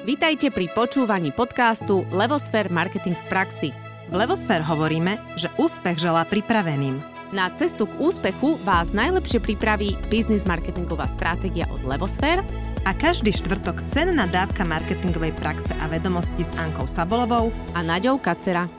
Vítajte 0.00 0.48
pri 0.48 0.72
počúvaní 0.72 1.28
podcastu 1.28 2.08
Levosfér 2.08 2.72
Marketing 2.72 3.12
v 3.12 3.24
praxi. 3.28 3.68
V 4.08 4.14
Levosfér 4.16 4.64
hovoríme, 4.64 5.20
že 5.36 5.52
úspech 5.60 6.00
želá 6.00 6.24
pripraveným. 6.24 6.96
Na 7.36 7.52
cestu 7.52 7.84
k 7.84 8.00
úspechu 8.00 8.56
vás 8.64 8.96
najlepšie 8.96 9.44
pripraví 9.44 10.00
biznis 10.08 10.48
marketingová 10.48 11.04
stratégia 11.04 11.68
od 11.68 11.84
Levosfér 11.84 12.40
a 12.88 12.96
každý 12.96 13.28
štvrtok 13.28 13.84
cenná 13.92 14.24
dávka 14.24 14.64
marketingovej 14.64 15.36
praxe 15.36 15.68
a 15.76 15.84
vedomosti 15.84 16.48
s 16.48 16.52
Ankou 16.56 16.88
Sabolovou 16.88 17.52
a 17.76 17.84
Naďou 17.84 18.16
Kacera. 18.24 18.72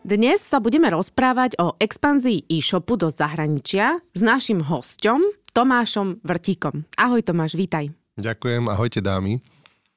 Dnes 0.00 0.40
sa 0.40 0.56
budeme 0.56 0.88
rozprávať 0.88 1.60
o 1.60 1.76
expanzii 1.76 2.48
e-shopu 2.48 2.96
do 2.96 3.12
zahraničia 3.12 4.00
s 4.16 4.24
našim 4.24 4.64
hosťom 4.64 5.20
Tomášom 5.52 6.24
Vrtíkom. 6.24 6.88
Ahoj 6.96 7.20
Tomáš, 7.20 7.60
vítaj. 7.60 7.92
Ďakujem, 8.16 8.72
ahojte 8.72 9.04
dámy. 9.04 9.51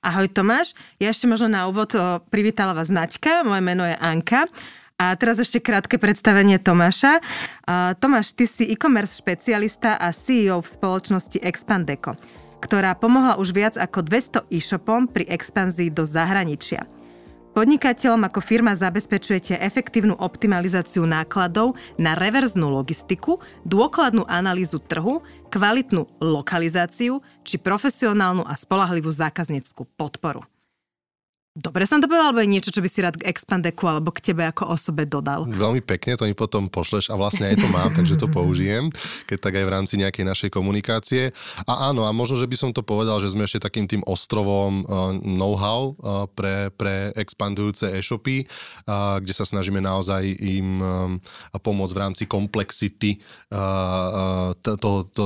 Ahoj 0.05 0.29
Tomáš, 0.29 0.77
ja 1.01 1.09
ešte 1.09 1.25
možno 1.25 1.49
na 1.49 1.65
úvod 1.65 1.97
privítala 2.29 2.77
vás 2.77 2.93
Naďka, 2.93 3.41
moje 3.41 3.65
meno 3.65 3.89
je 3.89 3.97
Anka. 3.97 4.45
A 5.01 5.17
teraz 5.17 5.41
ešte 5.41 5.57
krátke 5.57 5.97
predstavenie 5.97 6.61
Tomáša. 6.61 7.25
Tomáš, 7.97 8.37
ty 8.37 8.45
si 8.45 8.69
e-commerce 8.69 9.17
špecialista 9.17 9.97
a 9.97 10.13
CEO 10.13 10.61
v 10.61 10.69
spoločnosti 10.69 11.41
Expandeco, 11.41 12.21
ktorá 12.61 12.93
pomohla 12.93 13.41
už 13.41 13.49
viac 13.57 13.81
ako 13.81 14.05
200 14.05 14.53
e-shopom 14.53 15.09
pri 15.09 15.25
expanzii 15.25 15.89
do 15.89 16.05
zahraničia. 16.05 16.85
Podnikateľom 17.55 18.27
ako 18.27 18.43
firma 18.43 18.75
zabezpečujete 18.75 19.55
efektívnu 19.55 20.19
optimalizáciu 20.19 21.07
nákladov 21.07 21.79
na 21.95 22.11
reverznú 22.11 22.67
logistiku, 22.67 23.39
dôkladnú 23.63 24.27
analýzu 24.27 24.83
trhu, 24.83 25.23
kvalitnú 25.47 26.03
lokalizáciu 26.19 27.23
či 27.47 27.55
profesionálnu 27.55 28.43
a 28.43 28.59
spolahlivú 28.59 29.07
zákazníckú 29.07 29.87
podporu. 29.95 30.43
Dobre 31.55 31.87
som 31.87 32.03
to 32.03 32.11
povedal, 32.11 32.35
alebo 32.35 32.43
je 32.43 32.51
niečo, 32.51 32.67
čo 32.67 32.83
by 32.83 32.89
si 32.91 32.99
rád 32.99 33.15
k 33.15 33.31
Expandeku 33.31 33.87
alebo 33.87 34.11
k 34.11 34.19
tebe 34.19 34.43
ako 34.43 34.75
osobe 34.75 35.07
dodal? 35.07 35.47
Veľmi 35.47 35.79
pekne, 35.79 36.19
to 36.19 36.27
mi 36.27 36.35
potom 36.35 36.67
pošleš 36.67 37.07
a 37.07 37.15
vlastne 37.15 37.47
aj 37.47 37.63
to 37.63 37.67
mám, 37.71 37.87
takže 37.97 38.19
to 38.19 38.27
použijem, 38.27 38.91
keď 39.23 39.37
tak 39.39 39.53
aj 39.55 39.63
v 39.63 39.71
rámci 39.71 39.95
nejakej 39.95 40.27
našej 40.27 40.49
komunikácie. 40.51 41.31
A 41.63 41.87
áno, 41.87 42.03
a 42.03 42.11
možno, 42.11 42.35
že 42.35 42.51
by 42.51 42.59
som 42.59 42.69
to 42.75 42.83
povedal, 42.83 43.23
že 43.23 43.31
sme 43.31 43.47
ešte 43.47 43.63
takým 43.63 43.87
tým 43.87 44.03
ostrovom 44.03 44.83
uh, 44.83 45.15
know-how 45.23 45.95
uh, 45.95 46.27
pre, 46.27 46.75
pre 46.75 47.15
expandujúce 47.15 47.87
e-shopy, 47.87 48.43
uh, 48.43 49.23
kde 49.23 49.31
sa 49.31 49.47
snažíme 49.47 49.79
naozaj 49.79 50.27
im 50.43 50.83
pomôcť 51.55 51.93
v 51.95 52.01
rámci 52.01 52.23
komplexity 52.27 53.23
to, 54.59 54.71
to, 54.75 54.89
to, 55.13 55.23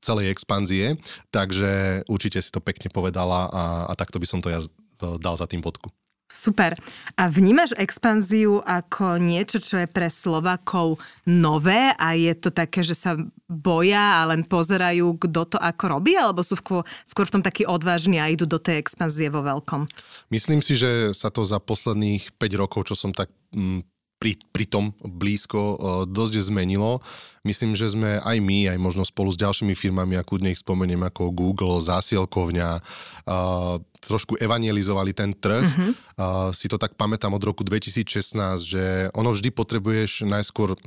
celej 0.00 0.32
expanzie, 0.32 0.96
takže 1.28 2.02
určite 2.08 2.40
si 2.40 2.48
to 2.54 2.62
pekne 2.62 2.88
povedala 2.88 3.50
a, 3.50 3.64
a 3.90 3.92
takto 3.98 4.16
by 4.16 4.26
som 4.26 4.40
to 4.40 4.48
ja 4.48 4.62
dal 4.98 5.34
za 5.38 5.46
tým 5.46 5.62
bodku. 5.62 5.90
Super. 6.28 6.76
A 7.16 7.32
vnímaš 7.32 7.72
expanziu 7.80 8.60
ako 8.60 9.16
niečo, 9.16 9.64
čo 9.64 9.80
je 9.80 9.88
pre 9.88 10.12
Slovakov 10.12 11.00
nové 11.24 11.96
a 11.96 12.12
je 12.12 12.36
to 12.36 12.52
také, 12.52 12.84
že 12.84 12.92
sa 12.92 13.16
boja 13.48 14.20
a 14.20 14.28
len 14.28 14.44
pozerajú, 14.44 15.16
kto 15.16 15.56
to 15.56 15.58
ako 15.58 15.84
robí, 15.88 16.20
alebo 16.20 16.44
sú 16.44 16.60
v, 16.60 16.84
skôr 17.08 17.24
v 17.24 17.40
tom 17.40 17.42
takí 17.42 17.64
odvážni 17.64 18.20
a 18.20 18.28
idú 18.28 18.44
do 18.44 18.60
tej 18.60 18.76
expanzie 18.76 19.32
vo 19.32 19.40
veľkom? 19.40 19.88
Myslím 20.28 20.60
si, 20.60 20.76
že 20.76 21.16
sa 21.16 21.32
to 21.32 21.48
za 21.48 21.56
posledných 21.64 22.36
5 22.36 22.60
rokov, 22.60 22.92
čo 22.92 22.94
som 23.00 23.16
tak 23.16 23.32
mm, 23.56 23.88
pri, 24.20 24.36
pri 24.52 24.68
tom 24.68 24.92
blízko 25.00 25.80
dosť 26.04 26.44
zmenilo. 26.52 27.00
Myslím, 27.46 27.72
že 27.72 27.88
sme 27.88 28.18
aj 28.20 28.36
my, 28.42 28.68
aj 28.74 28.78
možno 28.82 29.06
spolu 29.06 29.32
s 29.32 29.40
ďalšími 29.40 29.72
firmami, 29.72 30.18
ako 30.20 30.42
ich 30.44 30.60
spomeniem, 30.60 31.00
ako 31.06 31.32
Google, 31.32 31.80
zásielkovňa, 31.80 32.82
uh, 33.24 33.80
trošku 34.02 34.38
evangelizovali 34.38 35.12
ten 35.12 35.34
trh. 35.34 35.64
Uh-huh. 35.64 35.90
Uh, 36.18 36.50
si 36.54 36.70
to 36.70 36.78
tak 36.78 36.94
pamätám 36.94 37.34
od 37.34 37.42
roku 37.42 37.62
2016, 37.66 38.38
že 38.62 38.84
ono 39.14 39.34
vždy 39.34 39.50
potrebuješ 39.54 40.26
najskôr 40.26 40.78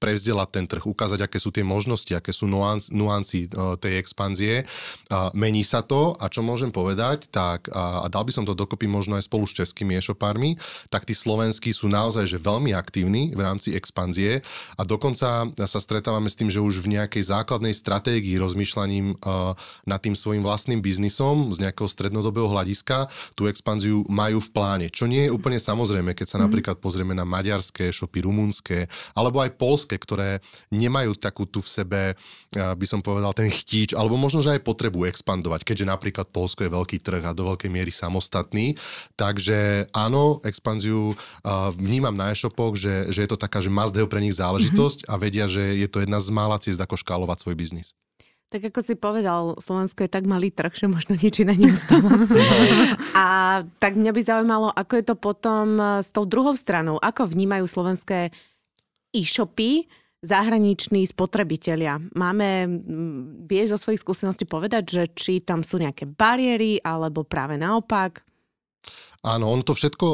prevzdelať 0.00 0.48
ten 0.48 0.64
trh, 0.64 0.80
ukázať, 0.80 1.28
aké 1.28 1.36
sú 1.36 1.52
tie 1.52 1.60
možnosti, 1.60 2.08
aké 2.16 2.32
sú 2.32 2.48
nuanc, 2.48 2.80
nuancy 2.88 3.46
uh, 3.52 3.76
tej 3.76 4.00
expanzie. 4.00 4.64
Uh, 5.12 5.28
mení 5.36 5.60
sa 5.60 5.84
to 5.84 6.16
a 6.16 6.32
čo 6.32 6.40
môžem 6.40 6.72
povedať, 6.72 7.28
tak 7.28 7.68
uh, 7.68 8.02
a 8.02 8.06
dal 8.08 8.24
by 8.24 8.32
som 8.32 8.48
to 8.48 8.56
dokopy 8.56 8.88
možno 8.88 9.20
aj 9.20 9.28
spolu 9.28 9.44
s 9.44 9.52
českými 9.52 10.00
e-shopármi, 10.00 10.56
tak 10.88 11.04
tí 11.04 11.12
slovenskí 11.12 11.70
sú 11.76 11.92
naozaj 11.92 12.24
že 12.24 12.40
veľmi 12.40 12.72
aktívni 12.72 13.36
v 13.36 13.40
rámci 13.44 13.76
expanzie 13.76 14.40
a 14.80 14.82
dokonca 14.88 15.52
sa 15.52 15.80
stretávame 15.80 16.32
s 16.32 16.38
tým, 16.40 16.48
že 16.48 16.64
už 16.64 16.80
v 16.80 16.96
nejakej 16.96 17.28
základnej 17.28 17.76
stratégii 17.76 18.40
rozmýšľaním 18.40 19.20
uh, 19.20 19.52
nad 19.84 20.00
tým 20.00 20.16
svojim 20.16 20.40
vlastným 20.40 20.80
biznisom 20.80 21.52
z 21.52 21.68
nejakého 21.68 21.86
strednodobého 21.86 22.48
hľadiska 22.48 22.59
tú 23.38 23.46
expanziu 23.46 24.02
majú 24.10 24.42
v 24.42 24.50
pláne, 24.50 24.86
čo 24.90 25.06
nie 25.06 25.26
je 25.26 25.34
úplne 25.34 25.56
samozrejme, 25.56 26.12
keď 26.12 26.26
sa 26.26 26.38
mm. 26.38 26.42
napríklad 26.50 26.76
pozrieme 26.82 27.14
na 27.14 27.24
maďarské 27.24 27.88
e-shopy, 27.88 28.26
rumunské 28.26 28.90
alebo 29.14 29.40
aj 29.40 29.54
polské 29.56 29.96
ktoré 29.96 30.42
nemajú 30.74 31.14
takú 31.16 31.46
tu 31.46 31.62
v 31.62 31.68
sebe, 31.70 32.00
by 32.52 32.86
som 32.88 33.00
povedal, 33.00 33.30
ten 33.36 33.48
chtíč, 33.48 33.94
alebo 33.94 34.18
možno, 34.18 34.42
že 34.42 34.58
aj 34.58 34.66
potrebu 34.66 35.06
expandovať, 35.06 35.62
keďže 35.62 35.86
napríklad 35.86 36.26
Polsko 36.34 36.66
je 36.66 36.74
veľký 36.74 36.98
trh 36.98 37.22
a 37.22 37.36
do 37.36 37.54
veľkej 37.54 37.70
miery 37.70 37.92
samostatný. 37.94 38.74
Takže 39.14 39.90
áno, 39.94 40.42
expanziu 40.42 41.14
vnímam 41.78 42.16
na 42.16 42.34
e-shopoch, 42.34 42.74
že, 42.74 43.12
že 43.14 43.22
je 43.24 43.30
to 43.30 43.38
taká, 43.38 43.62
že 43.62 43.70
must 43.70 43.94
pre 43.94 44.20
nich 44.20 44.34
záležitosť 44.34 45.06
mm-hmm. 45.06 45.12
a 45.12 45.20
vedia, 45.20 45.46
že 45.46 45.62
je 45.78 45.88
to 45.88 46.02
jedna 46.02 46.18
z 46.18 46.28
mála 46.34 46.58
ciest, 46.58 46.80
ako 46.80 46.98
škálovať 46.98 47.44
svoj 47.46 47.54
biznis. 47.54 47.94
Tak 48.50 48.74
ako 48.74 48.82
si 48.82 48.98
povedal, 48.98 49.54
Slovensko 49.62 50.02
je 50.02 50.10
tak 50.10 50.26
malý 50.26 50.50
trh, 50.50 50.74
že 50.74 50.90
možno 50.90 51.14
nič 51.14 51.38
iné 51.38 51.54
neustávam. 51.54 52.26
a 53.14 53.26
tak 53.78 53.94
mňa 53.94 54.10
by 54.10 54.22
zaujímalo, 54.26 54.74
ako 54.74 54.92
je 54.98 55.04
to 55.06 55.14
potom 55.14 55.78
s 56.02 56.10
tou 56.10 56.26
druhou 56.26 56.58
stranou. 56.58 56.98
Ako 56.98 57.30
vnímajú 57.30 57.70
slovenské 57.70 58.34
e-shopy 59.14 59.86
zahraniční 60.20 61.06
spotrebitelia. 61.06 62.02
Máme, 62.12 62.68
vieš 63.46 63.78
zo 63.78 63.88
svojich 63.88 64.02
skúseností 64.02 64.44
povedať, 64.44 64.84
že 64.98 65.02
či 65.14 65.40
tam 65.40 65.62
sú 65.62 65.78
nejaké 65.78 66.10
bariéry, 66.10 66.82
alebo 66.82 67.22
práve 67.22 67.54
naopak? 67.54 68.26
Áno, 69.20 69.52
on 69.52 69.60
to 69.60 69.76
všetko 69.76 70.06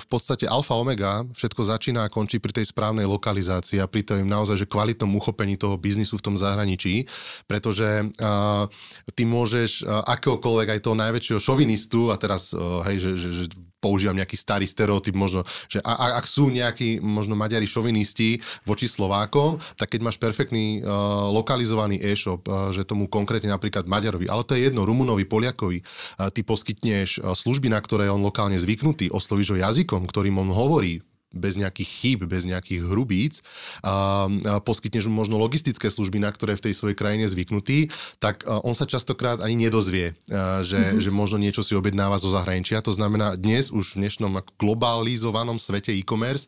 v 0.00 0.06
podstate 0.08 0.48
alfa 0.48 0.72
omega, 0.72 1.20
všetko 1.36 1.62
začína 1.68 2.08
a 2.08 2.12
končí 2.12 2.40
pri 2.40 2.56
tej 2.56 2.72
správnej 2.72 3.04
lokalizácii 3.04 3.76
a 3.76 3.84
pri 3.84 4.08
tom 4.08 4.24
naozaj, 4.24 4.64
že 4.64 4.70
kvalitnom 4.70 5.12
uchopení 5.20 5.60
toho 5.60 5.76
biznisu 5.76 6.16
v 6.16 6.24
tom 6.32 6.36
zahraničí, 6.40 7.04
pretože 7.44 8.08
uh, 8.08 8.64
ty 9.12 9.28
môžeš 9.28 9.84
uh, 9.84 10.00
akéhokoľvek 10.08 10.68
aj 10.74 10.80
toho 10.80 10.96
najväčšieho 10.96 11.40
šovinistu 11.44 12.08
a 12.08 12.16
teraz, 12.16 12.56
uh, 12.56 12.80
hej, 12.88 13.04
že, 13.04 13.12
že, 13.20 13.30
že 13.36 13.44
používam 13.84 14.16
nejaký 14.16 14.40
starý 14.40 14.64
stereotyp 14.64 15.12
možno, 15.12 15.44
že 15.68 15.84
a, 15.84 15.92
a, 15.92 16.06
ak 16.16 16.24
sú 16.24 16.48
nejakí 16.48 17.04
možno 17.04 17.36
Maďari 17.36 17.68
šovinisti 17.68 18.40
voči 18.64 18.88
Slovákom, 18.88 19.60
tak 19.76 19.92
keď 19.92 20.00
máš 20.08 20.16
perfektný 20.16 20.80
uh, 20.80 21.28
lokalizovaný 21.28 22.00
e-shop, 22.00 22.48
uh, 22.48 22.72
že 22.72 22.88
tomu 22.88 23.12
konkrétne 23.12 23.52
napríklad 23.52 23.84
Maďarovi, 23.84 24.24
ale 24.32 24.48
to 24.48 24.56
je 24.56 24.72
jedno, 24.72 24.88
Rumunovi, 24.88 25.28
Poliakovi, 25.28 25.84
uh, 25.84 26.32
ty 26.32 26.40
poskytneš 26.40 27.20
uh, 27.20 27.36
služby, 27.36 27.68
na 27.68 27.84
ktoré 27.84 28.08
on 28.08 28.24
lokálne 28.24 28.56
zvyknutý, 28.56 29.12
oslovíš 29.12 29.52
ho 29.52 29.58
jazykom, 29.60 30.08
ktorým 30.08 30.40
on 30.40 30.48
hovorí, 30.48 31.04
bez 31.34 31.58
nejakých 31.58 31.90
chýb, 31.90 32.18
bez 32.24 32.46
nejakých 32.46 32.86
hrubíc, 32.86 33.42
a, 33.82 34.26
a 34.26 34.62
poskytneš 34.62 35.10
mu 35.10 35.18
možno 35.18 35.36
logistické 35.36 35.90
služby, 35.90 36.22
na 36.22 36.30
ktoré 36.30 36.54
v 36.54 36.70
tej 36.70 36.74
svojej 36.78 36.96
krajine 36.96 37.26
zvyknutý, 37.26 37.90
tak 38.22 38.46
on 38.46 38.72
sa 38.72 38.86
častokrát 38.86 39.42
ani 39.42 39.66
nedozvie, 39.66 40.14
že, 40.62 40.78
mm-hmm. 40.78 41.00
že 41.00 41.10
možno 41.10 41.40
niečo 41.40 41.64
si 41.64 41.74
objednáva 41.74 42.20
zo 42.20 42.30
zahraničia. 42.30 42.84
To 42.84 42.94
znamená, 42.94 43.34
dnes 43.34 43.72
už 43.72 43.96
v 43.96 44.06
dnešnom 44.06 44.38
globalizovanom 44.60 45.58
svete 45.58 45.90
e-commerce 45.96 46.46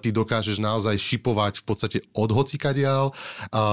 ty 0.00 0.08
dokážeš 0.14 0.62
naozaj 0.62 0.96
šipovať 0.96 1.60
v 1.60 1.64
podstate 1.66 1.98
od 2.14 2.30
hocikadiaľ. 2.30 3.10
A, 3.10 3.12
a, 3.58 3.64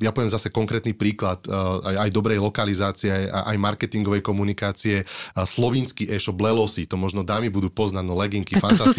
ja 0.00 0.10
poviem 0.10 0.32
zase 0.32 0.48
konkrétny 0.48 0.96
príklad 0.96 1.44
aj, 1.84 2.08
aj 2.08 2.10
dobrej 2.10 2.40
lokalizácie, 2.40 3.12
aj, 3.12 3.54
aj 3.54 3.56
marketingovej 3.60 4.24
komunikácie. 4.24 5.04
Slovinský 5.36 6.08
e-shop 6.08 6.40
Lelosi, 6.40 6.88
to 6.88 6.96
možno 6.96 7.20
dámy 7.20 7.52
budú 7.52 7.68
poznať, 7.68 8.04
no 8.08 8.16
leginky, 8.16 8.56
fantastické 8.56 8.95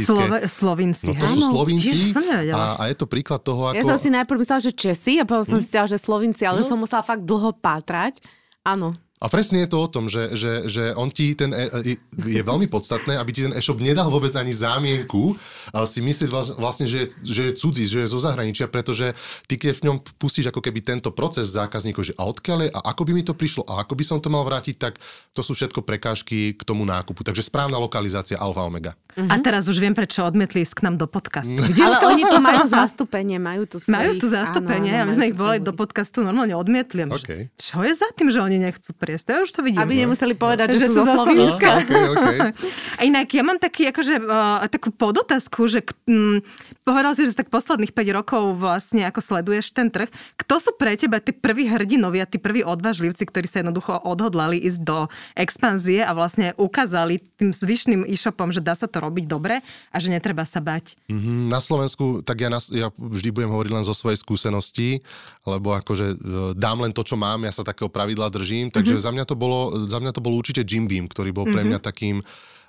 Slovinci. 0.49 1.09
No 1.09 1.13
to 1.17 1.25
sú 1.25 1.39
Slovinci 1.49 2.13
a, 2.53 2.77
a 2.77 2.83
je 2.91 2.95
to 2.99 3.07
príklad 3.09 3.41
toho, 3.41 3.71
ako... 3.71 3.77
Ja 3.79 3.85
som 3.87 3.97
si 3.97 4.13
najprv 4.13 4.37
myslela, 4.43 4.61
že 4.61 4.71
Česi 4.75 5.17
a 5.17 5.25
potom 5.25 5.47
som 5.47 5.57
hm? 5.57 5.63
si 5.63 5.67
myslela, 5.71 5.89
že 5.89 5.97
Slovinci, 5.97 6.43
ale 6.45 6.61
no. 6.61 6.67
som 6.67 6.77
musela 6.77 7.01
fakt 7.01 7.23
dlho 7.23 7.55
pátrať. 7.57 8.21
Áno. 8.67 8.91
A 9.17 9.33
presne 9.33 9.65
je 9.65 9.69
to 9.73 9.81
o 9.81 9.89
tom, 9.89 10.05
že, 10.05 10.37
že, 10.37 10.69
že 10.69 10.93
on 10.93 11.09
ti 11.09 11.33
ten, 11.33 11.49
e, 11.49 11.97
je 12.21 12.41
veľmi 12.45 12.69
podstatné, 12.69 13.17
aby 13.17 13.31
ti 13.33 13.41
ten 13.49 13.55
e-shop 13.57 13.81
nedal 13.81 14.13
vôbec 14.13 14.29
ani 14.37 14.53
zámienku, 14.53 15.33
ale 15.73 15.89
si 15.89 16.05
myslieť 16.05 16.29
vlastne, 16.61 16.85
že, 16.85 17.09
že 17.25 17.49
je 17.49 17.53
cudzí, 17.57 17.89
že 17.89 18.05
je 18.05 18.13
zo 18.13 18.21
zahraničia, 18.21 18.69
pretože 18.69 19.17
ty 19.49 19.57
keď 19.57 19.81
v 19.81 19.85
ňom 19.89 19.97
pustíš 20.21 20.53
ako 20.53 20.61
keby 20.61 20.85
tento 20.85 21.09
proces 21.09 21.49
v 21.49 21.57
zákazníku, 21.57 22.05
že 22.05 22.13
a 22.13 22.29
odkiaľ 22.29 22.59
je, 22.61 22.69
a 22.69 22.79
ako 22.93 23.01
by 23.09 23.11
mi 23.17 23.25
to 23.25 23.33
prišlo 23.33 23.65
a 23.65 23.81
ako 23.81 23.97
by 23.97 24.05
som 24.05 24.21
to 24.21 24.29
mal 24.29 24.45
vrátiť, 24.45 24.77
tak 24.77 25.01
to 25.33 25.41
sú 25.41 25.57
všetko 25.57 25.81
prekážky 25.81 26.53
k 26.53 26.61
tomu 26.61 26.85
nákupu. 26.85 27.25
Takže 27.25 27.41
správna 27.41 27.81
lokalizácia 27.81 28.37
alfa 28.37 28.69
omega. 28.69 28.93
A 29.17 29.41
teraz 29.41 29.65
už 29.65 29.81
viem, 29.81 29.97
prečo 29.97 30.21
odmietli 30.21 30.61
ísť 30.61 30.77
k 30.77 30.81
nám 30.85 31.01
do 31.01 31.09
podcastu. 31.09 31.57
Vidíš 31.57 31.89
Ale 31.89 31.97
to? 31.97 32.05
oni 32.13 32.23
tu 32.29 32.37
majú 32.37 32.63
zastúpenie, 32.69 33.41
majú 33.41 33.65
tu 33.65 33.81
svojich, 33.81 33.97
Majú 33.97 34.11
tu 34.21 34.27
zastúpenie 34.29 34.93
áno, 34.93 35.01
a 35.01 35.03
my 35.09 35.13
sme 35.17 35.25
ich 35.33 35.35
volali 35.35 35.57
do 35.57 35.73
podcastu, 35.73 36.21
normálne 36.21 36.53
odmietli. 36.53 37.01
A 37.01 37.09
my, 37.09 37.17
že, 37.17 37.25
OK. 37.25 37.31
Čo 37.57 37.77
je 37.81 37.93
za 37.97 38.09
tým, 38.13 38.29
že 38.29 38.37
oni 38.45 38.61
nechcú 38.61 38.93
priesť? 38.93 39.25
Ja 39.33 39.41
už 39.41 39.49
to 39.49 39.65
vidím. 39.65 39.81
Aby 39.81 40.05
nemuseli 40.05 40.37
povedať, 40.37 40.77
že, 40.77 40.85
Že 40.85 40.87
sú 40.93 41.01
zo 41.01 41.15
Slovenska. 41.17 41.67
Okay, 41.81 42.03
okay. 42.13 42.37
A 42.99 43.09
inak 43.09 43.25
ja 43.33 43.41
mám 43.41 43.57
taký, 43.57 43.89
akože, 43.89 44.21
uh, 44.21 44.69
takú 44.69 44.93
podotázku, 44.93 45.65
že 45.65 45.81
mm, 46.05 46.45
povedal 46.85 47.17
si, 47.17 47.25
že 47.25 47.33
tak 47.33 47.49
posledných 47.49 47.97
5 47.97 48.17
rokov 48.21 48.53
vlastne 48.53 49.01
ako 49.09 49.17
sleduješ 49.17 49.73
ten 49.73 49.89
trh. 49.89 50.13
Kto 50.37 50.61
sú 50.61 50.71
pre 50.77 50.93
teba 50.93 51.17
tí 51.17 51.33
prví 51.33 51.65
hrdinovia, 51.65 52.29
tí 52.29 52.37
prví 52.37 52.61
odvážlivci, 52.61 53.25
ktorí 53.25 53.49
sa 53.49 53.65
jednoducho 53.65 53.97
odhodlali 53.97 54.61
ísť 54.61 54.79
do 54.85 55.09
expanzie 55.33 56.05
a 56.05 56.13
vlastne 56.13 56.53
ukázali 56.53 57.17
tým 57.41 57.49
zvyšným 57.49 58.05
e-shopom, 58.05 58.53
že 58.53 58.61
dá 58.61 58.77
sa 58.77 58.85
to 58.85 59.06
robiť 59.07 59.25
dobre 59.25 59.63
a 59.63 59.97
že 59.97 60.11
netreba 60.11 60.43
sa 60.43 60.59
bať. 60.59 60.99
Mhm, 61.07 61.47
Na 61.47 61.57
Slovensku, 61.57 62.19
tak 62.21 62.37
ja, 62.37 62.51
na, 62.51 62.59
ja 62.69 62.91
vždy 62.91 63.31
budem 63.31 63.49
hovoriť 63.49 63.71
len 63.71 63.87
zo 63.87 63.95
svojej 63.95 64.19
skúsenosti, 64.19 64.99
lebo 65.43 65.71
akože 65.71 66.07
e, 66.11 66.15
dám 66.53 66.83
len 66.83 66.91
to, 66.91 67.01
čo 67.01 67.15
mám, 67.15 67.41
ja 67.41 67.51
sa 67.51 67.63
takého 67.63 67.87
pravidla 67.87 68.27
držím, 68.27 68.67
takže 68.67 68.99
Mhm. 68.99 69.01
za, 69.01 69.11
mňa 69.11 69.25
to 69.25 69.35
bolo, 69.35 69.59
za 69.87 69.97
mňa 69.97 70.11
to 70.11 70.19
bol 70.19 70.35
určite 70.35 70.61
Jim 70.61 70.85
Beam, 70.85 71.07
ktorý 71.07 71.31
bol 71.31 71.47
pre 71.47 71.63
mňa 71.63 71.79
takým 71.79 72.19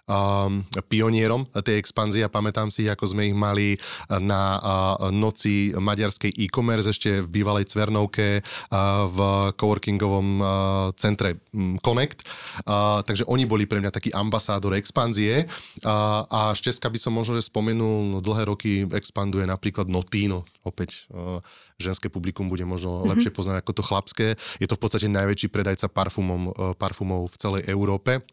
um, 0.08 0.64
pionierom 0.88 1.44
tej 1.60 1.76
expanzie 1.76 2.24
a 2.24 2.32
pamätám 2.32 2.72
si, 2.72 2.88
ako 2.88 3.04
sme 3.12 3.28
ich 3.28 3.36
mali 3.36 3.76
na 4.08 4.56
uh, 4.56 5.12
noci 5.12 5.76
maďarskej 5.76 6.34
e-commerce 6.34 6.90
ešte 6.90 7.20
v 7.20 7.28
bývalej 7.28 7.68
Cvernovke 7.68 8.40
uh, 8.40 9.06
v 9.06 9.18
coworkingovom 9.54 10.28
uh, 10.40 10.48
centre 10.96 11.36
um, 11.52 11.76
Connect. 11.78 12.24
Uh, 12.64 13.04
takže 13.04 13.28
oni 13.28 13.44
boli 13.44 13.68
pre 13.68 13.78
mňa 13.78 13.92
taký 13.92 14.10
ambasádor 14.16 14.74
expanzie 14.74 15.44
uh, 15.44 16.24
a 16.26 16.56
z 16.56 16.72
Česka 16.72 16.88
by 16.88 16.98
som 16.98 17.12
možno 17.12 17.36
že 17.36 17.52
spomenul, 17.52 18.16
no, 18.16 18.18
dlhé 18.24 18.48
roky 18.48 18.72
expanduje 18.96 19.44
napríklad 19.44 19.86
Notino, 19.86 20.48
opäť 20.64 21.06
uh, 21.12 21.44
ženské 21.78 22.10
publikum 22.10 22.50
bude 22.50 22.66
možno 22.66 22.98
mm-hmm. 22.98 23.10
lepšie 23.14 23.30
poznať 23.30 23.56
ako 23.62 23.72
to 23.76 23.82
chlapské. 23.86 24.26
Je 24.58 24.66
to 24.66 24.74
v 24.74 24.82
podstate 24.82 25.06
najväčší 25.06 25.48
predajca 25.52 25.86
parfumom, 25.86 26.50
uh, 26.50 26.74
parfumov 26.74 27.30
v 27.30 27.36
celej 27.38 27.62
Európe 27.70 28.24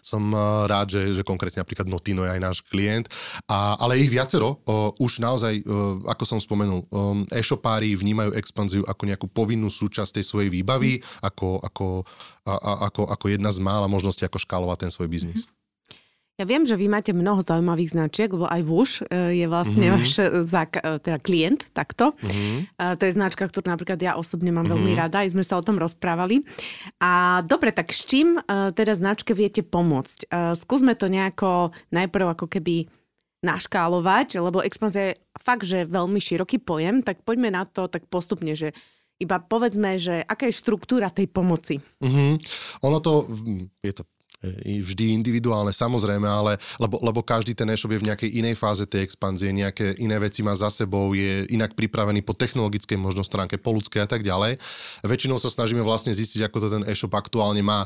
som 0.00 0.22
eh, 0.32 0.38
rád, 0.68 0.92
že, 0.92 1.02
že 1.16 1.22
konkrétne 1.26 1.62
napríklad 1.62 1.88
Notino 1.88 2.22
je 2.26 2.32
aj 2.32 2.40
náš 2.42 2.58
klient, 2.66 3.06
a, 3.48 3.76
ale 3.80 4.00
ich 4.00 4.10
viacero. 4.10 4.62
O, 4.66 4.94
už 5.02 5.18
naozaj, 5.22 5.62
o, 5.66 6.02
ako 6.06 6.24
som 6.26 6.38
spomenul, 6.38 6.84
o, 6.86 7.22
e-shopári 7.32 7.94
vnímajú 7.94 8.34
expanziu 8.38 8.82
ako 8.86 9.02
nejakú 9.06 9.26
povinnú 9.30 9.70
súčasť 9.70 10.20
tej 10.20 10.24
svojej 10.24 10.50
výbavy, 10.50 11.00
ako, 11.22 11.60
ako, 11.62 11.86
a, 12.46 12.52
a, 12.54 12.72
ako, 12.90 13.08
ako 13.10 13.26
jedna 13.30 13.50
z 13.50 13.58
mála 13.62 13.86
možností, 13.90 14.22
ako 14.26 14.42
škálovať 14.42 14.88
ten 14.88 14.92
svoj 14.92 15.08
biznis. 15.10 15.50
Ja 16.36 16.44
viem, 16.44 16.68
že 16.68 16.76
vy 16.76 16.92
máte 16.92 17.16
mnoho 17.16 17.40
zaujímavých 17.40 17.96
značiek, 17.96 18.28
lebo 18.28 18.44
aj 18.44 18.60
Wush 18.68 19.00
e, 19.00 19.40
je 19.40 19.46
vlastne 19.48 19.72
Mhm. 19.72 19.88
mm-hmm. 19.88 19.96
váš 19.96 20.10
e, 20.20 20.24
zák- 20.44 20.82
e, 20.84 20.90
teda 21.00 21.18
klient, 21.24 21.72
takto. 21.72 22.12
Mm-hmm. 22.20 22.56
To 22.76 23.02
je 23.08 23.12
značka, 23.16 23.48
ktorú 23.48 23.72
napríklad 23.72 23.96
ja 23.96 24.20
osobne 24.20 24.52
mám 24.52 24.68
veľmi 24.68 24.92
rada, 24.92 25.24
aj 25.24 25.32
sme 25.32 25.40
sa 25.40 25.56
o 25.56 25.64
tom 25.64 25.80
rozprávali. 25.80 26.44
A 27.00 27.40
dobre, 27.40 27.72
tak 27.72 27.88
s 27.88 28.04
čím 28.04 28.36
teda 28.46 28.92
značke 28.92 29.32
viete 29.32 29.64
pomôcť? 29.64 30.28
Skúsme 30.54 30.92
to 30.92 31.08
nejako 31.08 31.72
najprv 31.88 32.36
ako 32.36 32.46
keby 32.52 32.84
naškálovať, 33.40 34.36
lebo 34.36 34.60
expanzia 34.60 35.12
je 35.12 35.18
fakt, 35.40 35.64
že 35.64 35.88
veľmi 35.88 36.20
široký 36.20 36.60
pojem, 36.60 37.00
tak 37.00 37.24
poďme 37.24 37.48
na 37.48 37.64
to 37.64 37.88
tak 37.88 38.04
postupne, 38.12 38.52
že 38.52 38.76
iba 39.16 39.40
povedzme, 39.40 39.96
že 39.96 40.20
aká 40.20 40.52
je 40.52 40.58
štruktúra 40.60 41.08
tej 41.08 41.32
pomoci. 41.32 41.80
Mm-hmm. 42.04 42.30
Ono 42.84 42.98
to, 43.00 43.24
je 43.80 43.92
to 43.96 44.04
vždy 44.62 45.16
individuálne, 45.16 45.72
samozrejme, 45.72 46.26
ale 46.26 46.58
lebo, 46.78 47.00
lebo 47.00 47.20
každý 47.24 47.56
ten 47.56 47.68
e-shop 47.72 47.92
je 47.92 48.02
v 48.02 48.08
nejakej 48.12 48.30
inej 48.36 48.54
fáze 48.58 48.84
tej 48.86 49.06
expanzie, 49.06 49.54
nejaké 49.54 49.96
iné 49.98 50.16
veci 50.20 50.44
má 50.44 50.52
za 50.52 50.68
sebou, 50.68 51.12
je 51.16 51.46
inak 51.50 51.72
pripravený 51.74 52.22
po 52.22 52.36
technologickej 52.36 52.98
možno 53.00 53.24
stránke, 53.24 53.56
po 53.56 53.74
ľudskej 53.74 54.04
a 54.04 54.08
tak 54.08 54.22
ďalej. 54.26 54.58
Väčšinou 55.06 55.40
sa 55.40 55.48
snažíme 55.48 55.80
vlastne 55.80 56.12
zistiť, 56.12 56.46
ako 56.46 56.56
to 56.62 56.68
ten 56.68 56.84
e-shop 56.86 57.14
aktuálne 57.16 57.62
má. 57.64 57.84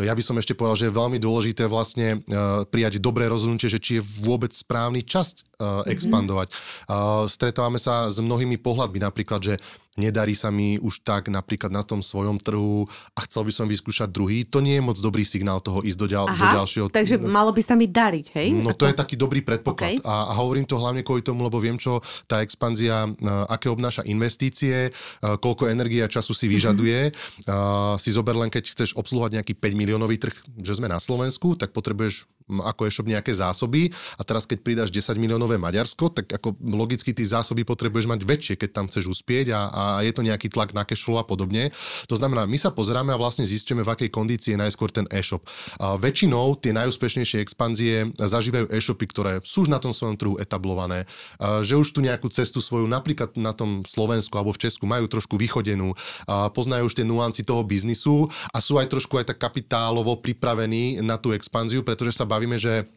Ja 0.00 0.12
by 0.12 0.22
som 0.22 0.38
ešte 0.38 0.56
povedal, 0.56 0.78
že 0.78 0.86
je 0.90 0.98
veľmi 0.98 1.18
dôležité 1.22 1.68
vlastne 1.68 2.20
uh, 2.20 2.66
prijať 2.66 2.98
dobré 2.98 3.28
rozhodnutie, 3.30 3.70
že 3.70 3.82
či 3.82 3.98
je 3.98 4.06
vôbec 4.22 4.50
správny 4.52 5.04
čas 5.06 5.38
uh, 5.62 5.86
expandovať. 5.86 6.50
Uh, 6.90 7.30
stretávame 7.30 7.78
sa 7.78 8.10
s 8.10 8.18
mnohými 8.18 8.58
pohľadmi, 8.58 8.98
napríklad, 8.98 9.38
že 9.38 9.54
nedarí 9.96 10.32
sa 10.32 10.48
mi 10.48 10.80
už 10.80 11.04
tak 11.04 11.28
napríklad 11.28 11.68
na 11.68 11.84
tom 11.84 12.00
svojom 12.00 12.40
trhu 12.40 12.88
a 13.12 13.18
chcel 13.28 13.44
by 13.44 13.52
som 13.52 13.66
vyskúšať 13.68 14.08
druhý, 14.08 14.48
to 14.48 14.64
nie 14.64 14.80
je 14.80 14.82
moc 14.84 14.96
dobrý 14.96 15.20
signál 15.20 15.60
toho 15.60 15.84
ísť 15.84 15.98
do, 16.00 16.06
ďal, 16.08 16.24
do 16.32 16.46
ďalšieho. 16.48 16.86
takže 16.88 17.20
malo 17.20 17.52
by 17.52 17.60
sa 17.60 17.76
mi 17.76 17.84
dariť, 17.84 18.26
hej? 18.32 18.48
No 18.56 18.72
to 18.72 18.88
je 18.88 18.96
taký 18.96 19.20
dobrý 19.20 19.44
predpoklad. 19.44 20.00
Okay. 20.00 20.08
A, 20.08 20.32
a 20.32 20.34
hovorím 20.40 20.64
to 20.64 20.80
hlavne 20.80 21.04
kvôli 21.04 21.20
tomu, 21.20 21.44
lebo 21.44 21.60
viem, 21.60 21.76
čo 21.76 22.00
tá 22.24 22.40
expanzia, 22.40 23.04
uh, 23.04 23.44
aké 23.52 23.68
obnáša 23.68 24.04
investície, 24.08 24.88
koľko 25.20 25.68
energie 25.68 26.00
a 26.00 26.08
času 26.08 26.32
si 26.32 26.48
vyžaduje. 26.48 27.12
Uh, 27.44 27.94
si 28.00 28.10
zober 28.10 28.34
len, 28.34 28.48
keď 28.48 28.72
chceš 28.72 28.96
obsluhovať 28.96 29.40
nejaký 29.40 29.52
5 29.56 29.76
miliónový 29.76 30.16
trh, 30.16 30.34
že 30.60 30.78
sme 30.78 30.88
na 30.88 30.98
Slovensku, 30.98 31.54
tak 31.54 31.76
potrebuješ 31.76 32.26
ako 32.48 32.88
e-shop 32.88 33.08
nejaké 33.08 33.32
zásoby 33.34 33.92
a 34.18 34.22
teraz 34.22 34.44
keď 34.44 34.58
pridáš 34.62 34.90
10 34.90 35.16
miliónové 35.18 35.56
Maďarsko, 35.56 36.12
tak 36.12 36.26
ako 36.32 36.58
logicky 36.62 37.14
tí 37.14 37.22
zásoby 37.22 37.62
potrebuješ 37.62 38.06
mať 38.08 38.20
väčšie, 38.22 38.54
keď 38.58 38.70
tam 38.72 38.86
chceš 38.90 39.18
uspieť 39.18 39.54
a, 39.54 39.60
a 39.70 39.82
je 40.02 40.12
to 40.12 40.22
nejaký 40.26 40.48
tlak 40.52 40.74
na 40.76 40.82
cashflow 40.82 41.20
a 41.20 41.24
podobne. 41.24 41.70
To 42.08 42.16
znamená, 42.18 42.44
my 42.44 42.58
sa 42.58 42.74
pozeráme 42.74 43.14
a 43.14 43.20
vlastne 43.20 43.46
zistíme, 43.46 43.86
v 43.86 43.92
akej 43.92 44.10
kondícii 44.10 44.54
je 44.54 44.62
najskôr 44.62 44.90
ten 44.90 45.06
e-shop. 45.10 45.44
A 45.78 45.96
väčšinou 45.96 46.58
tie 46.58 46.74
najúspešnejšie 46.74 47.38
expanzie 47.42 48.08
zažívajú 48.16 48.70
e-shopy, 48.72 49.06
ktoré 49.08 49.32
sú 49.42 49.66
už 49.66 49.70
na 49.70 49.78
tom 49.78 49.94
svojom 49.94 50.16
trhu 50.18 50.34
etablované, 50.38 51.06
a 51.38 51.62
že 51.62 51.78
už 51.78 51.94
tu 51.94 52.00
nejakú 52.02 52.28
cestu 52.32 52.58
svoju 52.58 52.88
napríklad 52.88 53.34
na 53.38 53.54
tom 53.54 53.86
Slovensku 53.86 54.34
alebo 54.36 54.54
v 54.54 54.62
Česku 54.68 54.84
majú 54.88 55.06
trošku 55.06 55.38
vychodenú, 55.38 55.94
a 56.26 56.50
poznajú 56.50 56.88
už 56.90 56.96
tie 56.98 57.06
nuancy 57.06 57.42
toho 57.46 57.62
biznisu 57.62 58.28
a 58.52 58.58
sú 58.58 58.78
aj 58.78 58.90
trošku 58.90 59.18
aj 59.20 59.34
tak 59.34 59.38
kapitálovo 59.38 60.18
pripravení 60.18 61.00
na 61.00 61.16
tú 61.18 61.34
expanziu, 61.34 61.84
pretože 61.84 62.16
sa 62.16 62.24
bavíme, 62.32 62.56
že 62.56 62.88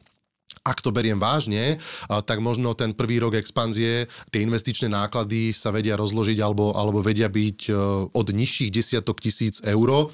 ak 0.65 0.81
to 0.81 0.93
beriem 0.93 1.17
vážne, 1.17 1.77
tak 2.25 2.39
možno 2.39 2.77
ten 2.77 2.93
prvý 2.93 3.19
rok 3.21 3.35
expanzie, 3.35 4.07
tie 4.31 4.45
investičné 4.45 4.87
náklady 4.89 5.51
sa 5.51 5.73
vedia 5.73 5.97
rozložiť 5.97 6.37
alebo, 6.41 6.73
alebo 6.73 7.01
vedia 7.01 7.29
byť 7.29 7.59
e, 7.69 7.71
od 8.13 8.27
nižších 8.29 8.69
desiatok 8.73 9.21
tisíc 9.21 9.61
eur 9.65 10.09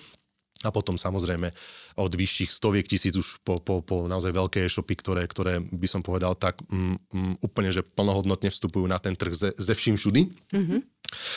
a 0.62 0.69
potom 0.69 0.95
samozrejme 0.95 1.51
od 2.00 2.12
vyšších 2.15 2.51
stoviek 2.51 2.88
tisíc 2.88 3.18
už 3.18 3.44
po, 3.44 3.59
po, 3.59 3.83
po 3.83 4.07
naozaj 4.07 4.31
veľké 4.31 4.63
e-shopy, 4.63 4.95
ktoré, 4.95 5.27
ktoré 5.27 5.59
by 5.59 5.88
som 5.89 6.00
povedal 6.00 6.38
tak 6.39 6.63
mm, 6.71 6.95
mm, 7.12 7.33
úplne, 7.44 7.74
že 7.75 7.83
plnohodnotne 7.83 8.47
vstupujú 8.47 8.88
na 8.88 9.01
ten 9.01 9.17
trh 9.17 9.33
ze, 9.35 9.50
ze 9.57 9.74
vším 9.75 10.00
všudy. 10.00 10.21
Mm-hmm. 10.56 10.79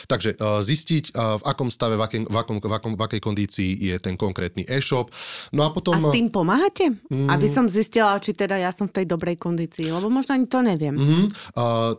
Takže 0.07 0.39
uh, 0.39 0.63
zistiť, 0.63 1.15
uh, 1.15 1.39
v 1.41 1.43
akom 1.45 1.69
stave, 1.69 1.99
v, 1.99 2.03
akej, 2.03 2.21
v, 2.27 2.37
akom, 2.37 2.57
v, 2.63 2.75
akom, 2.75 2.93
v 2.95 3.03
akej 3.05 3.21
kondícii 3.21 3.71
je 3.93 3.97
ten 3.99 4.15
konkrétny 4.15 4.65
e-shop. 4.67 5.11
No 5.53 5.67
a 5.67 5.71
potom... 5.75 5.95
A 5.95 6.01
s 6.01 6.15
tým 6.15 6.31
pomáhate? 6.31 6.95
Mm. 7.11 7.29
Aby 7.29 7.47
som 7.51 7.67
zistila, 7.67 8.17
či 8.23 8.33
teda 8.33 8.57
ja 8.57 8.71
som 8.71 8.87
v 8.87 9.03
tej 9.03 9.07
dobrej 9.11 9.37
kondícii, 9.39 9.91
lebo 9.91 10.09
možno 10.09 10.39
ani 10.39 10.47
to 10.47 10.63
neviem. 10.63 10.95
Mm-hmm. 10.95 11.27
Uh, 11.59 11.99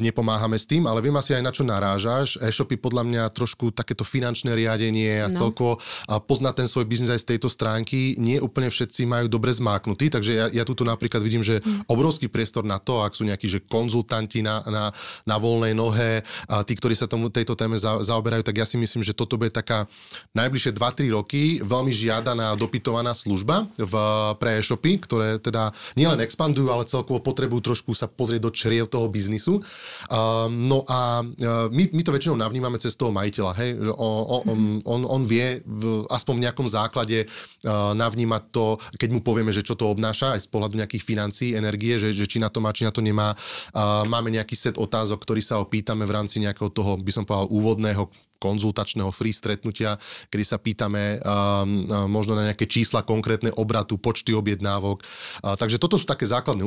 nepomáhame 0.00 0.56
s 0.56 0.64
tým, 0.68 0.88
ale 0.88 1.04
viem 1.04 1.14
asi 1.16 1.36
aj 1.36 1.42
na 1.44 1.52
čo 1.52 1.62
narážaš. 1.62 2.40
E-shopy 2.40 2.80
podľa 2.80 3.04
mňa 3.04 3.22
trošku 3.32 3.70
takéto 3.72 4.02
finančné 4.02 4.56
riadenie 4.56 5.24
a 5.24 5.28
no. 5.28 5.36
celkovo 5.36 5.78
a 6.08 6.20
poznať 6.20 6.64
ten 6.64 6.68
svoj 6.68 6.88
biznis 6.88 7.12
aj 7.12 7.20
z 7.24 7.28
tejto 7.36 7.48
stránky, 7.48 8.16
nie 8.16 8.40
úplne 8.40 8.68
všetci 8.68 9.04
majú 9.04 9.26
dobre 9.28 9.52
zmáknutý, 9.52 10.08
takže 10.08 10.32
ja, 10.32 10.46
ja 10.50 10.64
tu 10.64 10.72
napríklad 10.84 11.20
vidím, 11.20 11.44
že 11.44 11.60
mm. 11.60 11.88
obrovský 11.88 12.28
priestor 12.28 12.64
na 12.64 12.80
to, 12.80 13.04
ak 13.04 13.16
sú 13.16 13.24
nejakí 13.24 13.46
že 13.46 13.62
konzultanti 13.64 14.40
na, 14.40 14.64
na, 14.66 14.84
na 15.24 15.36
voľnej 15.36 15.76
nohe 15.76 16.24
a 16.48 16.64
tí, 16.64 16.74
ktorí 16.76 16.96
sa 16.96 17.08
tomu 17.10 17.28
tejto 17.28 17.54
téme 17.54 17.76
za, 17.76 18.00
zaoberajú, 18.02 18.42
tak 18.44 18.60
ja 18.60 18.66
si 18.66 18.76
myslím, 18.80 19.04
že 19.04 19.16
toto 19.16 19.36
bude 19.36 19.52
taká 19.52 19.86
najbližšie 20.34 20.72
2-3 20.76 21.16
roky 21.16 21.42
veľmi 21.62 21.92
žiadaná 21.92 22.52
a 22.52 22.58
dopytovaná 22.58 23.12
služba 23.14 23.68
v, 23.76 23.94
pre 24.38 24.60
e-shopy, 24.60 24.98
ktoré 25.00 25.38
teda 25.38 25.70
nielen 25.94 26.20
expandujú, 26.22 26.70
ale 26.70 26.88
celkovo 26.88 27.20
potrebujú 27.20 27.72
trošku 27.72 27.96
sa 27.96 28.06
pozrieť 28.10 28.42
do 28.44 28.50
čriev 28.52 28.86
toho 28.90 29.06
biznisu. 29.08 29.64
Uh, 30.10 30.46
no 30.50 30.84
a 30.86 31.24
uh, 31.24 31.66
my, 31.72 31.84
my 31.90 32.02
to 32.04 32.14
väčšinou 32.14 32.36
navnímame 32.36 32.76
cez 32.76 32.94
toho 32.94 33.14
majiteľa, 33.14 33.52
hej, 33.56 33.70
že 33.80 33.92
on, 33.96 34.44
on, 34.44 34.60
on, 34.84 35.00
on 35.08 35.22
vie 35.24 35.60
v, 35.64 36.04
aspoň 36.12 36.34
v 36.36 36.44
nejakom 36.48 36.68
základe 36.68 37.18
uh, 37.24 37.92
navnímať 37.96 38.42
to, 38.52 38.76
keď 38.98 39.08
mu 39.10 39.20
povieme, 39.24 39.50
že 39.54 39.64
čo 39.64 39.78
to 39.78 39.88
obnáša, 39.88 40.36
aj 40.36 40.44
z 40.44 40.48
pohľadu 40.50 40.76
nejakých 40.80 41.04
financií, 41.04 41.48
energie, 41.56 41.96
že, 41.96 42.12
že 42.12 42.28
či 42.28 42.42
na 42.42 42.52
to 42.52 42.60
má, 42.60 42.74
či 42.74 42.84
na 42.84 42.92
to 42.92 43.00
nemá. 43.00 43.32
Uh, 43.72 44.04
máme 44.04 44.28
nejaký 44.32 44.54
set 44.54 44.76
otázok, 44.76 45.22
ktorý 45.24 45.40
sa 45.40 45.62
opýtame 45.62 46.04
v 46.04 46.14
rámci 46.14 46.42
nejakého 46.42 46.68
toho, 46.68 47.00
by 47.00 47.12
som 47.12 47.24
povedal, 47.24 47.48
úvodného 47.48 48.06
konzultačného 48.38 49.08
free 49.14 49.32
stretnutia, 49.32 49.96
kedy 50.28 50.44
sa 50.44 50.60
pýtame 50.60 51.20
um, 51.20 51.88
možno 52.12 52.36
na 52.36 52.52
nejaké 52.52 52.68
čísla 52.68 53.06
konkrétne 53.06 53.54
obratu, 53.56 53.96
počty 53.96 54.36
objednávok. 54.36 55.00
Uh, 55.40 55.56
takže 55.56 55.80
toto 55.80 55.96
sú 55.96 56.04
také 56.04 56.28
základné 56.28 56.66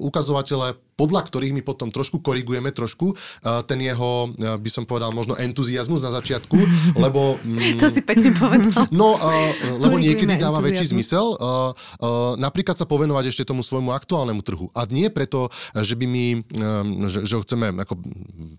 ukazovatele, 0.00 0.78
podľa 0.96 1.20
ktorých 1.26 1.56
my 1.56 1.62
potom 1.64 1.90
trošku 1.90 2.20
korigujeme 2.22 2.70
trošku 2.70 3.12
uh, 3.12 3.60
ten 3.66 3.80
jeho, 3.82 4.30
uh, 4.30 4.56
by 4.56 4.70
som 4.70 4.84
povedal, 4.86 5.10
možno 5.10 5.34
entuziasmus 5.36 6.00
na 6.00 6.14
začiatku, 6.14 6.56
lebo... 7.04 7.36
Um, 7.42 7.58
to 7.76 7.90
si 7.90 8.00
pekne 8.00 8.32
povedal. 8.32 8.84
No, 8.92 9.16
uh, 9.16 9.50
lebo 9.80 9.96
niekedy 9.96 10.36
dáva 10.36 10.60
väčší 10.60 10.92
zmysel. 10.92 11.34
Uh, 11.34 11.72
uh, 11.98 12.36
napríklad 12.36 12.76
sa 12.76 12.84
povenovať 12.86 13.32
ešte 13.32 13.48
tomu 13.48 13.64
svojmu 13.64 13.90
aktuálnemu 13.90 14.40
trhu. 14.44 14.66
A 14.76 14.84
nie 14.86 15.08
preto, 15.08 15.48
že 15.74 15.96
by 15.96 16.06
my, 16.06 16.26
um, 16.60 17.08
že, 17.08 17.24
že 17.24 17.34
ho 17.34 17.42
chceme, 17.42 17.72
ako 17.72 17.98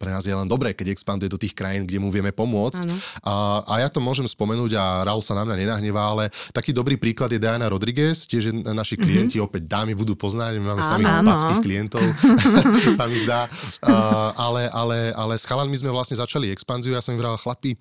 pre 0.02 0.10
nás 0.10 0.26
je 0.26 0.34
len 0.34 0.50
dobré, 0.50 0.74
keď 0.74 0.92
expanduje 0.92 1.30
do 1.30 1.40
tých 1.40 1.54
krajín, 1.54 1.86
kde 1.86 2.02
mu 2.02 2.10
vieme 2.10 2.33
pomôcť. 2.34 2.82
A, 3.24 3.62
a 3.64 3.74
ja 3.86 3.88
to 3.88 4.02
môžem 4.02 4.26
spomenúť 4.26 4.76
a 4.76 5.06
Raul 5.06 5.22
sa 5.22 5.38
na 5.38 5.46
mňa 5.46 5.56
nenahnevá, 5.56 6.04
ale 6.18 6.24
taký 6.50 6.74
dobrý 6.74 6.98
príklad 6.98 7.30
je 7.30 7.40
Diana 7.40 7.70
Rodriguez, 7.70 8.26
tiež 8.26 8.52
naši 8.74 8.98
mhm. 8.98 9.02
klienti, 9.02 9.38
mm-hmm. 9.38 9.48
opäť 9.48 9.64
dámy 9.70 9.94
budú 9.94 10.18
poznať, 10.18 10.58
my 10.58 10.74
máme 10.74 10.84
samých 10.84 11.14
papských 11.24 11.62
klientov, 11.62 12.04
sa 13.00 13.06
mi 13.06 13.18
zdá. 13.22 13.46
Uh, 13.80 14.34
ale, 14.36 14.68
ale, 14.74 14.98
ale 15.14 15.34
s 15.38 15.46
chalanmi 15.46 15.78
sme 15.78 15.94
vlastne 15.94 16.18
začali 16.18 16.50
expanziu, 16.50 16.98
ja 16.98 17.04
som 17.04 17.14
im 17.14 17.22
vral 17.22 17.38
chlapi, 17.38 17.78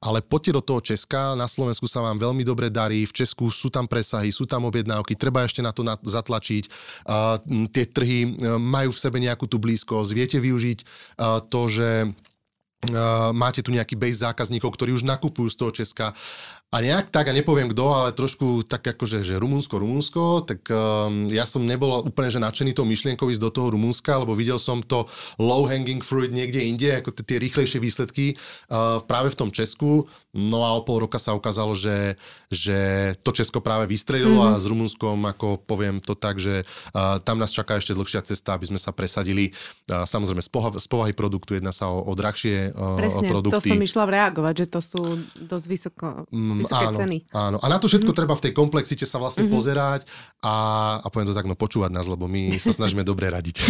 ale 0.00 0.24
poďte 0.24 0.56
do 0.56 0.62
toho 0.64 0.80
Česka, 0.80 1.36
na 1.36 1.44
Slovensku 1.44 1.84
sa 1.84 2.00
vám 2.00 2.16
veľmi 2.16 2.40
dobre 2.40 2.72
darí, 2.72 3.04
v 3.04 3.12
Česku 3.12 3.52
sú 3.52 3.68
tam 3.68 3.84
presahy, 3.84 4.32
sú 4.32 4.48
tam 4.48 4.64
objednávky, 4.64 5.12
treba 5.12 5.44
ešte 5.44 5.60
na 5.60 5.76
to 5.76 5.84
zatlačiť. 5.84 6.64
Uh, 7.04 7.36
tie 7.68 7.84
trhy 7.84 8.32
majú 8.56 8.96
v 8.96 9.02
sebe 9.02 9.20
nejakú 9.20 9.44
tú 9.44 9.60
blízkosť, 9.60 10.10
viete 10.16 10.38
využiť 10.40 10.78
uh, 10.80 11.44
to, 11.44 11.68
že 11.68 11.88
máte 13.36 13.60
tu 13.60 13.70
nejaký 13.76 13.92
base 13.92 14.24
zákazníkov, 14.24 14.72
ktorí 14.72 14.96
už 14.96 15.04
nakupujú 15.04 15.48
z 15.52 15.58
toho 15.58 15.70
Česka 15.72 16.16
a 16.70 16.78
nejak 16.78 17.10
tak, 17.10 17.26
a 17.26 17.34
nepoviem 17.34 17.66
kto, 17.66 17.82
ale 17.90 18.14
trošku 18.14 18.62
tak 18.62 18.86
akože, 18.94 19.26
že 19.26 19.42
Rumunsko, 19.42 19.82
Rumunsko, 19.82 20.46
tak 20.46 20.70
um, 20.70 21.26
ja 21.26 21.42
som 21.42 21.66
nebol 21.66 21.98
úplne 22.06 22.30
že 22.30 22.38
nadšený 22.38 22.78
tou 22.78 22.86
myšlienkou 22.86 23.26
ísť 23.26 23.42
do 23.42 23.50
toho 23.50 23.74
Rumunska, 23.74 24.22
lebo 24.22 24.38
videl 24.38 24.54
som 24.62 24.78
to 24.78 25.10
low 25.42 25.66
hanging 25.66 25.98
fruit 25.98 26.30
niekde 26.30 26.62
inde, 26.62 26.94
ako 26.94 27.10
tie 27.26 27.42
rýchlejšie 27.42 27.82
výsledky 27.82 28.38
uh, 28.70 29.02
práve 29.02 29.34
v 29.34 29.38
tom 29.42 29.50
Česku. 29.50 30.06
No 30.30 30.62
a 30.62 30.78
o 30.78 30.86
pol 30.86 31.02
roka 31.02 31.18
sa 31.18 31.34
ukázalo, 31.34 31.74
že, 31.74 32.14
že 32.46 32.78
to 33.26 33.34
Česko 33.34 33.58
práve 33.58 33.90
vystrelilo 33.90 34.46
mm-hmm. 34.46 34.54
a 34.54 34.62
s 34.62 34.64
Rumunskom, 34.70 35.18
ako 35.26 35.58
poviem 35.66 35.98
to 35.98 36.14
tak, 36.14 36.38
že 36.38 36.62
uh, 36.62 37.18
tam 37.18 37.42
nás 37.42 37.50
čaká 37.50 37.82
ešte 37.82 37.98
dlhšia 37.98 38.22
cesta, 38.22 38.54
aby 38.54 38.70
sme 38.70 38.78
sa 38.78 38.94
presadili. 38.94 39.50
Uh, 39.90 40.06
samozrejme, 40.06 40.38
z, 40.38 40.50
poha- 40.50 40.78
z 40.78 40.86
povahy 40.86 41.10
produktu 41.18 41.58
jedná 41.58 41.74
sa 41.74 41.90
o, 41.90 42.06
o 42.06 42.12
drahšie 42.14 42.70
uh, 42.70 42.94
Presne, 42.94 43.26
produkty. 43.26 43.74
to 43.74 43.74
som 43.74 43.82
išla 43.82 44.04
reagovať, 44.06 44.54
že 44.54 44.66
to 44.70 44.80
sú 44.80 45.02
dosť 45.50 45.66
vysoko. 45.66 46.06
Mm, 46.30 46.62
vysoké 46.62 46.86
áno, 46.86 46.98
ceny. 47.02 47.16
Áno. 47.34 47.56
A 47.58 47.66
na 47.66 47.82
to 47.82 47.90
všetko 47.90 48.14
mm-hmm. 48.14 48.18
treba 48.22 48.34
v 48.38 48.42
tej 48.46 48.52
komplexite 48.54 49.04
sa 49.10 49.18
vlastne 49.18 49.50
mm-hmm. 49.50 49.56
pozerať 49.58 50.00
a, 50.46 50.54
a 51.02 51.06
poviem 51.10 51.26
to 51.26 51.34
tak, 51.34 51.50
no 51.50 51.58
počúvať 51.58 51.90
nás, 51.90 52.06
lebo 52.06 52.30
my 52.30 52.54
sa 52.54 52.70
snažíme 52.70 53.02
dobre 53.02 53.34
radiť. 53.34 53.66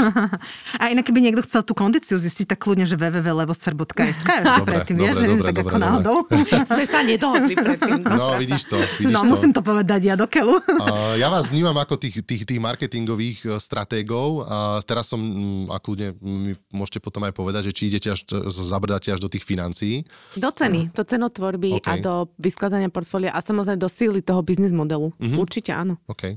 a 0.82 0.92
inak, 0.92 1.08
keby 1.08 1.24
niekto 1.24 1.40
chcel 1.48 1.64
tú 1.64 1.72
kondíciu 1.72 2.20
zistiť, 2.20 2.52
tak 2.52 2.60
kľudne, 2.60 2.84
že 2.84 3.00
www.levosfer.sk 3.00 4.28
ešte 4.44 4.60
dobre, 4.60 4.72
predtým, 4.76 4.96
dobre, 5.00 5.16
že 5.16 5.26
dobre, 5.26 5.46
tak 5.48 5.56
dobre, 5.56 5.72
ako 5.72 5.78
dobre. 5.80 5.85
Náhodou. 5.86 6.26
Sme 6.70 6.84
sa 6.84 7.00
nedohodli 7.06 7.54
predtým. 7.54 8.02
No, 8.02 8.34
vidíš 8.36 8.66
to. 8.66 8.76
Vidíš 8.98 9.14
no, 9.14 9.22
to. 9.22 9.30
musím 9.30 9.50
to 9.54 9.62
povedať 9.62 10.00
ja 10.02 10.14
do 10.18 10.26
keľu. 10.26 10.58
uh, 10.58 11.14
ja 11.14 11.30
vás 11.30 11.48
vnímam 11.48 11.76
ako 11.78 11.94
tých, 11.96 12.26
tých, 12.26 12.42
tých 12.42 12.60
marketingových 12.60 13.38
e, 13.46 13.48
stratégov 13.62 14.44
a 14.46 14.82
teraz 14.82 15.08
som, 15.08 15.20
mm, 15.20 15.64
a 15.70 15.76
kľudne 15.78 16.08
mi 16.20 16.52
môžete 16.74 16.98
potom 16.98 17.22
aj 17.24 17.32
povedať, 17.32 17.70
že 17.70 17.72
či 17.72 17.82
idete 17.88 18.08
až, 18.12 18.26
zabrdáte 18.50 19.14
až 19.14 19.22
do 19.22 19.30
tých 19.30 19.46
financií. 19.46 20.02
Do 20.34 20.50
ceny, 20.50 20.90
do 20.90 21.02
cenotvorby 21.06 21.78
okay. 21.78 22.00
a 22.00 22.02
do 22.02 22.14
vyskladania 22.36 22.90
portfólia 22.90 23.30
a 23.30 23.38
samozrejme 23.38 23.78
do 23.78 23.90
síly 23.90 24.20
toho 24.20 24.42
biznis 24.42 24.74
modelu. 24.74 25.14
Mm-hmm. 25.16 25.38
Určite 25.38 25.70
áno. 25.72 26.02
Okay. 26.10 26.34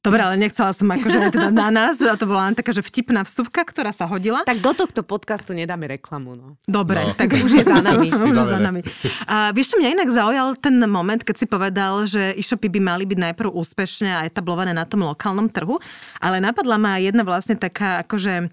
Dobre, 0.00 0.18
ale 0.24 0.40
nechcela 0.40 0.72
som 0.72 0.88
akože 0.88 1.30
teda 1.30 1.52
na 1.52 1.68
nás, 1.68 2.00
a 2.00 2.16
to 2.16 2.24
bola 2.24 2.50
len 2.50 2.56
taká, 2.56 2.72
že 2.72 2.80
vtipná 2.80 3.22
vsuvka, 3.22 3.62
ktorá 3.62 3.92
sa 3.92 4.08
hodila. 4.08 4.42
Tak 4.48 4.64
do 4.64 4.72
tohto 4.72 5.04
podcastu 5.04 5.52
nedáme 5.52 5.86
reklamu, 5.86 6.34
no. 6.34 6.46
Dobre, 6.64 7.04
no. 7.04 7.14
tak 7.14 7.36
už 7.36 7.62
je 7.62 7.64
za 7.68 7.78
nami. 7.84 8.08
už 8.32 8.34
je 8.34 8.48
za 8.48 8.58
nami. 8.58 8.80
A 9.28 9.52
vieš, 9.52 9.72
čo 9.72 9.76
mňa 9.78 10.00
inak 10.00 10.08
zaujal 10.08 10.56
ten 10.56 10.80
moment, 10.88 11.20
keď 11.20 11.36
si 11.36 11.46
povedal, 11.46 12.08
že 12.08 12.32
e-shopy 12.34 12.72
by 12.72 12.80
mali 12.80 13.04
byť 13.06 13.18
najprv 13.30 13.52
úspešne 13.52 14.10
a 14.10 14.24
etablované 14.24 14.72
na 14.72 14.88
tom 14.88 15.04
lokálnom 15.04 15.52
trhu, 15.52 15.76
ale 16.18 16.40
napadla 16.40 16.80
ma 16.80 16.96
jedna 16.96 17.22
vlastne 17.22 17.54
taká 17.60 18.02
akože 18.02 18.48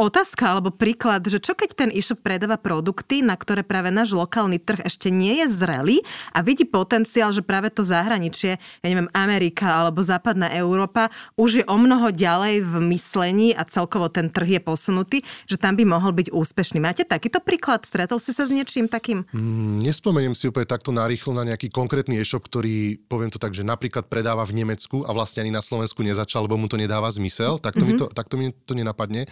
otázka 0.00 0.56
alebo 0.56 0.72
príklad, 0.72 1.20
že 1.28 1.36
čo 1.36 1.52
keď 1.52 1.70
ten 1.76 1.90
e-shop 1.92 2.24
predáva 2.24 2.56
produkty, 2.56 3.20
na 3.20 3.36
ktoré 3.36 3.60
práve 3.60 3.92
náš 3.92 4.16
lokálny 4.16 4.56
trh 4.56 4.88
ešte 4.88 5.12
nie 5.12 5.44
je 5.44 5.46
zrelý 5.52 6.00
a 6.32 6.40
vidí 6.40 6.64
potenciál, 6.64 7.28
že 7.28 7.44
práve 7.44 7.68
to 7.68 7.84
zahraničie, 7.84 8.56
ja 8.56 8.86
neviem, 8.88 9.12
Amerika 9.12 9.68
alebo 9.68 10.00
západná 10.00 10.48
Európa 10.48 11.12
už 11.36 11.50
je 11.60 11.64
o 11.68 11.76
mnoho 11.76 12.08
ďalej 12.08 12.64
v 12.64 12.74
myslení 12.88 13.52
a 13.52 13.68
celkovo 13.68 14.08
ten 14.08 14.32
trh 14.32 14.56
je 14.56 14.60
posunutý, 14.64 15.18
že 15.44 15.60
tam 15.60 15.76
by 15.76 15.84
mohol 15.84 16.16
byť 16.16 16.32
úspešný. 16.32 16.80
Máte 16.80 17.04
takýto 17.04 17.44
príklad? 17.44 17.84
Stretol 17.84 18.16
si 18.16 18.32
sa 18.32 18.48
s 18.48 18.50
niečím 18.54 18.88
takým? 18.88 19.28
Mm, 19.36 19.84
nespomeniem 19.84 20.32
si 20.32 20.48
úplne 20.48 20.64
takto 20.64 20.88
narýchlo 20.88 21.36
na 21.36 21.44
nejaký 21.52 21.68
konkrétny 21.68 22.16
e-shop, 22.16 22.48
ktorý, 22.48 22.96
poviem 23.12 23.28
to 23.28 23.36
tak, 23.36 23.52
že 23.52 23.60
napríklad 23.60 24.08
predáva 24.08 24.48
v 24.48 24.56
Nemecku 24.64 25.04
a 25.04 25.12
vlastne 25.12 25.44
ani 25.44 25.52
na 25.52 25.60
Slovensku 25.60 26.00
nezačal, 26.00 26.48
lebo 26.48 26.56
mu 26.56 26.64
to 26.64 26.80
nedáva 26.80 27.12
zmysel. 27.12 27.60
Takto, 27.60 27.84
mm-hmm. 27.84 27.92
mi, 27.92 28.00
to, 28.00 28.06
takto 28.08 28.34
mi 28.40 28.46
to 28.64 28.72
nenapadne 28.72 29.28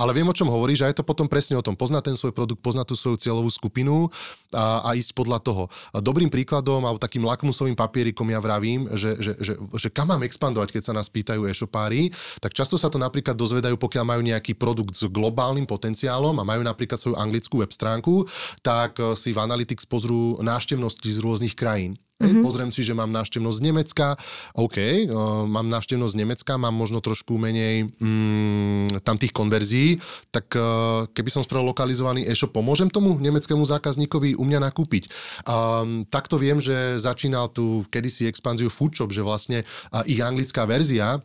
ale 0.00 0.16
viem, 0.16 0.24
o 0.24 0.32
čom 0.32 0.48
hovoríš 0.48 0.80
a 0.80 0.88
je 0.88 0.96
to 0.96 1.04
potom 1.04 1.28
presne 1.28 1.60
o 1.60 1.62
tom. 1.62 1.76
Pozná 1.76 2.00
ten 2.00 2.16
svoj 2.16 2.32
produkt, 2.32 2.64
pozná 2.64 2.88
tú 2.88 2.96
svoju 2.96 3.20
cieľovú 3.20 3.52
skupinu 3.52 4.08
a, 4.56 4.88
a 4.88 4.96
ísť 4.96 5.12
podľa 5.12 5.44
toho. 5.44 5.68
A 5.92 6.00
dobrým 6.00 6.32
príkladom 6.32 6.80
alebo 6.80 6.96
takým 6.96 7.28
lakmusovým 7.28 7.76
papierikom 7.76 8.24
ja 8.32 8.40
vravím, 8.40 8.88
že, 8.96 9.20
že, 9.20 9.36
že, 9.36 9.60
že 9.60 9.88
kam 9.92 10.08
mám 10.08 10.24
expandovať, 10.24 10.72
keď 10.72 10.82
sa 10.88 10.96
nás 10.96 11.12
pýtajú 11.12 11.44
e-shopári, 11.44 12.08
tak 12.40 12.56
často 12.56 12.80
sa 12.80 12.88
to 12.88 12.96
napríklad 12.96 13.36
dozvedajú, 13.36 13.76
pokiaľ 13.76 14.04
majú 14.08 14.22
nejaký 14.24 14.56
produkt 14.56 14.96
s 14.96 15.04
globálnym 15.12 15.68
potenciálom 15.68 16.32
a 16.40 16.48
majú 16.48 16.64
napríklad 16.64 16.96
svoju 16.96 17.20
anglickú 17.20 17.60
web 17.60 17.70
stránku, 17.70 18.24
tak 18.64 18.96
eh, 18.96 19.12
si 19.12 19.36
v 19.36 19.42
Analytics 19.44 19.84
pozrú 19.84 20.40
návštevnosti 20.40 21.10
z 21.12 21.18
rôznych 21.20 21.52
krajín. 21.52 22.00
Mm-hmm. 22.20 22.44
Pozriem 22.44 22.70
si, 22.70 22.84
že 22.84 22.92
mám 22.92 23.08
návštevnosť 23.08 23.56
z 23.56 23.64
Nemecka, 23.64 24.06
OK, 24.52 24.76
uh, 24.76 25.48
mám 25.48 25.72
návštevnosť 25.72 26.12
z 26.12 26.20
Nemecka, 26.20 26.52
mám 26.60 26.76
možno 26.76 27.00
trošku 27.00 27.40
menej 27.40 27.88
mm, 27.96 29.00
tam 29.00 29.16
tých 29.16 29.32
konverzií, 29.32 29.96
tak 30.28 30.52
uh, 30.52 31.08
keby 31.16 31.32
som 31.32 31.40
spravil 31.40 31.72
lokalizovaný 31.72 32.28
e-shop, 32.28 32.52
pomôžem 32.52 32.92
tomu 32.92 33.16
nemeckému 33.16 33.64
zákazníkovi 33.64 34.36
u 34.36 34.44
mňa 34.44 34.68
nakúpiť. 34.68 35.08
Um, 35.48 36.04
takto 36.04 36.36
viem, 36.36 36.60
že 36.60 37.00
začínal 37.00 37.48
tu 37.48 37.88
kedysi 37.88 38.28
expanziu 38.28 38.68
Foodshop, 38.68 39.16
že 39.16 39.24
vlastne 39.24 39.64
uh, 39.64 40.04
ich 40.04 40.20
anglická 40.20 40.68
verzia 40.68 41.24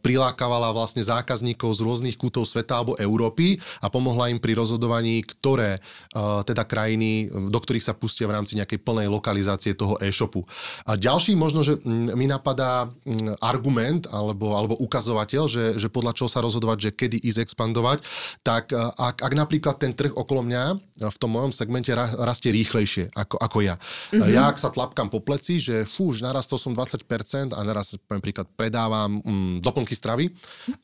prilákavala 0.00 0.72
vlastne 0.72 1.04
zákazníkov 1.04 1.76
z 1.76 1.84
rôznych 1.84 2.16
kútov 2.16 2.48
sveta 2.48 2.80
alebo 2.80 2.96
Európy 2.96 3.60
a 3.84 3.92
pomohla 3.92 4.32
im 4.32 4.40
pri 4.40 4.56
rozhodovaní, 4.56 5.20
ktoré 5.28 5.76
uh, 5.76 6.40
teda 6.40 6.64
krajiny, 6.64 7.28
do 7.28 7.58
ktorých 7.60 7.84
sa 7.84 7.92
pustia 7.92 8.24
v 8.24 8.32
rámci 8.32 8.56
nejakej 8.56 8.80
plnej 8.80 9.12
lokalizácie 9.12 9.76
toho 9.76 10.00
e-shopu. 10.00 10.40
A 10.88 10.96
ďalší 10.96 11.36
možno, 11.36 11.60
že 11.60 11.76
mi 11.84 12.24
napadá 12.24 12.88
argument 13.44 14.08
alebo, 14.08 14.56
alebo 14.56 14.80
ukazovateľ, 14.80 15.44
že, 15.52 15.64
že 15.76 15.92
podľa 15.92 16.16
čoho 16.16 16.32
sa 16.32 16.40
rozhodovať, 16.40 16.88
že 16.88 16.90
kedy 16.96 17.16
ísť 17.20 17.52
expandovať, 17.52 18.08
tak 18.40 18.72
ak, 18.72 19.20
ak 19.20 19.32
napríklad 19.36 19.76
ten 19.76 19.92
trh 19.92 20.16
okolo 20.16 20.48
mňa 20.48 20.64
v 21.12 21.16
tom 21.20 21.36
mojom 21.36 21.52
segmente 21.52 21.92
rastie 21.92 22.56
rýchlejšie 22.56 23.12
ako, 23.12 23.36
ako 23.36 23.58
ja. 23.60 23.76
Mm-hmm. 23.76 24.32
Ja 24.32 24.48
ak 24.48 24.56
sa 24.56 24.72
tlapkám 24.72 25.12
po 25.12 25.20
pleci, 25.20 25.60
že 25.60 25.84
fú, 25.84 26.16
už 26.16 26.24
narastol 26.24 26.56
som 26.56 26.72
20% 26.72 27.52
a 27.52 27.60
naraz, 27.60 28.00
poviem 28.08 28.24
príklad, 28.24 28.48
predávam 28.56 29.25
mm, 29.26 29.60
doplnky 29.60 29.92
stravy. 29.98 30.30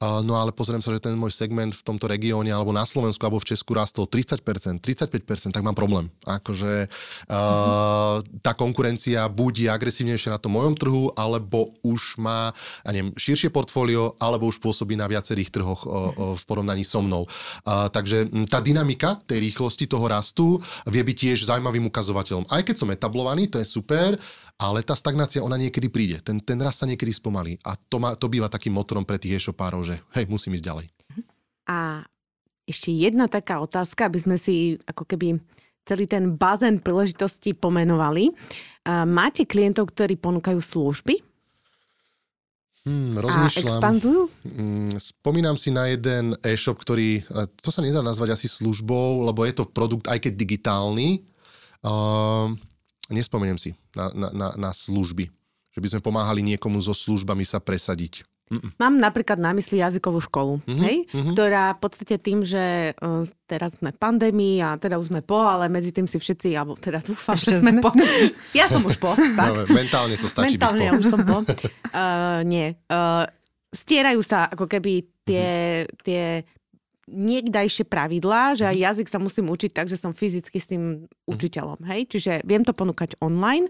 Uh, 0.03 0.21
no 0.27 0.35
ale 0.35 0.51
pozriem 0.51 0.83
sa, 0.83 0.91
že 0.91 0.99
ten 0.99 1.15
môj 1.15 1.31
segment 1.31 1.71
v 1.71 1.83
tomto 1.87 2.11
regióne 2.11 2.51
alebo 2.51 2.75
na 2.75 2.83
Slovensku 2.83 3.23
alebo 3.23 3.39
v 3.39 3.55
Česku 3.55 3.79
rastol 3.79 4.11
30%, 4.11 4.83
35%, 4.83 5.55
tak 5.55 5.63
mám 5.63 5.79
problém. 5.79 6.11
Akože 6.27 6.91
uh, 7.31 8.19
tá 8.43 8.53
konkurencia 8.59 9.31
buď 9.31 9.53
je 9.65 9.69
agresívnejšia 9.71 10.35
na 10.35 10.43
tom 10.43 10.59
mojom 10.59 10.75
trhu, 10.75 11.15
alebo 11.15 11.71
už 11.87 12.19
má, 12.19 12.51
ja 12.83 12.91
neviem, 12.91 13.15
širšie 13.15 13.55
portfólio, 13.55 14.19
alebo 14.19 14.51
už 14.51 14.59
pôsobí 14.59 14.99
na 14.99 15.07
viacerých 15.07 15.55
trhoch 15.55 15.87
uh, 15.87 15.91
uh, 15.91 16.35
v 16.35 16.43
porovnaní 16.45 16.83
so 16.83 17.01
mnou. 17.01 17.25
Uh, 17.63 17.87
takže 17.89 18.27
tá 18.51 18.59
dynamika 18.59 19.17
tej 19.25 19.39
rýchlosti 19.39 19.87
toho 19.87 20.05
rastu 20.11 20.59
vie 20.91 21.03
byť 21.05 21.17
tiež 21.17 21.39
zaujímavým 21.47 21.87
ukazovateľom. 21.87 22.51
Aj 22.51 22.63
keď 22.67 22.77
som 22.83 22.91
etablovaný, 22.91 23.47
to 23.47 23.63
je 23.63 23.67
super, 23.69 24.19
ale 24.59 24.85
tá 24.87 24.95
stagnácia, 24.95 25.43
ona 25.43 25.59
niekedy 25.59 25.89
príde. 25.89 26.17
Ten, 26.23 26.39
ten 26.39 26.59
raz 26.63 26.79
sa 26.79 26.87
niekedy 26.87 27.11
spomalí. 27.11 27.59
A 27.67 27.75
to, 27.75 27.99
má, 27.99 28.15
to 28.15 28.31
býva 28.31 28.47
takým 28.47 28.75
motorom 28.77 29.03
pre 29.03 29.19
tých 29.19 29.43
e-shopárov, 29.43 29.83
že 29.83 29.99
hej, 30.15 30.25
musím 30.31 30.55
ísť 30.55 30.67
ďalej. 30.67 30.87
A 31.67 32.07
ešte 32.67 32.95
jedna 32.95 33.27
taká 33.27 33.59
otázka, 33.59 34.07
aby 34.07 34.19
sme 34.23 34.37
si 34.39 34.79
ako 34.87 35.03
keby 35.03 35.43
celý 35.83 36.07
ten 36.07 36.39
bazén 36.39 36.79
príležitostí 36.79 37.59
pomenovali. 37.59 38.31
Máte 38.87 39.47
klientov, 39.47 39.91
ktorí 39.91 40.15
ponúkajú 40.15 40.63
služby? 40.63 41.33
Hmm, 42.83 43.15
A 43.15 43.23
rozmýšľam. 43.23 43.79
expandujú? 43.79 44.23
Mm, 44.43 44.99
Spomínam 44.99 45.55
si 45.55 45.71
na 45.71 45.87
jeden 45.87 46.35
e-shop, 46.43 46.83
ktorý, 46.83 47.23
e, 47.23 47.47
to 47.63 47.71
sa 47.71 47.79
nedá 47.79 48.03
nazvať 48.03 48.35
asi 48.35 48.51
službou, 48.51 49.23
lebo 49.23 49.47
je 49.47 49.55
to 49.55 49.71
produkt 49.71 50.11
aj 50.11 50.19
keď 50.19 50.35
digitálny. 50.35 51.23
Uh, 51.83 52.55
nespomeniem 53.13 53.57
si 53.57 53.71
na, 53.93 54.09
na, 54.11 54.29
na, 54.31 54.49
na 54.59 54.71
služby. 54.71 55.29
Že 55.71 55.81
by 55.81 55.89
sme 55.89 56.01
pomáhali 56.03 56.41
niekomu 56.43 56.77
so 56.79 56.91
službami 56.91 57.43
sa 57.43 57.57
presadiť. 57.57 58.25
Mám 58.77 59.01
napríklad 59.01 59.41
na 59.41 59.57
mysli 59.57 59.81
jazykovú 59.81 60.21
školu, 60.21 60.61
Mhm, 60.69 60.83
hej? 60.83 60.97
mhm. 61.09 61.33
ktorá 61.33 61.73
v 61.73 61.81
podstate 61.81 62.21
tým, 62.21 62.45
že 62.45 62.93
uh, 62.93 63.25
teraz 63.47 63.81
sme 63.81 63.89
v 63.89 63.99
pandémii 63.99 64.61
a 64.61 64.77
teda 64.77 64.97
už 64.97 65.09
sme 65.09 65.25
po, 65.25 65.41
ale 65.41 65.73
medzi 65.73 65.89
tým 65.89 66.05
si 66.05 66.17
všetci, 66.17 66.53
alebo 66.53 66.77
teda 66.77 67.01
dúfam, 67.01 67.33
Ešte 67.33 67.49
že 67.49 67.65
sme 67.65 67.73
sme. 67.73 67.81
po. 67.81 67.97
Ja 68.53 68.69
som 68.69 68.85
už 68.85 69.01
po, 69.01 69.17
tak. 69.17 69.49
No, 69.49 69.65
mentálne 69.67 70.21
to 70.21 70.29
stačí 70.29 70.61
Mentálne 70.61 70.79
byť 70.79 70.85
ja 70.85 70.93
po. 70.93 70.99
už 70.99 71.05
som 71.09 71.21
po. 71.23 71.37
Uh, 71.41 72.41
nie. 72.53 72.77
Uh, 72.93 73.25
stierajú 73.73 74.21
sa 74.21 74.53
ako 74.53 74.69
keby 74.69 74.93
tie, 75.25 75.49
tie 76.05 76.45
niekdajšie 77.13 77.85
pravidlá, 77.87 78.57
že 78.57 78.65
aj 78.67 78.77
jazyk 78.77 79.09
sa 79.13 79.21
musím 79.21 79.53
učiť 79.53 79.71
tak, 79.71 79.87
že 79.93 80.01
som 80.01 80.17
fyzicky 80.17 80.59
s 80.59 80.67
tým 80.67 81.07
učiteľom. 81.29 81.85
Hej? 81.87 82.09
Čiže 82.09 82.33
viem 82.49 82.65
to 82.65 82.73
ponúkať 82.73 83.21
online 83.21 83.69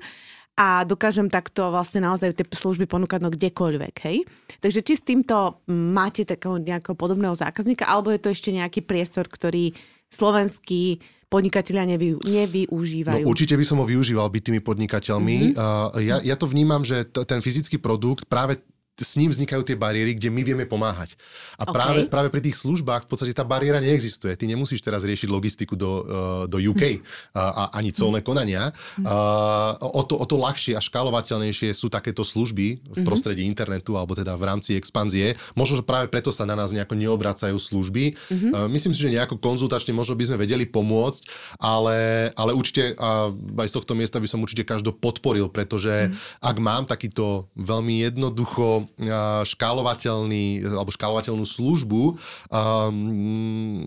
a 0.54 0.86
dokážem 0.86 1.26
takto 1.32 1.72
vlastne 1.72 2.04
naozaj 2.04 2.38
tie 2.38 2.46
služby 2.46 2.86
ponúkať 2.86 3.20
no 3.20 3.34
kdekoľvek. 3.34 3.94
Hej? 4.06 4.24
Takže 4.62 4.80
či 4.86 4.92
s 4.94 5.02
týmto 5.02 5.60
máte 5.68 6.22
takého 6.22 6.62
nejakého 6.62 6.94
podobného 6.94 7.34
zákazníka, 7.34 7.88
alebo 7.90 8.14
je 8.14 8.20
to 8.22 8.30
ešte 8.30 8.54
nejaký 8.54 8.86
priestor, 8.86 9.26
ktorý 9.26 9.74
slovenskí 10.12 11.02
podnikatelia 11.32 11.88
nevy, 11.88 12.20
nevyužívajú? 12.20 13.24
No 13.24 13.32
určite 13.32 13.56
by 13.56 13.64
som 13.64 13.80
ho 13.80 13.88
využíval 13.88 14.28
byť 14.28 14.42
tými 14.52 14.60
podnikateľmi. 14.60 15.56
Uh, 15.56 15.96
ja, 16.04 16.20
ja 16.20 16.36
to 16.36 16.44
vnímam, 16.44 16.84
že 16.84 17.08
t- 17.08 17.24
ten 17.24 17.40
fyzický 17.40 17.80
produkt 17.80 18.28
práve 18.28 18.60
s 19.02 19.18
ním 19.18 19.34
vznikajú 19.34 19.66
tie 19.66 19.76
bariéry, 19.76 20.14
kde 20.14 20.30
my 20.30 20.42
vieme 20.46 20.64
pomáhať. 20.64 21.18
A 21.58 21.68
OK. 21.68 21.74
práve, 21.74 22.00
práve 22.06 22.28
pri 22.30 22.40
tých 22.40 22.56
službách 22.62 23.04
v 23.04 23.08
podstate 23.10 23.34
tá 23.34 23.42
bariéra 23.42 23.82
neexistuje. 23.82 24.38
Ty 24.38 24.46
nemusíš 24.46 24.80
teraz 24.80 25.02
riešiť 25.02 25.28
logistiku 25.28 25.74
do, 25.74 25.90
uh, 26.02 26.44
do 26.46 26.62
UK 26.62 27.02
a, 27.36 27.42
a 27.42 27.62
ani 27.82 27.90
colné 27.90 28.22
konania. 28.22 28.70
Uh, 29.02 29.74
o, 29.82 30.02
to, 30.06 30.14
o 30.16 30.24
to 30.24 30.38
ľahšie 30.38 30.78
a 30.78 30.80
škálovateľnejšie 30.80 31.74
sú 31.74 31.90
takéto 31.90 32.22
služby 32.22 32.80
v 32.80 32.98
prostredí 33.02 33.44
internetu 33.44 33.98
alebo 33.98 34.14
teda 34.14 34.38
v 34.38 34.44
rámci 34.46 34.78
expanzie. 34.78 35.34
Možno, 35.58 35.82
že 35.82 35.84
práve 35.84 36.08
preto 36.08 36.30
sa 36.30 36.46
na 36.46 36.54
nás 36.54 36.70
nejako 36.70 36.94
neobracajú 36.94 37.58
služby. 37.58 38.14
Uh, 38.30 38.70
myslím 38.70 38.94
si, 38.94 39.02
že 39.02 39.12
nejako 39.12 39.36
konzultačne 39.42 39.92
možno 39.92 40.14
by 40.14 40.24
sme 40.30 40.40
vedeli 40.40 40.64
pomôcť, 40.64 41.22
ale, 41.58 42.30
ale 42.38 42.54
určite 42.54 42.94
a 42.96 43.32
aj 43.32 43.68
z 43.68 43.74
tohto 43.74 43.92
miesta 43.98 44.22
by 44.22 44.28
som 44.30 44.42
určite 44.42 44.62
každý 44.62 44.94
podporil, 44.94 45.48
pretože 45.50 46.12
ak 46.38 46.56
mám 46.58 46.84
takýto 46.86 47.48
veľmi 47.58 48.06
jednoducho 48.10 48.84
a, 48.84 48.91
škálovateľný 49.46 50.66
alebo 50.66 50.90
škálovateľnú 50.92 51.44
službu 51.46 52.02
um, 52.12 52.16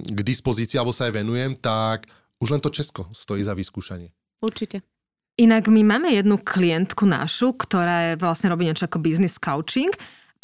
k 0.01 0.19
dispozícii 0.23 0.79
alebo 0.79 0.95
sa 0.95 1.09
aj 1.09 1.21
venujem, 1.21 1.57
tak 1.59 2.09
už 2.41 2.55
len 2.55 2.61
to 2.61 2.73
Česko 2.73 3.07
stojí 3.11 3.43
za 3.43 3.53
vyskúšanie. 3.53 4.11
Určite. 4.41 4.83
Inak 5.35 5.67
my 5.67 5.83
máme 5.83 6.15
jednu 6.15 6.39
klientku 6.39 7.03
našu, 7.03 7.51
ktorá 7.59 8.11
je, 8.11 8.23
vlastne 8.23 8.47
robí 8.47 8.63
niečo 8.63 8.87
ako 8.87 9.03
business 9.03 9.35
coaching 9.35 9.91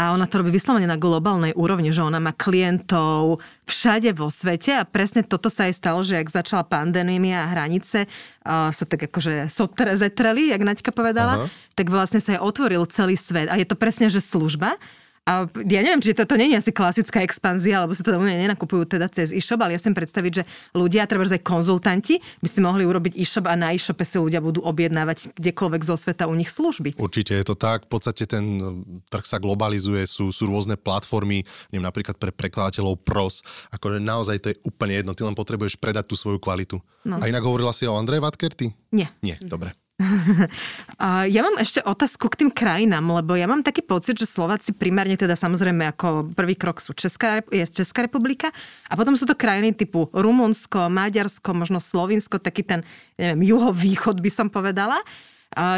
a 0.01 0.17
ona 0.17 0.25
to 0.25 0.41
robí 0.41 0.49
vyslovene 0.49 0.89
na 0.89 0.97
globálnej 0.97 1.53
úrovni, 1.53 1.93
že 1.93 2.01
ona 2.01 2.17
má 2.17 2.33
klientov 2.33 3.37
všade 3.69 4.09
vo 4.17 4.33
svete 4.33 4.81
a 4.81 4.87
presne 4.89 5.21
toto 5.21 5.45
sa 5.53 5.69
aj 5.69 5.77
stalo, 5.77 6.01
že 6.01 6.17
ak 6.17 6.33
začala 6.33 6.65
pandémia 6.65 7.45
a 7.45 7.51
hranice 7.53 8.09
uh, 8.09 8.73
sa 8.73 8.83
tak 8.89 9.05
akože 9.05 9.45
sotre 9.45 9.93
zetreli, 9.93 10.49
jak 10.49 10.65
Naďka 10.65 10.89
povedala, 10.89 11.45
Aha. 11.45 11.47
tak 11.77 11.93
vlastne 11.93 12.17
sa 12.17 12.33
aj 12.33 12.41
otvoril 12.41 12.81
celý 12.89 13.13
svet 13.13 13.45
a 13.45 13.61
je 13.61 13.67
to 13.69 13.77
presne, 13.77 14.09
že 14.09 14.25
služba. 14.25 14.81
A 15.21 15.45
ja 15.69 15.85
neviem, 15.85 16.01
či 16.01 16.17
toto 16.17 16.33
nie 16.33 16.49
je 16.49 16.57
asi 16.57 16.73
klasická 16.73 17.21
expanzia, 17.21 17.85
lebo 17.85 17.93
sa 17.93 18.01
to 18.01 18.17
úplne 18.17 18.41
nenakupujú 18.41 18.89
teda 18.89 19.05
cez 19.05 19.29
e-shop, 19.29 19.61
ale 19.61 19.77
ja 19.77 19.79
si 19.79 19.85
viem 19.85 20.01
predstaviť, 20.01 20.31
že 20.33 20.43
ľudia, 20.73 21.05
treba 21.05 21.29
aj 21.29 21.45
konzultanti, 21.45 22.17
by 22.41 22.47
si 22.49 22.57
mohli 22.57 22.89
urobiť 22.89 23.13
e-shop 23.13 23.45
a 23.45 23.53
na 23.53 23.69
e-shope 23.69 24.01
si 24.01 24.17
ľudia 24.17 24.41
budú 24.41 24.65
objednávať 24.65 25.37
kdekoľvek 25.37 25.81
zo 25.85 25.93
sveta 25.93 26.25
u 26.25 26.33
nich 26.33 26.49
služby. 26.49 26.97
Určite 26.97 27.37
je 27.37 27.45
to 27.45 27.53
tak. 27.53 27.85
V 27.85 28.01
podstate 28.01 28.25
ten 28.25 28.45
e, 28.57 28.65
trh 29.13 29.25
sa 29.29 29.37
globalizuje, 29.37 30.09
sú, 30.09 30.33
sú 30.33 30.49
rôzne 30.49 30.73
platformy, 30.73 31.45
neviem, 31.69 31.85
napríklad 31.85 32.17
pre 32.17 32.33
prekladateľov 32.33 33.05
pros. 33.05 33.45
Akože 33.69 34.01
naozaj 34.01 34.41
to 34.41 34.47
je 34.49 34.57
úplne 34.65 35.05
jedno, 35.05 35.13
ty 35.13 35.21
len 35.21 35.37
potrebuješ 35.37 35.77
predať 35.77 36.09
tú 36.09 36.17
svoju 36.17 36.41
kvalitu. 36.41 36.81
No. 37.05 37.21
A 37.21 37.29
inak 37.29 37.45
hovorila 37.45 37.69
si 37.77 37.85
o 37.85 37.93
Andrej 37.93 38.25
Vatkerty? 38.25 38.73
Nie. 38.89 39.13
Nie, 39.21 39.37
dobre. 39.45 39.77
Ja 41.33 41.41
mám 41.41 41.57
ešte 41.57 41.81
otázku 41.81 42.29
k 42.29 42.45
tým 42.45 42.51
krajinám, 42.53 43.01
lebo 43.09 43.33
ja 43.33 43.49
mám 43.49 43.65
taký 43.65 43.81
pocit, 43.81 44.17
že 44.17 44.29
Slováci 44.29 44.73
primárne 44.73 45.17
teda 45.17 45.33
samozrejme 45.33 45.89
ako 45.93 46.33
prvý 46.37 46.53
krok 46.53 46.77
sú 46.77 46.93
Česká, 46.93 47.41
je 47.49 47.65
Česká 47.65 48.05
republika 48.05 48.53
a 48.85 48.93
potom 48.93 49.17
sú 49.17 49.25
to 49.25 49.37
krajiny 49.37 49.73
typu 49.73 50.09
Rumunsko, 50.13 50.89
Maďarsko, 50.93 51.57
možno 51.57 51.81
Slovinsko, 51.81 52.37
taký 52.37 52.61
ten, 52.61 52.85
neviem, 53.17 53.41
juhovýchod 53.49 54.21
by 54.21 54.29
som 54.29 54.47
povedala. 54.53 55.01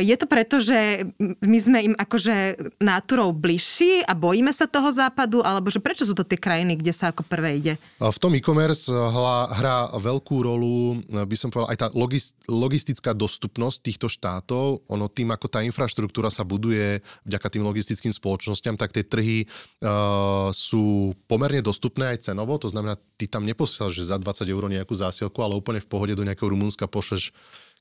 Je 0.05 0.13
to 0.13 0.29
preto, 0.29 0.61
že 0.61 1.09
my 1.41 1.57
sme 1.57 1.79
im 1.81 1.95
akože 1.97 2.69
náturou 2.77 3.33
bližší 3.33 4.05
a 4.05 4.13
bojíme 4.13 4.53
sa 4.53 4.69
toho 4.69 4.93
západu, 4.93 5.41
alebo 5.41 5.73
že 5.73 5.81
prečo 5.81 6.05
sú 6.05 6.13
to 6.13 6.21
tie 6.21 6.37
krajiny, 6.37 6.77
kde 6.77 6.93
sa 6.93 7.09
ako 7.09 7.25
prvé 7.25 7.57
ide? 7.57 7.73
V 7.97 8.19
tom 8.21 8.37
e-commerce 8.37 8.85
hla, 8.93 9.49
hrá 9.49 9.89
veľkú 9.97 10.45
rolu, 10.45 11.01
by 11.09 11.33
som 11.33 11.49
povedal, 11.49 11.73
aj 11.73 11.79
tá 11.81 11.87
logis, 11.97 12.37
logistická 12.45 13.17
dostupnosť 13.17 13.77
týchto 13.81 14.05
štátov. 14.13 14.85
Ono 14.93 15.09
tým, 15.09 15.33
ako 15.33 15.49
tá 15.49 15.65
infraštruktúra 15.65 16.29
sa 16.29 16.45
buduje 16.45 17.01
vďaka 17.25 17.47
tým 17.49 17.65
logistickým 17.65 18.13
spoločnosťam, 18.13 18.77
tak 18.77 18.93
tie 18.93 19.01
trhy 19.01 19.49
uh, 19.49 20.53
sú 20.53 21.17
pomerne 21.25 21.65
dostupné 21.65 22.13
aj 22.13 22.29
cenovo. 22.29 22.61
To 22.61 22.69
znamená, 22.69 22.93
ty 23.17 23.25
tam 23.25 23.41
neposielaš 23.41 24.05
za 24.05 24.21
20 24.21 24.45
eur 24.45 24.63
nejakú 24.69 24.93
zásielku, 24.93 25.41
ale 25.41 25.57
úplne 25.57 25.81
v 25.81 25.89
pohode 25.89 26.13
do 26.13 26.21
nejakého 26.21 26.53
Rumunska 26.53 26.85
pošleš 26.85 27.33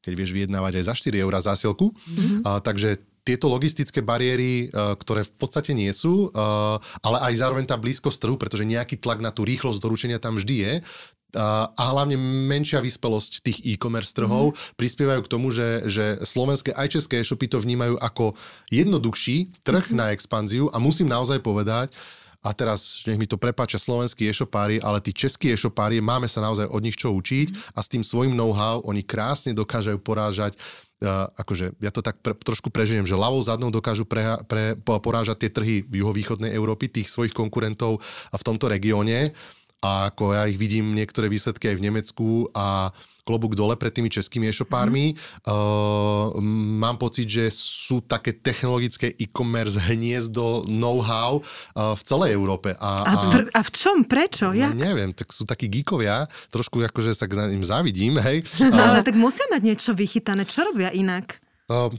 keď 0.03 0.12
vieš 0.19 0.35
vyjednávať 0.35 0.83
aj 0.83 0.85
za 0.91 0.95
4 0.99 1.23
eurá 1.23 1.38
zásielku. 1.38 1.95
Mm-hmm. 1.95 2.38
A, 2.43 2.59
takže 2.59 2.99
tieto 3.23 3.47
logistické 3.47 4.03
bariéry, 4.03 4.67
uh, 4.69 4.99
ktoré 4.99 5.23
v 5.23 5.33
podstate 5.38 5.71
nie 5.73 5.91
sú, 5.95 6.29
uh, 6.35 6.83
ale 7.07 7.19
aj 7.31 7.38
zároveň 7.38 7.71
tá 7.71 7.79
blízkosť 7.79 8.19
trhu, 8.19 8.35
pretože 8.35 8.67
nejaký 8.67 8.99
tlak 8.99 9.23
na 9.23 9.31
tú 9.31 9.47
rýchlosť 9.47 9.79
doručenia 9.79 10.19
tam 10.19 10.35
vždy 10.35 10.55
je, 10.59 10.73
uh, 10.83 11.71
a 11.71 11.83
hlavne 11.95 12.19
menšia 12.19 12.83
vyspelosť 12.83 13.47
tých 13.47 13.62
e-commerce 13.62 14.11
trhov 14.11 14.53
mm. 14.53 14.75
prispievajú 14.75 15.21
k 15.23 15.31
tomu, 15.31 15.55
že, 15.55 15.87
že 15.87 16.19
slovenské 16.27 16.75
aj 16.75 16.99
české 16.99 17.23
e-shopy 17.23 17.47
to 17.47 17.62
vnímajú 17.62 17.95
ako 18.03 18.35
jednoduchší 18.75 19.62
trh 19.62 19.95
mm. 19.95 19.97
na 19.97 20.07
expanziu 20.11 20.67
a 20.75 20.83
musím 20.83 21.07
naozaj 21.07 21.38
povedať, 21.47 21.95
a 22.42 22.50
teraz 22.50 23.07
nech 23.07 23.16
mi 23.16 23.31
to 23.31 23.38
prepáča 23.38 23.78
slovenskí 23.78 24.26
e-shopári, 24.26 24.83
ale 24.83 24.98
tí 24.98 25.14
českí 25.14 25.55
e-shopári, 25.55 26.02
máme 26.02 26.26
sa 26.26 26.42
naozaj 26.42 26.66
od 26.66 26.83
nich 26.83 26.98
čo 26.98 27.14
učiť 27.14 27.74
a 27.78 27.81
s 27.81 27.88
tým 27.88 28.02
svojim 28.02 28.35
know-how 28.35 28.83
oni 28.83 29.07
krásne 29.07 29.55
dokážajú 29.55 30.02
porážať 30.02 30.59
Uh, 31.02 31.26
akože 31.35 31.74
ja 31.83 31.90
to 31.90 31.98
tak 31.98 32.22
pre, 32.22 32.31
trošku 32.31 32.70
prežijem, 32.70 33.02
že 33.02 33.18
ľavou 33.18 33.42
zadnou 33.42 33.74
dokážu 33.74 34.07
pre, 34.07 34.38
pre, 34.46 34.78
po- 34.78 35.02
porážať 35.02 35.42
tie 35.42 35.50
trhy 35.50 35.76
juhovýchodnej 35.90 36.55
Európy, 36.55 36.87
tých 36.87 37.11
svojich 37.11 37.35
konkurentov 37.35 37.98
a 38.31 38.38
v 38.38 38.46
tomto 38.46 38.70
regióne. 38.70 39.35
A 39.83 40.14
ako 40.14 40.31
ja 40.31 40.47
ich 40.47 40.55
vidím 40.55 40.95
niektoré 40.95 41.27
výsledky 41.27 41.75
aj 41.75 41.77
v 41.77 41.85
Nemecku 41.90 42.29
a 42.55 42.95
klobúk 43.23 43.55
dole 43.55 43.79
pred 43.79 43.95
tými 43.95 44.11
českými 44.11 44.51
e-shopármi. 44.51 45.14
Uh, 45.47 46.35
mám 46.79 46.99
pocit, 46.99 47.31
že 47.31 47.55
sú 47.55 48.03
také 48.03 48.35
technologické 48.35 49.14
e-commerce 49.14 49.79
hniezdo 49.79 50.66
know-how 50.66 51.38
uh, 51.38 51.95
v 51.95 52.03
celej 52.03 52.35
Európe. 52.35 52.75
A, 52.83 52.90
A, 53.07 53.12
pr- 53.31 53.51
a 53.55 53.61
v 53.62 53.71
čom? 53.71 53.97
Prečo? 54.07 54.51
No, 54.51 54.59
Jak? 54.59 54.75
neviem, 54.75 55.14
tak 55.14 55.31
sú 55.31 55.47
takí 55.47 55.71
geekovia, 55.71 56.27
trošku 56.51 56.83
akože 56.83 57.14
tak 57.14 57.31
im 57.35 57.62
závidím, 57.62 58.18
hej. 58.18 58.42
No, 58.59 58.75
Uh, 58.75 58.99
ale 58.99 59.07
tak 59.07 59.14
musia 59.14 59.47
mať 59.55 59.62
niečo 59.62 59.90
vychytané. 59.95 60.42
Čo 60.42 60.75
robia 60.75 60.90
inak? 60.90 61.38
uh, 61.71 61.95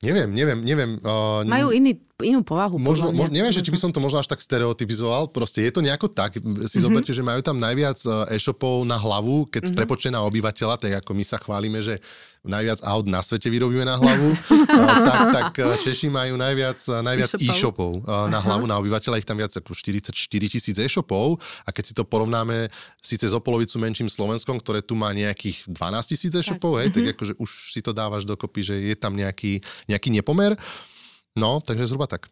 neviem, 0.00 0.32
neviem, 0.32 0.60
neviem. 0.64 0.96
Uh, 1.04 1.44
Majú 1.44 1.68
iný, 1.68 2.00
inú 2.22 2.40
povahu. 2.46 2.78
Možno, 2.80 3.10
možno, 3.10 3.34
neviem, 3.34 3.52
že 3.52 3.60
či 3.60 3.70
by 3.74 3.78
som 3.78 3.90
to 3.90 3.98
možno 3.98 4.18
až 4.18 4.30
tak 4.30 4.40
stereotypizoval, 4.40 5.28
proste 5.30 5.62
je 5.66 5.72
to 5.74 5.84
nejako 5.84 6.08
tak, 6.08 6.38
si 6.38 6.42
Mhm. 6.42 6.64
mm-hmm. 6.64 6.82
zoberte, 6.82 7.12
že 7.12 7.22
majú 7.22 7.40
tam 7.42 7.58
najviac 7.58 7.98
e, 8.02 8.34
e-shopov 8.38 8.86
na 8.86 8.96
hlavu, 8.96 9.46
keď 9.50 9.68
mm-hmm. 9.68 9.78
prepočte 9.78 10.08
na 10.10 10.24
obyvateľa, 10.24 10.74
tak 10.78 10.92
ako 11.02 11.10
my 11.12 11.24
sa 11.26 11.36
chválime, 11.38 11.82
že 11.82 11.98
najviac 12.42 12.82
aut 12.82 13.06
na 13.06 13.22
svete 13.22 13.46
vyrobíme 13.46 13.86
na 13.86 13.94
hlavu, 13.94 14.34
a, 14.66 14.82
tak, 15.08 15.20
tak 15.30 15.50
e, 15.62 15.78
Češi 15.78 16.10
majú 16.10 16.34
najviac, 16.34 16.78
najviac 17.06 17.38
E-shopov. 17.38 18.02
e-shopov 18.02 18.26
na 18.26 18.38
hlavu 18.42 18.66
na 18.66 18.82
obyvateľa, 18.82 19.22
ich 19.22 19.28
tam 19.28 19.38
viac 19.38 19.54
ako 19.54 19.70
44 19.70 20.10
tisíc 20.26 20.74
e-shopov 20.74 21.38
a 21.62 21.70
keď 21.70 21.84
si 21.86 21.94
to 21.94 22.02
porovnáme 22.02 22.66
síce 22.98 23.30
zo 23.30 23.38
polovicu 23.38 23.78
menším 23.78 24.10
Slovenskom, 24.10 24.58
ktoré 24.58 24.82
tu 24.82 24.98
má 24.98 25.14
nejakých 25.14 25.70
12 25.70 26.10
tisíc 26.10 26.32
e-shopov, 26.34 26.82
hej, 26.82 26.90
tak 26.90 27.14
akože 27.14 27.38
už 27.38 27.50
si 27.70 27.78
to 27.78 27.94
dávaš 27.94 28.26
dokopy, 28.26 28.60
že 28.66 28.74
je 28.90 28.96
tam 28.98 29.14
nejaký, 29.14 29.62
nejaký 29.86 30.10
nepomer. 30.10 30.58
No, 31.36 31.60
takže 31.60 31.86
zhruba 31.86 32.06
tak. 32.06 32.26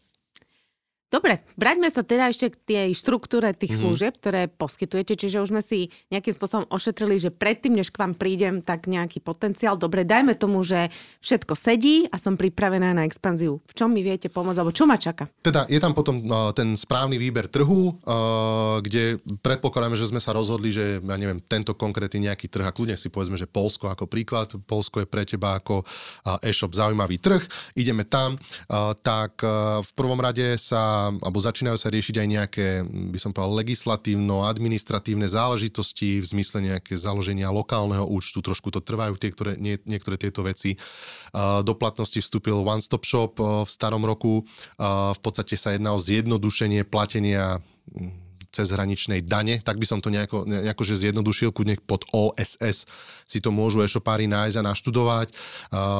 Dobre, 1.11 1.43
vráťme 1.59 1.91
sa 1.91 2.07
teda 2.07 2.31
ešte 2.31 2.55
k 2.55 2.57
tej 2.71 2.89
štruktúre 2.95 3.51
tých 3.51 3.75
mm-hmm. 3.75 3.83
služieb, 3.83 4.15
ktoré 4.15 4.47
poskytujete, 4.47 5.19
čiže 5.19 5.43
už 5.43 5.51
sme 5.51 5.59
si 5.59 5.91
nejakým 6.15 6.31
spôsobom 6.31 6.71
ošetrili, 6.71 7.19
že 7.19 7.35
predtým, 7.35 7.75
než 7.75 7.91
k 7.91 7.99
vám 7.99 8.15
prídem, 8.15 8.63
tak 8.63 8.87
nejaký 8.87 9.19
potenciál. 9.19 9.75
Dobre, 9.75 10.07
dajme 10.07 10.39
tomu, 10.39 10.63
že 10.63 10.95
všetko 11.19 11.59
sedí 11.59 12.07
a 12.07 12.15
som 12.15 12.39
pripravená 12.39 12.95
na 12.95 13.03
expanziu. 13.11 13.59
V 13.67 13.75
čom 13.75 13.91
mi 13.91 14.07
viete 14.07 14.31
pomôcť, 14.31 14.63
alebo 14.63 14.71
čo 14.71 14.87
ma 14.87 15.03
čaká? 15.03 15.27
Teda 15.43 15.67
je 15.67 15.83
tam 15.83 15.99
potom 15.99 16.23
uh, 16.31 16.55
ten 16.55 16.79
správny 16.79 17.19
výber 17.19 17.51
trhu, 17.51 17.91
uh, 17.91 18.79
kde 18.79 19.19
predpokladáme, 19.43 19.99
že 19.99 20.15
sme 20.15 20.23
sa 20.23 20.31
rozhodli, 20.31 20.71
že 20.71 21.03
ja 21.03 21.17
neviem, 21.19 21.43
tento 21.43 21.75
konkrétny 21.75 22.31
nejaký 22.31 22.47
trh, 22.47 22.71
a 22.71 22.71
kľudne 22.71 22.95
si 22.95 23.11
povedzme, 23.11 23.35
že 23.35 23.51
Polsko 23.51 23.91
ako 23.91 24.07
príklad, 24.07 24.55
Polsko 24.63 25.03
je 25.03 25.11
pre 25.11 25.27
teba 25.27 25.59
ako 25.59 25.83
uh, 25.83 26.39
e-shop 26.47 26.71
zaujímavý 26.71 27.19
trh, 27.19 27.43
ideme 27.75 28.07
tam, 28.07 28.39
uh, 28.39 28.95
tak 28.95 29.43
uh, 29.43 29.83
v 29.83 29.91
prvom 29.99 30.23
rade 30.23 30.55
sa 30.55 31.00
alebo 31.09 31.41
začínajú 31.41 31.81
sa 31.81 31.89
riešiť 31.89 32.17
aj 32.21 32.29
nejaké, 32.29 32.67
by 32.85 33.17
som 33.17 33.33
povedal, 33.33 33.57
legislatívno-administratívne 33.65 35.25
záležitosti 35.25 36.21
v 36.21 36.27
zmysle 36.29 36.61
nejaké 36.61 36.93
založenia 37.01 37.49
lokálneho 37.49 38.05
účtu, 38.05 38.45
trošku 38.45 38.69
to 38.69 38.85
trvajú 38.85 39.17
tie, 39.17 39.33
ktoré, 39.33 39.57
nie, 39.57 39.81
niektoré 39.89 40.21
tieto 40.21 40.45
veci. 40.45 40.77
Do 41.35 41.73
platnosti 41.79 42.21
vstúpil 42.21 42.61
One 42.61 42.85
Stop 42.85 43.09
Shop 43.09 43.41
v 43.41 43.71
starom 43.71 44.05
roku. 44.05 44.45
V 44.81 45.21
podstate 45.25 45.57
sa 45.57 45.73
jedná 45.73 45.97
o 45.97 46.03
zjednodušenie 46.03 46.85
platenia 46.85 47.65
cezhraničnej 48.51 49.23
dane, 49.23 49.63
tak 49.63 49.79
by 49.79 49.87
som 49.87 50.03
to 50.03 50.11
nejako, 50.11 50.43
nejako 50.43 50.83
že 50.83 51.07
zjednodušil, 51.07 51.55
kudne 51.55 51.79
pod 51.79 52.03
OSS 52.11 52.85
si 53.25 53.39
to 53.39 53.55
môžu 53.55 53.81
e-shopári 53.87 54.27
nájsť 54.27 54.57
a 54.59 54.67
naštudovať. 54.67 55.29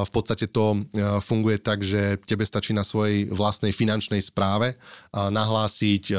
V 0.07 0.11
podstate 0.11 0.51
to 0.51 0.83
funguje 1.23 1.63
tak, 1.63 1.87
že 1.87 2.19
tebe 2.27 2.43
stačí 2.43 2.75
na 2.75 2.83
svojej 2.83 3.31
vlastnej 3.31 3.71
finančnej 3.71 4.19
správe 4.19 4.75
nahlásiť 5.15 6.11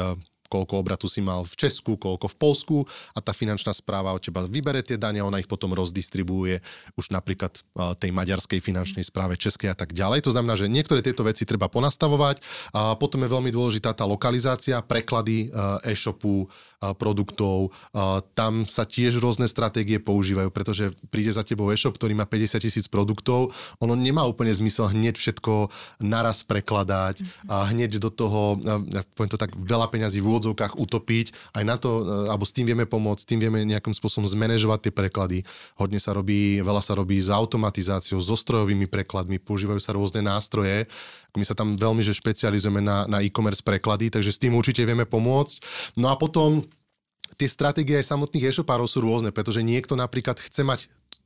koľko 0.52 0.84
obratu 0.84 1.08
si 1.08 1.24
mal 1.24 1.48
v 1.48 1.54
Česku, 1.56 1.96
koľko 1.96 2.28
v 2.28 2.36
Polsku 2.36 2.76
a 3.16 3.24
tá 3.24 3.32
finančná 3.32 3.72
správa 3.72 4.12
od 4.12 4.20
teba 4.20 4.44
vybere 4.44 4.84
tie 4.84 5.00
dane, 5.00 5.24
ona 5.24 5.40
ich 5.40 5.48
potom 5.48 5.72
rozdistribuje 5.72 6.60
už 7.00 7.08
napríklad 7.08 7.64
tej 7.96 8.12
maďarskej 8.12 8.60
finančnej 8.60 9.08
správe 9.08 9.40
českej 9.40 9.72
a 9.72 9.76
tak 9.78 9.96
ďalej. 9.96 10.28
To 10.28 10.34
znamená, 10.36 10.60
že 10.60 10.68
niektoré 10.68 11.00
tieto 11.00 11.24
veci 11.24 11.48
treba 11.48 11.72
ponastavovať 11.72 12.44
a 12.76 12.92
potom 13.00 13.24
je 13.24 13.32
veľmi 13.32 13.48
dôležitá 13.48 13.96
tá 13.96 14.04
lokalizácia, 14.04 14.84
preklady 14.84 15.48
e-shopu, 15.88 16.44
produktov. 16.98 17.70
Tam 18.34 18.66
sa 18.66 18.82
tiež 18.82 19.22
rôzne 19.22 19.46
stratégie 19.46 20.02
používajú, 20.02 20.50
pretože 20.50 20.90
príde 21.14 21.30
za 21.30 21.46
tebou 21.46 21.70
e-shop, 21.70 21.94
ktorý 21.94 22.18
má 22.18 22.26
50 22.26 22.58
tisíc 22.58 22.86
produktov, 22.90 23.54
ono 23.78 23.94
nemá 23.94 24.26
úplne 24.26 24.50
zmysel 24.50 24.90
hneď 24.90 25.14
všetko 25.14 25.70
naraz 26.02 26.42
prekladať 26.42 27.22
a 27.46 27.70
hneď 27.70 28.02
do 28.02 28.10
toho, 28.10 28.58
poviem 29.14 29.30
to 29.30 29.38
tak, 29.38 29.54
veľa 29.54 29.86
peňazí 29.92 30.18
v 30.18 30.28
úvodzovkách 30.32 30.74
utopiť. 30.80 31.54
Aj 31.54 31.62
na 31.62 31.78
to, 31.78 32.02
alebo 32.26 32.42
s 32.42 32.56
tým 32.56 32.66
vieme 32.66 32.88
pomôcť, 32.88 33.20
s 33.22 33.28
tým 33.28 33.38
vieme 33.38 33.62
nejakým 33.62 33.94
spôsobom 33.94 34.26
zmanéžovať 34.26 34.88
tie 34.88 34.92
preklady. 34.92 35.38
Hodne 35.78 36.02
sa 36.02 36.10
robí, 36.16 36.58
veľa 36.58 36.82
sa 36.82 36.98
robí 36.98 37.20
s 37.20 37.30
automatizáciou, 37.30 38.18
so 38.18 38.34
strojovými 38.34 38.90
prekladmi, 38.90 39.38
používajú 39.38 39.78
sa 39.78 39.94
rôzne 39.94 40.24
nástroje. 40.24 40.90
My 41.32 41.44
sa 41.48 41.56
tam 41.56 41.80
veľmi 41.80 42.04
že 42.04 42.12
špecializujeme 42.12 42.84
na, 42.84 43.08
na 43.08 43.24
e-commerce 43.24 43.64
preklady, 43.64 44.12
takže 44.12 44.36
s 44.36 44.40
tým 44.40 44.52
určite 44.52 44.84
vieme 44.84 45.08
pomôcť. 45.08 45.64
No 45.96 46.12
a 46.12 46.16
potom 46.20 46.60
tie 47.40 47.48
stratégie 47.48 47.96
aj 47.96 48.12
samotných 48.12 48.52
e-shopárov 48.52 48.84
sú 48.84 49.00
rôzne, 49.00 49.32
pretože 49.32 49.64
niekto 49.64 49.96
napríklad 49.96 50.36
chce 50.36 50.60
mať 50.60 50.80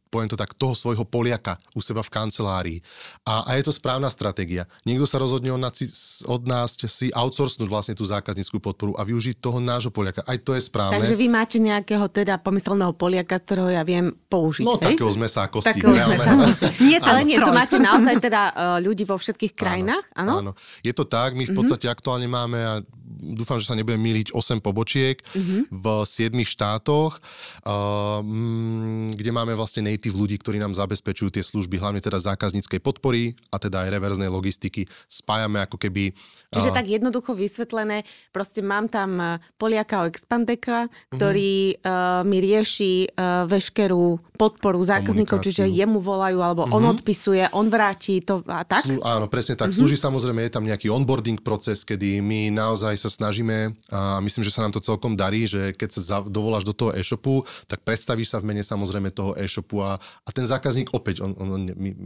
poviem 0.09 0.31
to 0.31 0.39
tak, 0.39 0.55
toho 0.55 0.73
svojho 0.73 1.05
Poliaka 1.05 1.59
u 1.75 1.81
seba 1.83 2.01
v 2.01 2.11
kancelárii. 2.11 2.79
A, 3.27 3.45
a 3.47 3.51
je 3.59 3.67
to 3.67 3.73
správna 3.75 4.09
stratégia. 4.09 4.65
Niekto 4.87 5.05
sa 5.05 5.19
rozhodne 5.19 5.51
od 5.51 5.61
nás, 5.61 5.77
od 6.25 6.43
nás 6.47 6.79
si 6.79 7.11
outsourcnúť 7.13 7.69
vlastne 7.69 7.95
tú 7.99 8.07
zákazníckú 8.07 8.63
podporu 8.63 8.95
a 8.97 9.03
využiť 9.03 9.43
toho 9.43 9.59
nášho 9.59 9.91
Poliaka. 9.91 10.23
Aj 10.25 10.39
to 10.39 10.55
je 10.55 10.63
správne. 10.63 11.03
Takže 11.03 11.19
vy 11.19 11.27
máte 11.27 11.59
nejakého 11.59 12.07
teda 12.09 12.39
pomyselného 12.41 12.95
Poliaka, 12.95 13.37
ktorého 13.37 13.71
ja 13.75 13.83
viem 13.83 14.15
použiť, 14.31 14.65
No 14.65 14.79
hej? 14.79 14.95
takého 14.95 15.11
zmesa 15.13 15.45
a 15.45 15.49
kosti. 15.51 15.77
Takého 15.77 15.95
zmesa 15.95 16.29
a 16.31 16.37
kosti. 16.39 16.67
Nie, 16.87 16.99
ale 17.03 17.21
nie, 17.27 17.39
to 17.43 17.51
máte 17.51 17.77
naozaj 17.83 18.15
teda 18.23 18.43
uh, 18.53 18.79
ľudí 18.79 19.03
vo 19.03 19.19
všetkých 19.19 19.53
krajinách, 19.59 20.05
áno? 20.15 20.35
Áno, 20.39 20.53
je 20.87 20.93
to 20.95 21.03
tak. 21.03 21.35
My 21.35 21.45
v 21.45 21.53
mhm. 21.53 21.59
podstate 21.59 21.87
mm-hmm. 21.91 21.97
aktuálne 21.99 22.29
máme, 22.31 22.59
a 22.63 22.75
dúfam, 23.35 23.59
že 23.59 23.67
sa 23.67 23.75
nebudem 23.75 23.99
miliť, 23.99 24.35
8 24.35 24.63
pobočiek 24.63 25.19
mm-hmm. 25.19 25.61
v 25.73 25.87
7 26.05 26.37
štátoch, 26.47 27.19
uh, 27.19 28.21
kde 29.13 29.31
máme 29.33 29.57
vlastne 29.59 29.83
native 29.97 30.15
ľudí, 30.15 30.37
ktorí 30.37 30.61
nám 30.61 30.77
zabezpečujú 30.77 31.33
tie 31.33 31.43
služby, 31.43 31.81
hlavne 31.81 32.05
teda 32.05 32.21
zákazníckej 32.21 32.79
podpory 32.85 33.33
a 33.49 33.57
teda 33.57 33.89
aj 33.89 33.97
reverznej 33.97 34.29
logistiky. 34.29 34.85
Spájame 35.09 35.65
ako 35.65 35.81
keby... 35.81 36.13
Čiže 36.53 36.71
uh, 36.71 36.77
tak 36.77 36.87
jednoducho 36.87 37.33
vysvetlené, 37.33 38.05
proste 38.31 38.61
mám 38.61 38.93
tam 38.93 39.41
Poliaka 39.57 40.05
o 40.05 40.09
Expandeka, 40.09 40.93
ktorý 41.11 41.81
mm-hmm. 41.81 41.89
uh, 41.89 42.23
mi 42.29 42.39
rieši 42.45 43.17
uh, 43.17 43.49
veškerú 43.49 44.36
podporu 44.37 44.79
zákazníkov, 44.85 45.41
čiže 45.43 45.65
jemu 45.67 45.99
volajú, 45.99 46.39
alebo 46.45 46.63
mm-hmm. 46.69 46.77
on 46.77 46.83
mhm. 46.85 46.93
odpisuje, 47.01 47.43
on 47.57 47.67
vráti 47.73 48.21
to 48.23 48.45
a 48.47 48.63
tak? 48.63 48.85
Slu- 48.85 49.03
áno, 49.03 49.27
presne 49.27 49.57
tak. 49.57 49.73
Mm-hmm. 49.73 49.81
Slúži 49.81 49.97
samozrejme, 49.97 50.45
je 50.47 50.53
tam 50.53 50.65
nejaký 50.69 50.93
onboarding 50.93 51.41
proces, 51.41 51.83
kedy 51.83 52.21
my 52.21 52.53
naozaj 52.53 52.95
sa 53.01 53.09
snažíme 53.09 53.73
a 53.91 54.21
myslím, 54.21 54.45
že 54.45 54.53
sa 54.53 54.63
nám 54.63 54.77
to 54.77 54.85
celkom 54.85 55.17
darí, 55.17 55.49
že 55.49 55.73
keď 55.73 55.89
sa 55.97 56.01
za- 56.05 56.29
dovoláš 56.29 56.69
do 56.69 56.77
toho 56.77 56.93
e-shopu, 56.93 57.43
tak 57.67 57.83
predstavíš 57.83 58.37
sa 58.37 58.39
v 58.39 58.53
mene 58.53 58.63
samozrejme 58.63 59.11
toho 59.11 59.33
e-shopu 59.41 59.81
a, 59.81 59.97
a 59.99 60.31
ten 60.31 60.45
zákazník 60.45 60.93
opäť, 60.93 61.25
on, 61.25 61.33
on, 61.41 61.49
on, 61.57 61.63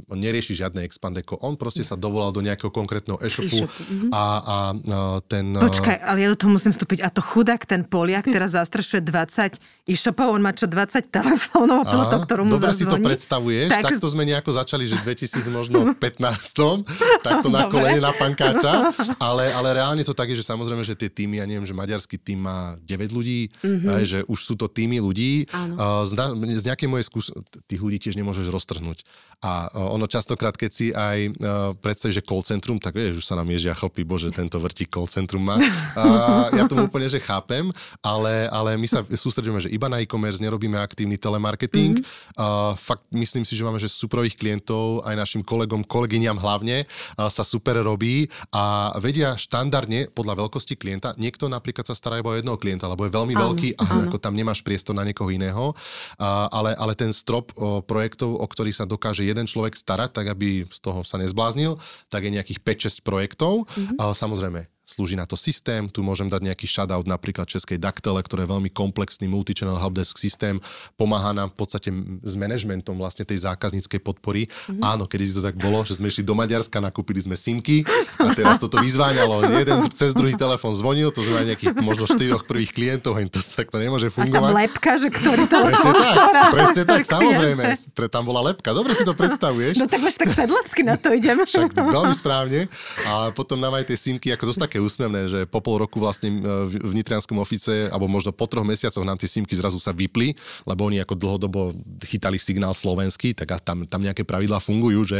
on 0.06 0.18
nerieši 0.18 0.54
žiadne 0.54 0.86
expandeko, 0.86 1.42
on 1.42 1.58
proste 1.58 1.82
sa 1.82 1.98
dovolal 1.98 2.30
do 2.30 2.40
nejakého 2.40 2.70
konkrétneho 2.70 3.18
e-shopu, 3.20 3.66
e-shopu. 3.66 3.82
Mm-hmm. 3.90 4.10
A, 4.14 4.22
a, 4.22 4.56
a 4.70 4.98
ten... 5.26 5.50
Počkaj, 5.56 5.96
ale 6.00 6.18
ja 6.22 6.28
do 6.30 6.38
toho 6.38 6.54
musím 6.54 6.70
vstúpiť. 6.70 7.02
A 7.02 7.08
to 7.10 7.20
chudák, 7.24 7.66
ten 7.66 7.82
Poliak, 7.82 8.28
teraz 8.28 8.54
zastrašuje 8.54 9.02
20 9.02 9.90
e-shopov, 9.90 10.30
on 10.30 10.42
má 10.44 10.54
čo 10.54 10.70
20 10.70 11.10
telefónov, 11.10 11.86
tohoto 11.90 12.19
ktorú 12.24 12.42
mu 12.46 12.56
Dobre 12.56 12.72
zazvoní. 12.72 12.80
si 12.80 12.84
to 12.86 12.96
predstavuješ, 13.00 13.68
tak... 13.70 13.82
takto 13.90 14.06
sme 14.10 14.22
nejako 14.26 14.50
začali, 14.54 14.84
že 14.88 14.96
2000 15.00 15.46
možno 15.52 15.78
15, 16.02 17.24
takto 17.24 17.48
na 17.48 17.68
kolene 17.68 18.00
na 18.00 18.12
pankáča, 18.14 18.92
ale, 19.28 19.52
ale 19.52 19.68
reálne 19.76 20.02
to 20.04 20.12
tak 20.16 20.32
je, 20.32 20.40
že 20.40 20.46
samozrejme, 20.46 20.82
že 20.84 20.96
tie 20.96 21.10
týmy, 21.10 21.40
ja 21.40 21.46
neviem, 21.46 21.64
že 21.64 21.76
maďarský 21.76 22.16
tým 22.20 22.44
má 22.44 22.76
9 22.84 23.16
ľudí, 23.16 23.50
mm-hmm. 23.60 24.04
že 24.04 24.18
už 24.26 24.38
sú 24.38 24.54
to 24.56 24.68
týmy 24.68 25.00
ľudí. 25.00 25.48
Uh, 25.50 26.02
z, 26.04 26.16
z 26.60 26.64
nejakej 26.66 26.88
mojej 26.88 27.06
skúsenosti, 27.06 27.62
tých 27.66 27.80
ľudí 27.80 27.98
tiež 28.02 28.16
nemôžeš 28.18 28.50
roztrhnúť. 28.50 29.04
A 29.40 29.72
ono 29.72 30.04
častokrát, 30.04 30.52
keď 30.52 30.70
si 30.70 30.86
aj 30.92 31.18
uh, 31.32 31.72
predstavíš, 31.80 32.20
že 32.20 32.26
call 32.26 32.44
centrum, 32.44 32.76
tak 32.76 32.96
vieš, 32.96 33.24
už 33.24 33.26
sa 33.26 33.38
nám 33.38 33.48
ježia 33.48 33.72
chlpy, 33.72 34.04
bože, 34.04 34.28
tento 34.32 34.60
vrtí 34.60 34.84
call 34.84 35.08
centrum 35.08 35.40
má. 35.40 35.56
Uh, 35.56 36.52
ja 36.58 36.64
to 36.68 36.76
úplne, 36.76 37.08
že 37.08 37.22
chápem, 37.22 37.72
ale, 38.04 38.48
ale 38.52 38.76
my 38.76 38.86
sa 38.88 39.00
sústredíme, 39.04 39.60
že 39.60 39.72
iba 39.72 39.88
na 39.88 40.02
e-commerce, 40.02 40.42
nerobíme 40.44 40.76
aktívny 40.76 41.16
telemarketing. 41.16 42.00
Mm-hmm. 42.00 42.09
Uh, 42.38 42.72
fakt 42.78 43.04
myslím 43.12 43.44
si, 43.44 43.58
že 43.58 43.66
máme 43.66 43.82
že 43.82 43.90
superových 43.90 44.38
klientov, 44.38 45.04
aj 45.04 45.14
našim 45.18 45.42
kolegom, 45.44 45.84
kolegyňam 45.84 46.38
hlavne 46.40 46.84
uh, 46.84 47.28
sa 47.28 47.44
super 47.44 47.76
robí 47.82 48.30
a 48.54 48.94
vedia 49.02 49.36
štandardne 49.36 50.08
podľa 50.14 50.46
veľkosti 50.46 50.78
klienta, 50.78 51.12
niekto 51.20 51.50
napríklad 51.50 51.84
sa 51.84 51.96
stará 51.96 52.22
iba 52.22 52.32
o 52.32 52.38
jedného 52.38 52.56
klienta, 52.56 52.88
lebo 52.88 53.04
je 53.04 53.12
veľmi 53.12 53.34
áno, 53.36 53.42
veľký 53.50 53.68
a 53.76 53.82
áno. 53.84 54.08
ako 54.08 54.16
tam 54.22 54.34
nemáš 54.38 54.64
priestor 54.64 54.96
na 54.96 55.04
niekoho 55.04 55.28
iného, 55.28 55.74
uh, 55.74 56.46
ale, 56.48 56.72
ale 56.78 56.96
ten 56.96 57.12
strop 57.12 57.52
uh, 57.58 57.84
projektov, 57.84 58.38
o 58.38 58.46
ktorý 58.46 58.72
sa 58.72 58.88
dokáže 58.88 59.26
jeden 59.26 59.44
človek 59.44 59.76
starať, 59.76 60.16
tak 60.16 60.26
aby 60.32 60.64
z 60.68 60.78
toho 60.80 61.04
sa 61.04 61.20
nezbláznil, 61.20 61.76
tak 62.08 62.24
je 62.26 62.34
nejakých 62.34 62.60
5-6 62.62 63.06
projektov. 63.06 63.66
Mm-hmm. 63.66 63.96
Uh, 64.00 64.14
samozrejme, 64.16 64.66
slúži 64.86 65.14
na 65.14 65.26
to 65.28 65.38
systém. 65.38 65.86
Tu 65.86 66.02
môžem 66.02 66.26
dať 66.26 66.50
nejaký 66.50 66.66
shoutout 66.66 67.06
napríklad 67.06 67.46
Českej 67.46 67.78
Daktele, 67.78 68.18
ktoré 68.22 68.46
je 68.46 68.50
veľmi 68.50 68.70
komplexný 68.74 69.30
multichannel 69.30 69.78
helpdesk 69.78 70.18
systém. 70.18 70.58
Pomáha 70.98 71.30
nám 71.30 71.54
v 71.54 71.56
podstate 71.62 71.88
s 72.22 72.34
manažmentom 72.34 72.98
vlastne 72.98 73.22
tej 73.22 73.46
zákazníckej 73.46 74.00
podpory. 74.02 74.50
Mm-hmm. 74.50 74.82
Áno, 74.82 75.06
kedy 75.06 75.24
si 75.26 75.32
to 75.38 75.42
tak 75.44 75.54
bolo, 75.60 75.84
že 75.86 76.00
sme 76.00 76.10
išli 76.10 76.26
do 76.26 76.34
Maďarska, 76.34 76.82
nakúpili 76.82 77.22
sme 77.22 77.38
simky 77.38 77.86
a 78.18 78.34
teraz 78.34 78.58
toto 78.58 78.82
vyzváňalo. 78.82 79.46
Jeden 79.52 79.86
cez 79.94 80.10
druhý 80.16 80.34
telefón 80.34 80.74
zvonil, 80.74 81.14
to 81.14 81.22
znamená 81.22 81.54
nejakých 81.54 81.78
možno 81.78 82.10
štyroch 82.10 82.48
prvých 82.48 82.74
klientov, 82.74 83.20
to 83.30 83.38
tak 83.42 83.70
to 83.70 83.78
nemôže 83.78 84.10
fungovať. 84.10 84.42
A 84.42 84.52
tam 84.52 84.58
lepka, 84.58 84.90
že 84.98 85.08
ktorý 85.12 85.44
telefón 85.46 85.70
Presne 85.70 85.92
tak, 85.94 86.16
presne 86.50 86.82
tak, 86.84 87.02
samozrejme. 87.06 87.62
Pre, 87.94 88.06
tam 88.10 88.24
bola 88.26 88.40
lepka. 88.52 88.74
Dobre 88.74 88.92
si 88.96 89.04
to 89.06 89.14
predstavuješ. 89.14 89.78
No 89.78 89.86
tak 89.86 90.00
máš 90.02 90.18
tak 90.18 90.30
sedlacky 90.32 90.82
na 90.82 90.98
to 90.98 91.14
idem. 91.14 91.38
Však 91.40 91.72
veľmi 91.72 92.14
správne. 92.16 92.66
A 93.06 93.30
potom 93.32 93.56
nám 93.60 93.78
aj 93.78 93.92
tie 93.92 93.96
simky 93.96 94.28
ako 94.34 94.50
dosť 94.50 94.60
také 94.68 94.78
úsmevné, 94.80 95.28
že 95.28 95.40
po 95.46 95.60
pol 95.60 95.84
roku 95.84 96.00
vlastne 96.00 96.32
e, 96.32 96.38
v 96.68 96.92
nitrianskom 96.96 97.36
ofice, 97.38 97.86
alebo 97.92 98.08
možno 98.08 98.32
po 98.32 98.48
troch 98.48 98.64
mesiacoch 98.66 99.04
nám 99.04 99.20
tie 99.20 99.28
simky 99.28 99.54
zrazu 99.54 99.78
sa 99.78 99.94
vypli, 99.94 100.34
lebo 100.64 100.88
oni 100.88 100.98
ako 101.04 101.14
dlhodobo 101.14 101.76
chytali 102.04 102.40
signál 102.40 102.72
slovenský, 102.72 103.36
tak 103.36 103.48
a 103.54 103.56
tam, 103.60 103.84
tam 103.84 104.00
nejaké 104.00 104.24
pravidlá 104.24 104.58
fungujú, 104.58 105.04
že 105.04 105.18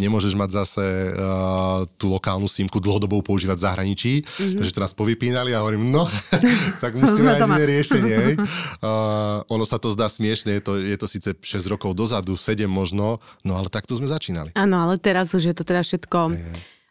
nemôžeš 0.00 0.34
mať 0.34 0.50
zase 0.64 0.84
uh, 1.14 1.84
tú 2.00 2.10
lokálnu 2.10 2.48
simku 2.48 2.80
dlhodobo 2.80 3.22
používať 3.22 3.56
v 3.60 3.64
zahraničí, 3.68 4.12
mm-hmm. 4.24 4.58
takže 4.58 4.82
nás 4.82 4.96
povypínali 4.96 5.54
a 5.54 5.62
hovorím, 5.62 5.92
no, 5.92 6.10
tak 6.82 6.98
musíme 6.98 7.38
nájsť 7.38 7.50
iné 7.52 7.64
riešenie. 7.68 8.18
Uh, 8.82 9.44
ono 9.54 9.64
sa 9.68 9.78
to 9.78 9.92
zdá 9.94 10.10
smiešne, 10.10 10.58
je 10.58 10.62
to, 10.64 10.72
je 10.80 10.96
to 10.98 11.06
síce 11.06 11.28
6 11.38 11.72
rokov 11.72 11.94
dozadu, 11.94 12.34
7 12.34 12.66
možno, 12.66 13.22
no 13.46 13.52
ale 13.54 13.70
takto 13.70 13.94
sme 13.94 14.10
začínali. 14.10 14.50
Áno, 14.58 14.88
ale 14.88 14.98
teraz 14.98 15.30
už 15.36 15.52
je 15.52 15.54
to 15.54 15.62
teda 15.62 15.84
všetko 15.84 16.34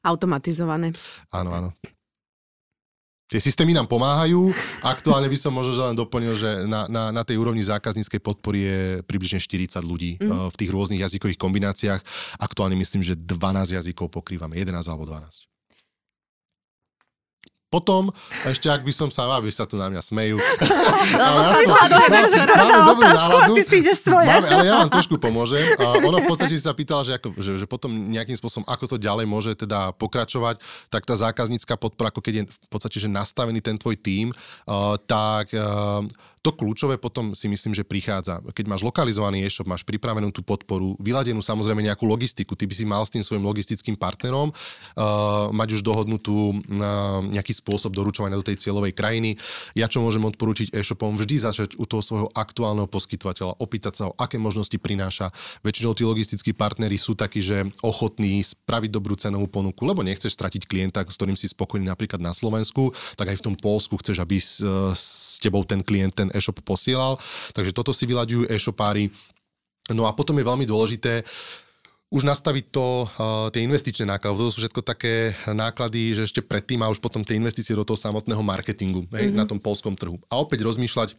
automatizované. 0.02 0.94
Áno, 1.30 1.54
áno. 1.54 1.70
Tie 3.32 3.40
systémy 3.40 3.72
nám 3.72 3.88
pomáhajú. 3.88 4.52
Aktuálne 4.84 5.32
by 5.32 5.38
som 5.40 5.56
možno 5.56 5.72
že 5.72 5.88
len 5.88 5.96
doplnil, 5.96 6.36
že 6.36 6.68
na, 6.68 6.84
na, 6.92 7.16
na 7.16 7.24
tej 7.24 7.40
úrovni 7.40 7.64
zákazníckej 7.64 8.20
podpory 8.20 8.60
je 8.60 8.80
približne 9.08 9.40
40 9.40 9.80
ľudí 9.88 10.20
mm. 10.20 10.52
v 10.52 10.56
tých 10.60 10.68
rôznych 10.68 11.00
jazykových 11.00 11.40
kombináciách. 11.40 12.04
Aktuálne 12.44 12.76
myslím, 12.76 13.00
že 13.00 13.16
12 13.16 13.80
jazykov 13.80 14.12
pokrývame, 14.12 14.60
11 14.60 14.84
alebo 14.92 15.08
12. 15.08 15.51
Potom, 17.72 18.12
ešte 18.44 18.68
ak 18.68 18.84
by 18.84 18.92
som 18.92 19.08
sa, 19.08 19.32
aby 19.40 19.48
sa 19.48 19.64
tu 19.64 19.80
na 19.80 19.88
mňa 19.88 20.04
smejú. 20.04 20.36
Lebo 21.16 21.40
ja 21.40 21.56
sledujem, 21.88 22.28
že 22.28 22.40
máme 22.44 22.80
dobrú 22.84 23.08
náladu. 23.08 23.54
ty 23.56 23.64
si 23.64 23.76
ideš 23.80 24.04
svoje. 24.04 24.28
Máme, 24.28 24.48
ale 24.52 24.68
ja 24.68 24.76
vám 24.84 24.92
trošku 24.92 25.16
pomôžem. 25.16 25.64
A 25.80 26.04
ono 26.04 26.20
v 26.20 26.28
podstate 26.28 26.52
si 26.60 26.68
sa 26.68 26.76
pýtala, 26.76 27.08
že, 27.08 27.16
ako, 27.16 27.32
že, 27.40 27.64
že 27.64 27.66
potom 27.72 28.12
nejakým 28.12 28.36
spôsobom, 28.36 28.68
ako 28.68 28.92
to 28.92 28.98
ďalej 29.00 29.24
môže 29.24 29.56
teda 29.56 29.96
pokračovať, 29.96 30.60
tak 30.92 31.08
tá 31.08 31.16
zákaznícka 31.16 31.80
podpora, 31.80 32.12
ako 32.12 32.20
keď 32.20 32.34
je 32.36 32.44
v 32.52 32.68
podstate, 32.68 33.00
že 33.00 33.08
nastavený 33.08 33.64
ten 33.64 33.80
tvoj 33.80 33.96
tím, 33.96 34.36
uh, 34.36 35.00
tak 35.08 35.56
uh, 35.56 36.04
to 36.42 36.50
kľúčové 36.58 36.98
potom 36.98 37.38
si 37.38 37.46
myslím, 37.46 37.78
že 37.78 37.86
prichádza. 37.86 38.42
Keď 38.42 38.66
máš 38.66 38.82
lokalizovaný 38.82 39.46
e-shop, 39.46 39.70
máš 39.70 39.86
pripravenú 39.86 40.34
tú 40.34 40.42
podporu, 40.42 40.98
vyladenú 40.98 41.38
samozrejme 41.38 41.86
nejakú 41.86 42.10
logistiku, 42.10 42.58
ty 42.58 42.66
by 42.66 42.74
si 42.74 42.86
mal 42.86 43.06
s 43.06 43.14
tým 43.14 43.22
svojim 43.22 43.46
logistickým 43.46 43.94
partnerom 43.94 44.50
uh, 44.50 44.56
mať 45.54 45.78
už 45.78 45.82
dohodnutú 45.86 46.58
uh, 46.58 47.22
nejaký 47.30 47.54
spôsob 47.62 47.94
doručovania 47.94 48.42
do 48.42 48.46
tej 48.46 48.58
cieľovej 48.58 48.98
krajiny. 48.98 49.38
Ja 49.78 49.86
čo 49.86 50.02
môžem 50.02 50.26
odporúčiť 50.26 50.74
e-shopom, 50.74 51.14
vždy 51.14 51.36
začať 51.46 51.70
u 51.78 51.86
toho 51.86 52.02
svojho 52.02 52.28
aktuálneho 52.34 52.90
poskytovateľa, 52.90 53.62
opýtať 53.62 53.94
sa, 54.02 54.04
o 54.10 54.18
aké 54.18 54.42
možnosti 54.42 54.74
prináša. 54.82 55.30
Väčšinou 55.62 55.94
tí 55.94 56.02
logistickí 56.02 56.58
partnery 56.58 56.98
sú 56.98 57.14
takí, 57.14 57.46
že 57.46 57.70
ochotní 57.86 58.42
spraviť 58.42 58.90
dobrú 58.90 59.14
cenovú 59.14 59.46
ponuku, 59.46 59.86
lebo 59.86 60.02
nechceš 60.02 60.34
stratiť 60.34 60.66
klienta, 60.66 61.06
s 61.06 61.18
ktorým 61.22 61.38
si 61.38 61.46
spokojný 61.46 61.86
napríklad 61.86 62.18
na 62.18 62.34
Slovensku, 62.34 62.90
tak 63.14 63.30
aj 63.30 63.38
v 63.38 63.46
tom 63.46 63.56
Polsku 63.60 63.94
chceš, 64.02 64.26
aby 64.26 64.42
s, 64.42 64.66
s 64.98 65.38
tebou 65.38 65.62
ten 65.62 65.86
klient 65.86 66.18
ten 66.18 66.31
e-shop 66.34 66.64
posielal. 66.64 67.20
Takže 67.56 67.72
toto 67.76 67.92
si 67.92 68.08
vyľaďujú 68.08 68.52
e-shopári. 68.52 69.12
No 69.92 70.08
a 70.08 70.16
potom 70.16 70.38
je 70.40 70.48
veľmi 70.48 70.66
dôležité 70.66 71.26
už 72.12 72.28
nastaviť 72.28 72.76
to, 72.76 73.08
uh, 73.08 73.48
tie 73.56 73.64
investičné 73.64 74.04
náklady. 74.04 74.36
To 74.36 74.52
sú 74.52 74.60
všetko 74.60 74.84
také 74.84 75.32
náklady, 75.48 76.12
že 76.12 76.28
ešte 76.28 76.44
predtým 76.44 76.84
a 76.84 76.92
už 76.92 77.00
potom 77.00 77.24
tie 77.24 77.40
investície 77.40 77.72
do 77.72 77.88
toho 77.88 77.96
samotného 77.96 78.44
marketingu 78.44 79.08
mm-hmm. 79.08 79.32
na 79.32 79.48
tom 79.48 79.64
polskom 79.64 79.96
trhu. 79.96 80.20
A 80.28 80.36
opäť 80.44 80.68
rozmýšľať, 80.68 81.16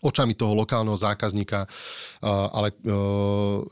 očami 0.00 0.32
toho 0.32 0.56
lokálneho 0.56 0.96
zákazníka, 0.96 1.68
ale 2.24 2.72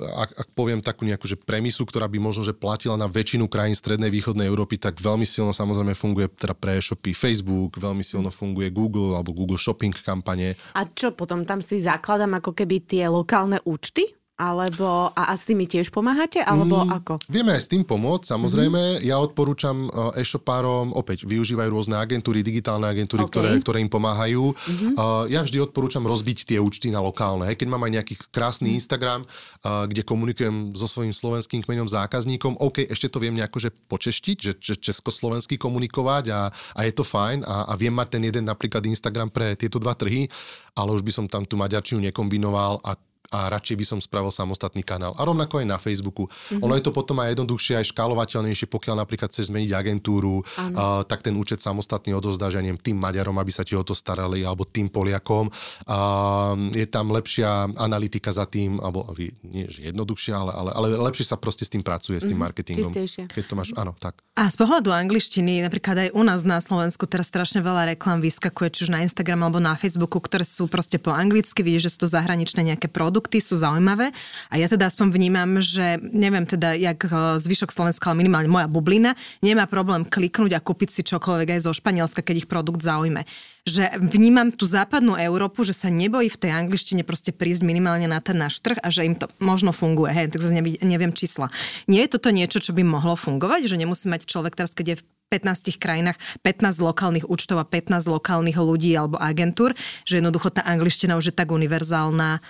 ak, 0.00 0.30
ak 0.44 0.48
poviem 0.52 0.84
takú 0.84 1.08
nejakú 1.08 1.24
že 1.24 1.40
premisu, 1.40 1.88
ktorá 1.88 2.04
by 2.04 2.20
možno 2.20 2.44
že 2.44 2.52
platila 2.52 3.00
na 3.00 3.08
väčšinu 3.08 3.48
krajín 3.48 3.72
strednej 3.76 4.12
východnej 4.12 4.44
Európy, 4.44 4.76
tak 4.76 5.00
veľmi 5.00 5.24
silno 5.24 5.56
samozrejme 5.56 5.96
funguje 5.96 6.28
teda 6.28 6.52
pre 6.52 6.80
e-shopy 6.80 7.16
Facebook, 7.16 7.80
veľmi 7.80 8.04
silno 8.04 8.28
funguje 8.28 8.68
Google 8.68 9.16
alebo 9.16 9.32
Google 9.32 9.56
Shopping 9.60 9.96
kampane. 9.96 10.56
A 10.76 10.84
čo 10.84 11.16
potom 11.16 11.48
tam 11.48 11.64
si 11.64 11.80
zakladám 11.80 12.36
ako 12.40 12.52
keby 12.52 12.84
tie 12.84 13.08
lokálne 13.08 13.64
účty? 13.64 14.17
Alebo 14.38 15.10
a, 15.10 15.22
a 15.28 15.34
s 15.34 15.50
tými 15.50 15.66
tiež 15.66 15.90
pomáhate? 15.90 16.38
Alebo 16.38 16.78
mm, 16.86 16.94
ako? 17.02 17.12
Vieme 17.26 17.58
aj 17.58 17.66
s 17.66 17.68
tým 17.74 17.82
pomôcť, 17.82 18.38
samozrejme. 18.38 19.02
Mm-hmm. 19.02 19.10
Ja 19.10 19.18
odporúčam 19.18 19.90
e-shopárom, 20.14 20.94
opäť 20.94 21.26
využívajú 21.26 21.66
rôzne 21.66 21.98
agentúry, 21.98 22.46
digitálne 22.46 22.86
agentúry, 22.86 23.26
okay. 23.26 23.34
ktoré, 23.34 23.48
ktoré 23.58 23.78
im 23.82 23.90
pomáhajú. 23.90 24.54
Mm-hmm. 24.54 24.92
Uh, 24.94 25.26
ja 25.26 25.42
vždy 25.42 25.58
odporúčam 25.58 26.06
rozbiť 26.06 26.54
tie 26.54 26.62
účty 26.62 26.94
na 26.94 27.02
lokálne. 27.02 27.50
Hej, 27.50 27.58
keď 27.58 27.66
mám 27.66 27.82
aj 27.82 27.92
nejaký 27.98 28.14
krásny 28.30 28.72
mm. 28.72 28.78
Instagram, 28.78 29.20
uh, 29.26 29.90
kde 29.90 30.06
komunikujem 30.06 30.78
so 30.78 30.86
svojím 30.86 31.10
slovenským 31.10 31.66
kmeňom 31.66 31.90
zákazníkom, 31.90 32.62
OK, 32.62 32.86
ešte 32.86 33.10
to 33.10 33.18
viem 33.18 33.34
nejako 33.34 33.58
že 33.58 33.74
počeštiť, 33.74 34.36
že, 34.38 34.52
že 34.54 34.74
československy 34.78 35.58
komunikovať 35.58 36.30
a, 36.30 36.54
a 36.78 36.80
je 36.86 36.94
to 36.94 37.02
fajn 37.02 37.42
a, 37.42 37.66
a 37.70 37.72
viem 37.74 37.90
mať 37.90 38.14
ten 38.14 38.22
jeden 38.22 38.46
napríklad 38.46 38.86
Instagram 38.86 39.34
pre 39.34 39.58
tieto 39.58 39.82
dva 39.82 39.98
trhy, 39.98 40.30
ale 40.78 40.94
už 40.94 41.02
by 41.02 41.10
som 41.10 41.26
tam 41.26 41.42
tú 41.42 41.58
maďarčinu 41.58 41.98
nekombinoval 42.06 42.78
a 42.86 42.94
a 43.28 43.52
radšej 43.52 43.76
by 43.76 43.84
som 43.84 43.98
spravil 44.00 44.32
samostatný 44.32 44.80
kanál. 44.80 45.12
A 45.20 45.24
rovnako 45.28 45.60
aj 45.60 45.66
na 45.68 45.76
Facebooku. 45.76 46.24
Mm-hmm. 46.24 46.64
Ono 46.64 46.72
je 46.72 46.84
to 46.84 46.92
potom 46.96 47.20
aj 47.20 47.36
jednoduchšie, 47.36 47.76
aj 47.76 47.92
škálovateľnejšie, 47.92 48.66
pokiaľ 48.72 49.04
napríklad 49.04 49.28
chceš 49.28 49.52
zmeniť 49.52 49.70
agentúru, 49.76 50.40
uh, 50.40 51.04
tak 51.04 51.20
ten 51.20 51.36
účet 51.36 51.60
samostatný 51.60 52.16
odozdáš, 52.16 52.56
ja 52.56 52.64
neviem, 52.64 52.80
tým 52.80 52.96
Maďarom, 52.96 53.36
aby 53.36 53.52
sa 53.52 53.68
ti 53.68 53.76
o 53.76 53.84
to 53.84 53.92
starali, 53.92 54.48
alebo 54.48 54.64
tým 54.64 54.88
Poliakom. 54.88 55.52
Uh, 55.84 56.72
je 56.72 56.88
tam 56.88 57.12
lepšia 57.12 57.68
analytika 57.76 58.32
za 58.32 58.48
tým, 58.48 58.80
alebo 58.80 59.04
nie 59.44 59.68
že 59.68 59.92
jednoduchšia, 59.92 60.32
ale, 60.32 60.52
ale, 60.56 60.70
ale 60.72 60.86
lepšie 61.12 61.28
sa 61.28 61.36
proste 61.36 61.68
s 61.68 61.70
tým 61.70 61.84
pracuje, 61.84 62.16
s 62.16 62.24
tým 62.24 62.32
mm-hmm. 62.32 62.40
marketingom. 62.40 62.88
Čistejšie. 62.88 63.22
Keď 63.28 63.44
to 63.44 63.54
máš, 63.60 63.76
áno, 63.76 63.92
tak. 63.92 64.24
A 64.40 64.48
z 64.48 64.56
pohľadu 64.56 64.88
angličtiny, 64.88 65.60
napríklad 65.60 66.08
aj 66.08 66.10
u 66.16 66.22
nás 66.24 66.48
na 66.48 66.64
Slovensku 66.64 67.04
teraz 67.04 67.28
strašne 67.28 67.60
veľa 67.60 67.92
reklam 67.92 68.24
vyskakuje, 68.24 68.68
či 68.72 68.80
už 68.88 68.90
na 68.94 69.04
Instagram 69.04 69.44
alebo 69.44 69.60
na 69.60 69.76
Facebooku, 69.76 70.16
ktoré 70.16 70.48
sú 70.48 70.64
proste 70.70 70.96
po 70.96 71.12
anglicky, 71.12 71.60
vidíš, 71.60 71.90
že 71.90 71.92
sú 71.92 71.98
to 72.06 72.08
zahraničné 72.08 72.64
nejaké 72.64 72.88
produkty 72.88 73.17
produkty 73.18 73.42
sú 73.42 73.58
zaujímavé 73.58 74.14
a 74.46 74.54
ja 74.62 74.70
teda 74.70 74.86
aspoň 74.86 75.10
vnímam, 75.10 75.58
že 75.58 75.98
neviem 76.14 76.46
teda, 76.46 76.78
jak 76.78 77.02
eh, 77.02 77.42
zvyšok 77.42 77.74
Slovenska, 77.74 78.14
ale 78.14 78.22
minimálne 78.22 78.46
moja 78.46 78.70
bublina, 78.70 79.18
nemá 79.42 79.66
problém 79.66 80.06
kliknúť 80.06 80.54
a 80.54 80.62
kúpiť 80.62 80.88
si 80.94 81.02
čokoľvek 81.02 81.58
aj 81.58 81.66
zo 81.66 81.74
Španielska, 81.74 82.22
keď 82.22 82.46
ich 82.46 82.48
produkt 82.48 82.78
zaujme. 82.78 83.26
Že 83.66 83.98
vnímam 84.06 84.54
tú 84.54 84.70
západnú 84.70 85.18
Európu, 85.18 85.66
že 85.66 85.74
sa 85.74 85.90
nebojí 85.90 86.30
v 86.30 86.38
tej 86.46 86.54
angličtine 86.54 87.02
proste 87.02 87.34
prísť 87.34 87.66
minimálne 87.66 88.06
na 88.06 88.22
ten 88.22 88.38
náš 88.38 88.62
trh 88.62 88.78
a 88.78 88.86
že 88.86 89.02
im 89.02 89.18
to 89.18 89.26
možno 89.42 89.74
funguje. 89.74 90.14
Hej, 90.14 90.38
tak 90.38 90.46
neviem 90.86 91.10
čísla. 91.10 91.50
Nie 91.90 92.06
je 92.06 92.14
toto 92.14 92.30
niečo, 92.30 92.62
čo 92.62 92.70
by 92.70 92.86
mohlo 92.86 93.18
fungovať, 93.18 93.66
že 93.66 93.74
nemusí 93.82 94.06
mať 94.06 94.30
človek 94.30 94.54
teraz, 94.54 94.70
keď 94.70 94.94
je 94.94 94.98
v 95.02 95.04
15 95.28 95.76
krajinách 95.76 96.16
15 96.40 96.80
lokálnych 96.80 97.28
účtov 97.28 97.60
a 97.60 97.68
15 97.68 98.08
lokálnych 98.08 98.56
ľudí 98.56 98.96
alebo 98.96 99.20
agentúr, 99.20 99.76
že 100.08 100.24
jednoducho 100.24 100.48
tá 100.48 100.64
angličtina 100.64 101.20
už 101.20 101.32
je 101.32 101.34
tak 101.36 101.52
univerzálna, 101.52 102.40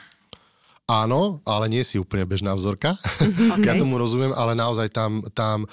Áno, 0.88 1.44
ale 1.44 1.68
nie 1.68 1.84
si 1.84 2.00
úplne 2.00 2.24
bežná 2.24 2.56
vzorka. 2.56 2.96
Okay. 3.58 3.74
ja 3.74 3.74
tomu 3.76 4.00
rozumiem, 4.00 4.32
ale 4.32 4.54
naozaj 4.54 4.88
tam, 4.88 5.20
tam 5.36 5.66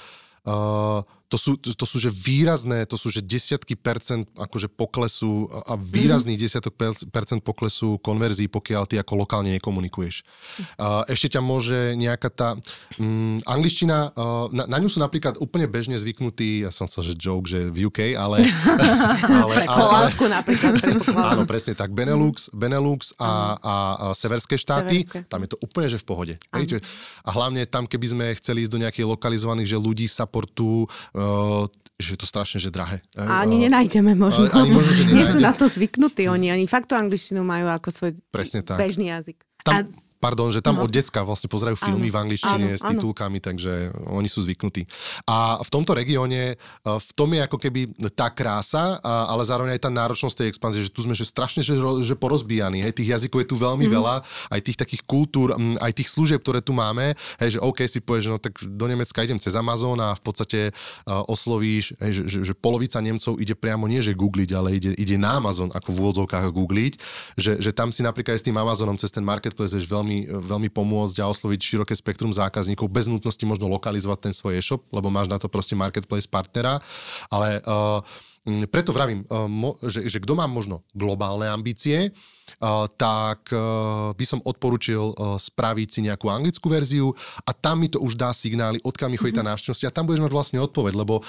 uh, 0.44 1.00
to 1.36 1.38
sú, 1.38 1.52
to 1.60 1.84
sú 1.84 2.00
že 2.00 2.08
výrazné, 2.08 2.88
to 2.88 2.96
sú 2.96 3.12
že 3.12 3.20
desiatky 3.20 3.76
percent 3.76 4.24
akože 4.40 4.72
poklesu 4.72 5.52
a 5.68 5.76
výrazných 5.76 6.40
mm-hmm. 6.40 6.48
desiatok 6.48 6.74
percent 7.12 7.44
poklesu 7.44 8.00
konverzií, 8.00 8.48
pokiaľ 8.48 8.88
ty 8.88 8.96
ako 8.96 9.28
lokálne 9.28 9.52
nekomunikuješ. 9.60 10.24
Uh, 10.80 11.04
ešte 11.12 11.36
ťa 11.36 11.44
môže 11.44 12.00
nejaká 12.00 12.32
tá 12.32 12.50
um, 12.96 13.36
angličtina, 13.44 14.16
uh, 14.16 14.48
na, 14.56 14.64
na 14.64 14.78
ňu 14.80 14.88
sú 14.88 15.04
napríklad 15.04 15.36
úplne 15.44 15.68
bežne 15.68 16.00
zvyknutí, 16.00 16.64
ja 16.64 16.72
som 16.72 16.88
chcel, 16.88 17.12
že 17.12 17.20
joke, 17.20 17.52
že 17.52 17.68
v 17.68 17.92
UK, 17.92 18.16
ale... 18.16 18.40
ale, 19.44 19.68
ale, 19.68 20.08
ale 20.08 20.30
napríklad. 20.40 20.72
áno, 21.36 21.44
presne 21.44 21.76
tak. 21.76 21.92
Benelux, 21.92 22.48
Benelux 22.56 23.12
a, 23.20 23.60
a, 23.60 23.76
a 23.76 23.76
severské 24.16 24.56
štáty, 24.56 25.04
severské. 25.04 25.28
tam 25.28 25.44
je 25.44 25.50
to 25.52 25.60
úplne 25.60 25.92
že 25.92 26.00
v 26.00 26.06
pohode. 26.08 26.34
A 26.56 27.30
hlavne 27.36 27.68
tam, 27.68 27.84
keby 27.84 28.08
sme 28.08 28.26
chceli 28.40 28.64
ísť 28.64 28.72
do 28.72 28.80
nejakých 28.80 29.12
lokalizovaných, 29.12 29.76
že 29.76 29.78
ľudí 29.84 30.08
supportu, 30.08 30.88
Uh, 31.16 31.25
že 31.96 32.10
je 32.16 32.20
to 32.20 32.28
strašne 32.28 32.60
že 32.60 32.70
drahé. 32.76 33.00
A 33.16 33.48
ani 33.48 33.68
nenájdeme 33.68 34.20
možno. 34.20 34.52
Ani 34.52 34.72
možno 34.76 34.92
že 34.92 35.04
Nie 35.08 35.24
sú 35.24 35.40
na 35.40 35.56
to 35.56 35.72
zvyknutí 35.72 36.28
oni, 36.28 36.52
ani 36.52 36.66
fakt 36.68 36.92
tú 36.92 37.00
angličtinu 37.00 37.42
majú 37.42 37.72
ako 37.72 37.88
svoj 37.92 38.12
Presne 38.32 38.68
tak. 38.68 38.80
bežný 38.84 39.12
jazyk. 39.16 39.40
Tam, 39.64 39.82
a 39.82 40.05
Pardon, 40.26 40.50
že 40.50 40.66
tam 40.66 40.82
no. 40.82 40.90
od 40.90 40.90
decka 40.90 41.22
vlastne 41.22 41.46
pozerajú 41.46 41.78
filmy 41.78 42.10
áno, 42.10 42.16
v 42.18 42.22
angličtine 42.26 42.70
áno, 42.74 42.80
s 42.80 42.82
titulkami, 42.82 43.38
áno. 43.38 43.46
takže 43.46 43.94
oni 44.10 44.26
sú 44.26 44.42
zvyknutí. 44.42 44.90
A 45.30 45.62
v 45.62 45.70
tomto 45.70 45.94
regióne, 45.94 46.58
e, 46.58 46.82
v 46.82 47.12
tom 47.14 47.30
je 47.30 47.46
ako 47.46 47.62
keby 47.62 47.94
tá 48.18 48.34
krása, 48.34 48.98
ale 49.06 49.46
zároveň 49.46 49.78
aj 49.78 49.86
tá 49.86 49.92
náročnosť 49.94 50.36
tej 50.42 50.48
expanzie, 50.50 50.82
že 50.82 50.90
tu 50.90 51.06
sme 51.06 51.14
že 51.14 51.30
strašne 51.30 51.62
že, 51.62 51.78
že 51.78 52.18
porozbíjaní. 52.18 52.82
Hej, 52.82 52.98
tých 52.98 53.14
jazykov 53.14 53.46
je 53.46 53.50
tu 53.54 53.58
veľmi 53.62 53.86
mm. 53.86 53.94
veľa, 53.94 54.16
aj 54.50 54.62
tých 54.66 54.78
takých 54.82 55.06
kultúr, 55.06 55.54
aj 55.78 55.92
tých 55.94 56.10
služieb, 56.10 56.42
ktoré 56.42 56.66
tu 56.66 56.74
máme. 56.74 57.14
Hej, 57.38 57.58
že 57.58 57.60
OK 57.62 57.86
si 57.86 58.02
povieš, 58.02 58.24
že 58.26 58.32
no 58.34 58.42
tak 58.42 58.58
do 58.66 58.86
Nemecka 58.90 59.22
idem 59.22 59.38
cez 59.38 59.54
Amazon 59.54 60.02
a 60.02 60.18
v 60.18 60.22
podstate 60.26 60.60
uh, 60.74 61.22
oslovíš, 61.30 61.94
hej, 62.02 62.12
že, 62.18 62.24
že, 62.26 62.40
že 62.50 62.54
polovica 62.58 62.98
Nemcov 62.98 63.38
ide 63.38 63.54
priamo 63.54 63.86
nie 63.86 64.02
že 64.02 64.18
googliť, 64.18 64.50
ale 64.58 64.82
ide, 64.82 64.98
ide 64.98 65.22
na 65.22 65.38
Amazon 65.38 65.70
ako 65.70 65.90
v 65.94 65.98
úvodzovkách 66.02 66.50
googliť, 66.50 66.94
že, 67.38 67.62
že 67.62 67.72
tam 67.76 67.94
si 67.94 68.02
napríklad 68.02 68.38
aj 68.38 68.42
s 68.42 68.48
tým 68.48 68.58
Amazonom 68.58 68.98
cez 68.98 69.14
ten 69.14 69.22
marketplace 69.22 69.76
veľmi 69.76 70.15
veľmi, 70.24 70.48
veľmi 70.48 70.70
pomôcť 70.72 71.20
a 71.20 71.28
osloviť 71.28 71.60
široké 71.60 71.94
spektrum 71.98 72.32
zákazníkov 72.32 72.88
bez 72.88 73.12
nutnosti 73.12 73.42
možno 73.44 73.68
lokalizovať 73.68 74.32
ten 74.32 74.34
svoj 74.34 74.56
e-shop, 74.56 74.82
lebo 74.96 75.12
máš 75.12 75.28
na 75.28 75.36
to 75.36 75.52
proste 75.52 75.76
marketplace 75.76 76.30
partnera, 76.30 76.80
ale 77.28 77.60
uh, 77.68 78.00
preto 78.70 78.94
vravím, 78.94 79.26
mo, 79.50 79.74
že, 79.82 80.06
že 80.06 80.22
kto 80.22 80.38
má 80.38 80.46
možno 80.46 80.86
globálne 80.94 81.50
ambície, 81.50 82.14
tak 82.96 83.52
e, 83.52 83.58
by 84.16 84.26
som 84.26 84.40
odporučil 84.42 85.12
e, 85.12 85.14
spraviť 85.40 85.88
si 85.90 86.00
nejakú 86.08 86.32
anglickú 86.32 86.68
verziu 86.72 87.12
a 87.44 87.52
tam 87.52 87.84
mi 87.84 87.92
to 87.92 88.00
už 88.00 88.16
dá 88.16 88.32
signály, 88.32 88.80
odkiaľ 88.82 89.10
mi 89.12 89.18
chodí 89.20 89.36
tá 89.36 89.44
mhm. 89.44 89.52
návštevnosť 89.56 89.84
a 89.88 89.96
tam 89.96 90.08
budeš 90.08 90.24
mať 90.24 90.34
vlastne 90.34 90.60
odpoveď, 90.64 90.94
lebo 90.96 91.20
e, 91.20 91.22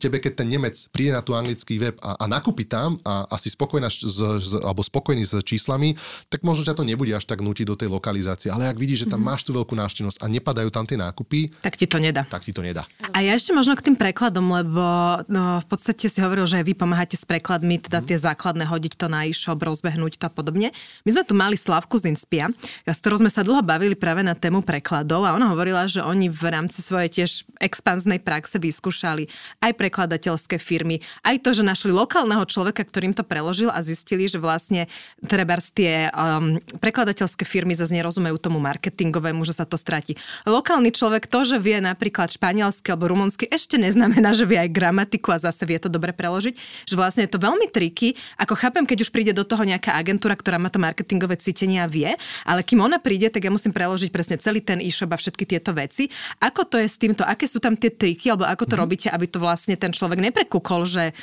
tebe, 0.00 0.18
keď 0.22 0.44
ten 0.44 0.48
Nemec 0.48 0.76
príde 0.90 1.12
na 1.12 1.20
tú 1.20 1.36
anglický 1.36 1.76
web 1.76 1.96
a, 2.00 2.16
a 2.16 2.24
nakúpi 2.24 2.64
tam 2.64 2.96
a, 3.04 3.28
a 3.28 3.34
si 3.36 3.52
spokojná 3.52 3.92
s, 3.92 4.02
s, 4.04 4.52
alebo 4.56 4.80
spokojný 4.80 5.22
s 5.26 5.36
číslami, 5.44 5.94
tak 6.32 6.42
možno 6.46 6.64
ťa 6.64 6.74
to 6.78 6.84
nebude 6.86 7.12
až 7.12 7.28
tak 7.28 7.44
nutiť 7.44 7.66
do 7.66 7.76
tej 7.76 7.88
lokalizácie. 7.92 8.48
Ale 8.48 8.70
ak 8.70 8.80
vidíš, 8.80 9.06
že 9.06 9.12
tam 9.12 9.22
mhm. 9.22 9.28
máš 9.32 9.44
tú 9.44 9.52
veľkú 9.52 9.76
návštevnosť 9.76 10.18
a 10.22 10.26
nepadajú 10.30 10.68
tam 10.72 10.88
tie 10.88 10.98
nákupy, 10.98 11.52
tak 11.60 11.76
ti 11.76 11.86
to 11.86 12.00
nedá. 12.00 12.24
Tak 12.26 12.46
ti 12.46 12.52
to 12.54 12.62
nedá. 12.62 12.86
A 13.12 13.24
ja 13.24 13.34
ešte 13.34 13.52
možno 13.52 13.74
k 13.76 13.90
tým 13.90 13.96
prekladom, 13.96 14.44
lebo 14.48 14.82
no, 15.26 15.58
v 15.60 15.66
podstate 15.66 16.08
si 16.08 16.18
hovoril, 16.20 16.46
že 16.46 16.62
vy 16.62 16.76
pomáhate 16.76 17.18
s 17.18 17.24
prekladmi, 17.24 17.80
teda 17.82 18.00
tie 18.04 18.16
základné, 18.16 18.68
hodiť 18.68 18.94
to 18.96 19.06
na 19.10 19.26
e-shop, 19.26 19.58
rozbehnúť 19.58 20.20
to 20.20 20.26
a 20.26 20.32
podobne. 20.46 20.70
My 21.02 21.10
sme 21.10 21.26
tu 21.26 21.34
mali 21.34 21.58
Slavku 21.58 21.98
z 21.98 22.14
Inspia, 22.14 22.46
s 22.86 23.02
ktorou 23.02 23.18
sme 23.18 23.26
sa 23.34 23.42
dlho 23.42 23.66
bavili 23.66 23.98
práve 23.98 24.22
na 24.22 24.38
tému 24.38 24.62
prekladov 24.62 25.26
a 25.26 25.34
ona 25.34 25.50
hovorila, 25.50 25.90
že 25.90 26.06
oni 26.06 26.30
v 26.30 26.44
rámci 26.46 26.86
svojej 26.86 27.10
tiež 27.10 27.42
expanznej 27.58 28.22
praxe 28.22 28.62
vyskúšali 28.62 29.26
aj 29.58 29.74
prekladateľské 29.74 30.62
firmy, 30.62 31.02
aj 31.26 31.42
to, 31.42 31.50
že 31.50 31.66
našli 31.66 31.90
lokálneho 31.90 32.46
človeka, 32.46 32.86
ktorým 32.86 33.10
to 33.10 33.26
preložil 33.26 33.74
a 33.74 33.82
zistili, 33.82 34.30
že 34.30 34.38
vlastne 34.38 34.86
trebárs 35.26 35.74
tie 35.74 36.06
um, 36.14 36.62
prekladateľské 36.78 37.42
firmy 37.42 37.74
zase 37.74 37.90
nerozumejú 37.98 38.38
tomu 38.38 38.62
marketingovému, 38.62 39.42
že 39.42 39.58
sa 39.58 39.66
to 39.66 39.74
stratí. 39.74 40.14
Lokálny 40.46 40.94
človek 40.94 41.26
to, 41.26 41.42
že 41.42 41.58
vie 41.58 41.82
napríklad 41.82 42.30
španielsky 42.30 42.94
alebo 42.94 43.10
rumunsky, 43.10 43.50
ešte 43.50 43.80
neznamená, 43.80 44.30
že 44.30 44.46
vie 44.46 44.62
aj 44.62 44.70
gramatiku 44.70 45.34
a 45.34 45.42
zase 45.42 45.66
vie 45.66 45.80
to 45.82 45.90
dobre 45.90 46.14
preložiť. 46.14 46.54
Že 46.86 46.94
vlastne 46.94 47.22
je 47.24 47.32
to 47.32 47.42
veľmi 47.42 47.66
triky. 47.72 48.14
Ako 48.36 48.54
chápem, 48.54 48.84
keď 48.84 49.08
už 49.08 49.10
príde 49.10 49.32
do 49.32 49.42
toho 49.42 49.64
nejaká 49.64 49.96
agentúra, 49.96 50.35
ktorá 50.36 50.60
má 50.60 50.68
to 50.68 50.78
marketingové 50.78 51.40
cítenie 51.40 51.80
a 51.80 51.88
vie, 51.88 52.12
ale 52.44 52.60
kým 52.60 52.84
ona 52.84 53.00
príde, 53.00 53.32
tak 53.32 53.48
ja 53.48 53.50
musím 53.50 53.72
preložiť 53.72 54.12
presne 54.12 54.36
celý 54.36 54.60
ten 54.60 54.78
e-shop 54.84 55.10
a 55.10 55.18
všetky 55.18 55.48
tieto 55.48 55.72
veci. 55.72 56.12
Ako 56.38 56.68
to 56.68 56.76
je 56.76 56.86
s 56.86 57.00
týmto? 57.00 57.24
Aké 57.24 57.48
sú 57.48 57.58
tam 57.58 57.74
tie 57.74 57.90
triky, 57.90 58.30
alebo 58.30 58.44
ako 58.44 58.64
to 58.68 58.76
mm. 58.76 58.80
robíte, 58.84 59.08
aby 59.08 59.26
to 59.26 59.40
vlastne 59.40 59.74
ten 59.74 59.90
človek 59.90 60.20
neprekúkol, 60.20 60.84
že 60.84 61.16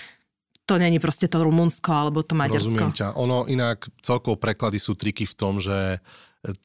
to 0.64 0.80
není 0.80 0.98
proste 0.98 1.28
to 1.28 1.44
Rumunsko 1.44 1.92
alebo 1.92 2.24
to 2.24 2.40
Maďarsko. 2.40 2.72
Rozumiem 2.72 2.96
ťa. 2.96 3.08
Ono 3.20 3.46
inak 3.52 3.84
celkovo 4.00 4.40
preklady 4.40 4.80
sú 4.80 4.96
triky 4.96 5.28
v 5.28 5.36
tom, 5.36 5.60
že 5.60 6.00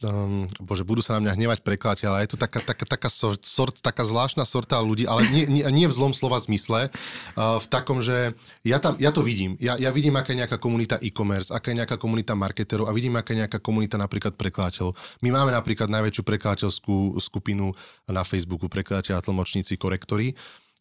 um, 0.02 0.50
bože, 0.58 0.82
budú 0.82 0.98
sa 1.00 1.16
na 1.16 1.24
mňa 1.24 1.32
hnevať 1.38 1.58
prekladateľ, 1.62 2.08
ale 2.10 2.24
je 2.26 2.34
to 2.34 2.38
taká, 2.38 2.58
taká, 2.58 2.84
taká, 2.84 3.08
sort, 3.10 3.42
sort, 3.46 3.78
taká 3.78 4.02
zvláštna 4.02 4.42
sorta 4.42 4.82
ľudí, 4.82 5.06
ale 5.06 5.26
nie, 5.30 5.46
nie, 5.46 5.62
nie 5.70 5.86
v 5.86 5.94
zlom 5.94 6.10
slova 6.10 6.38
zmysle, 6.42 6.90
uh, 6.90 7.58
v 7.62 7.66
takom, 7.70 8.02
že 8.02 8.34
ja, 8.66 8.82
tam, 8.82 8.98
ja 8.98 9.14
to 9.14 9.22
vidím. 9.22 9.54
Ja, 9.62 9.78
ja 9.78 9.94
vidím, 9.94 10.18
aká 10.18 10.34
je 10.34 10.42
nejaká 10.42 10.58
komunita 10.58 10.98
e-commerce, 10.98 11.54
aká 11.54 11.70
je 11.70 11.78
nejaká 11.78 11.94
komunita 11.94 12.34
marketerov 12.34 12.90
a 12.90 12.96
vidím, 12.96 13.14
aká 13.14 13.34
je 13.34 13.46
nejaká 13.46 13.58
komunita 13.62 13.94
napríklad 13.94 14.34
prekladateľov. 14.34 14.98
My 15.22 15.30
máme 15.30 15.54
napríklad 15.54 15.86
najväčšiu 15.86 16.22
prekladateľskú 16.26 17.18
skupinu 17.22 17.70
na 18.10 18.26
Facebooku, 18.26 18.66
prekladateľa, 18.66 19.22
tlmočníci, 19.22 19.78
korektory. 19.78 20.34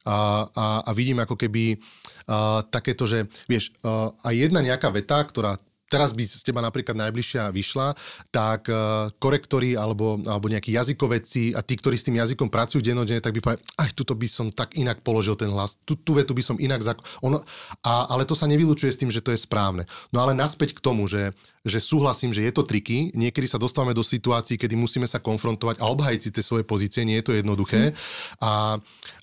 A, 0.08 0.48
a, 0.48 0.66
a 0.88 0.92
vidím 0.96 1.20
ako 1.20 1.36
keby 1.36 1.76
uh, 1.76 2.64
takéto, 2.72 3.04
že 3.04 3.28
vieš, 3.52 3.76
uh, 3.84 4.16
aj 4.24 4.34
jedna 4.40 4.64
nejaká 4.64 4.88
veta, 4.88 5.20
ktorá 5.20 5.60
teraz 5.88 6.12
by 6.12 6.24
z 6.28 6.44
teba 6.44 6.60
napríklad 6.60 6.96
najbližšia 7.00 7.52
vyšla, 7.52 7.96
tak 8.32 8.68
uh, 8.68 9.10
korektori 9.18 9.74
alebo, 9.74 10.20
alebo 10.28 10.52
nejakí 10.52 10.76
jazykovedci 10.76 11.56
a 11.56 11.64
tí, 11.64 11.80
ktorí 11.80 11.96
s 11.96 12.08
tým 12.08 12.20
jazykom 12.20 12.52
pracujú 12.52 12.84
denodene, 12.84 13.24
tak 13.24 13.36
by 13.36 13.40
povedali, 13.44 13.64
aj 13.80 13.90
tuto 13.96 14.14
by 14.14 14.28
som 14.28 14.48
tak 14.52 14.76
inak 14.76 15.02
položil 15.02 15.40
ten 15.40 15.50
hlas, 15.52 15.80
tú, 15.88 15.96
tú 15.96 16.20
vetu 16.20 16.36
by 16.36 16.44
som 16.44 16.60
inak... 16.60 16.84
Zak... 16.84 17.00
Ono, 17.24 17.42
a, 17.84 17.94
ale 18.12 18.28
to 18.28 18.36
sa 18.36 18.46
nevylučuje 18.46 18.92
s 18.92 19.00
tým, 19.00 19.12
že 19.12 19.24
to 19.24 19.32
je 19.32 19.40
správne. 19.40 19.88
No 20.12 20.24
ale 20.24 20.36
naspäť 20.36 20.76
k 20.76 20.84
tomu, 20.84 21.08
že, 21.08 21.32
že 21.68 21.84
súhlasím, 21.84 22.32
že 22.32 22.48
je 22.48 22.52
to 22.56 22.64
triky, 22.64 23.12
niekedy 23.14 23.46
sa 23.46 23.60
dostávame 23.60 23.92
do 23.92 24.02
situácií, 24.02 24.56
kedy 24.56 24.80
musíme 24.80 25.06
sa 25.06 25.20
konfrontovať 25.20 25.84
a 25.84 25.92
obhajiť 25.92 26.20
si 26.24 26.30
tie 26.32 26.44
svoje 26.44 26.64
pozície, 26.64 27.04
nie 27.04 27.20
je 27.20 27.26
to 27.28 27.34
jednoduché. 27.36 27.92
Mm. 27.92 27.96
A, 28.40 28.52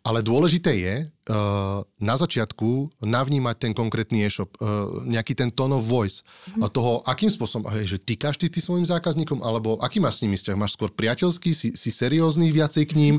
ale 0.04 0.20
dôležité 0.20 0.76
je 0.76 0.94
uh, 1.08 1.80
na 1.96 2.14
začiatku 2.20 3.00
navnímať 3.00 3.56
ten 3.56 3.72
konkrétny 3.72 4.28
e-shop, 4.28 4.52
uh, 4.60 5.00
nejaký 5.08 5.32
ten 5.32 5.48
tone 5.48 5.80
of 5.80 5.88
voice 5.88 6.20
mm. 6.56 6.68
toho, 6.68 7.00
akým 7.08 7.32
spôsobom, 7.32 7.72
hej, 7.72 7.96
že 7.96 7.98
týkaš 8.04 8.36
ty, 8.36 8.52
ty 8.52 8.60
svojim 8.60 8.84
zákazníkom, 8.84 9.40
alebo 9.40 9.80
aký 9.80 10.04
máš 10.04 10.20
s 10.20 10.22
nimi 10.28 10.36
vzťah? 10.36 10.60
Máš 10.60 10.76
skôr 10.76 10.92
priateľský, 10.92 11.50
si, 11.56 11.72
si 11.72 11.88
seriózny 11.88 12.52
viacej 12.52 12.84
k 12.90 12.92
ním? 12.98 13.14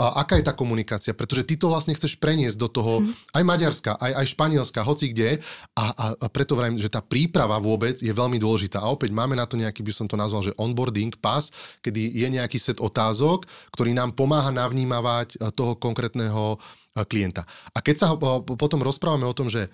A 0.00 0.24
aká 0.24 0.40
je 0.40 0.46
tá 0.46 0.56
komunikácia? 0.56 1.12
Pretože 1.12 1.44
ty 1.44 1.60
to 1.60 1.68
vlastne 1.68 1.92
chceš 1.92 2.16
preniesť 2.16 2.56
do 2.56 2.68
toho 2.70 3.04
mm. 3.04 3.36
aj 3.36 3.42
Maďarska, 3.44 3.90
aj, 4.00 4.12
aj 4.24 4.26
Španielska, 4.32 4.80
hoci 4.86 5.12
kde. 5.12 5.42
A, 5.76 5.84
a, 5.92 6.06
a 6.14 6.26
preto 6.30 6.54
vrajím, 6.54 6.78
že 6.78 6.88
tá 6.88 7.02
príprava 7.02 7.58
vôbec 7.58 7.98
je 7.98 8.12
veľmi 8.14 8.38
dôležitá. 8.38 8.69
A 8.78 8.86
opäť 8.86 9.10
máme 9.10 9.34
na 9.34 9.48
to 9.50 9.58
nejaký, 9.58 9.82
by 9.82 9.90
som 9.90 10.06
to 10.06 10.14
nazval, 10.14 10.46
že 10.46 10.54
onboarding 10.54 11.18
pass, 11.18 11.50
kedy 11.82 11.98
je 12.14 12.28
nejaký 12.30 12.62
set 12.62 12.78
otázok, 12.78 13.50
ktorý 13.74 13.90
nám 13.90 14.14
pomáha 14.14 14.54
navnímavať 14.54 15.42
toho 15.58 15.74
konkrétneho 15.74 16.30
daného 16.30 16.62
klienta. 17.08 17.46
A 17.74 17.78
keď 17.80 17.96
sa 17.96 18.06
potom 18.44 18.82
rozprávame 18.82 19.26
o 19.26 19.34
tom, 19.36 19.46
že 19.46 19.70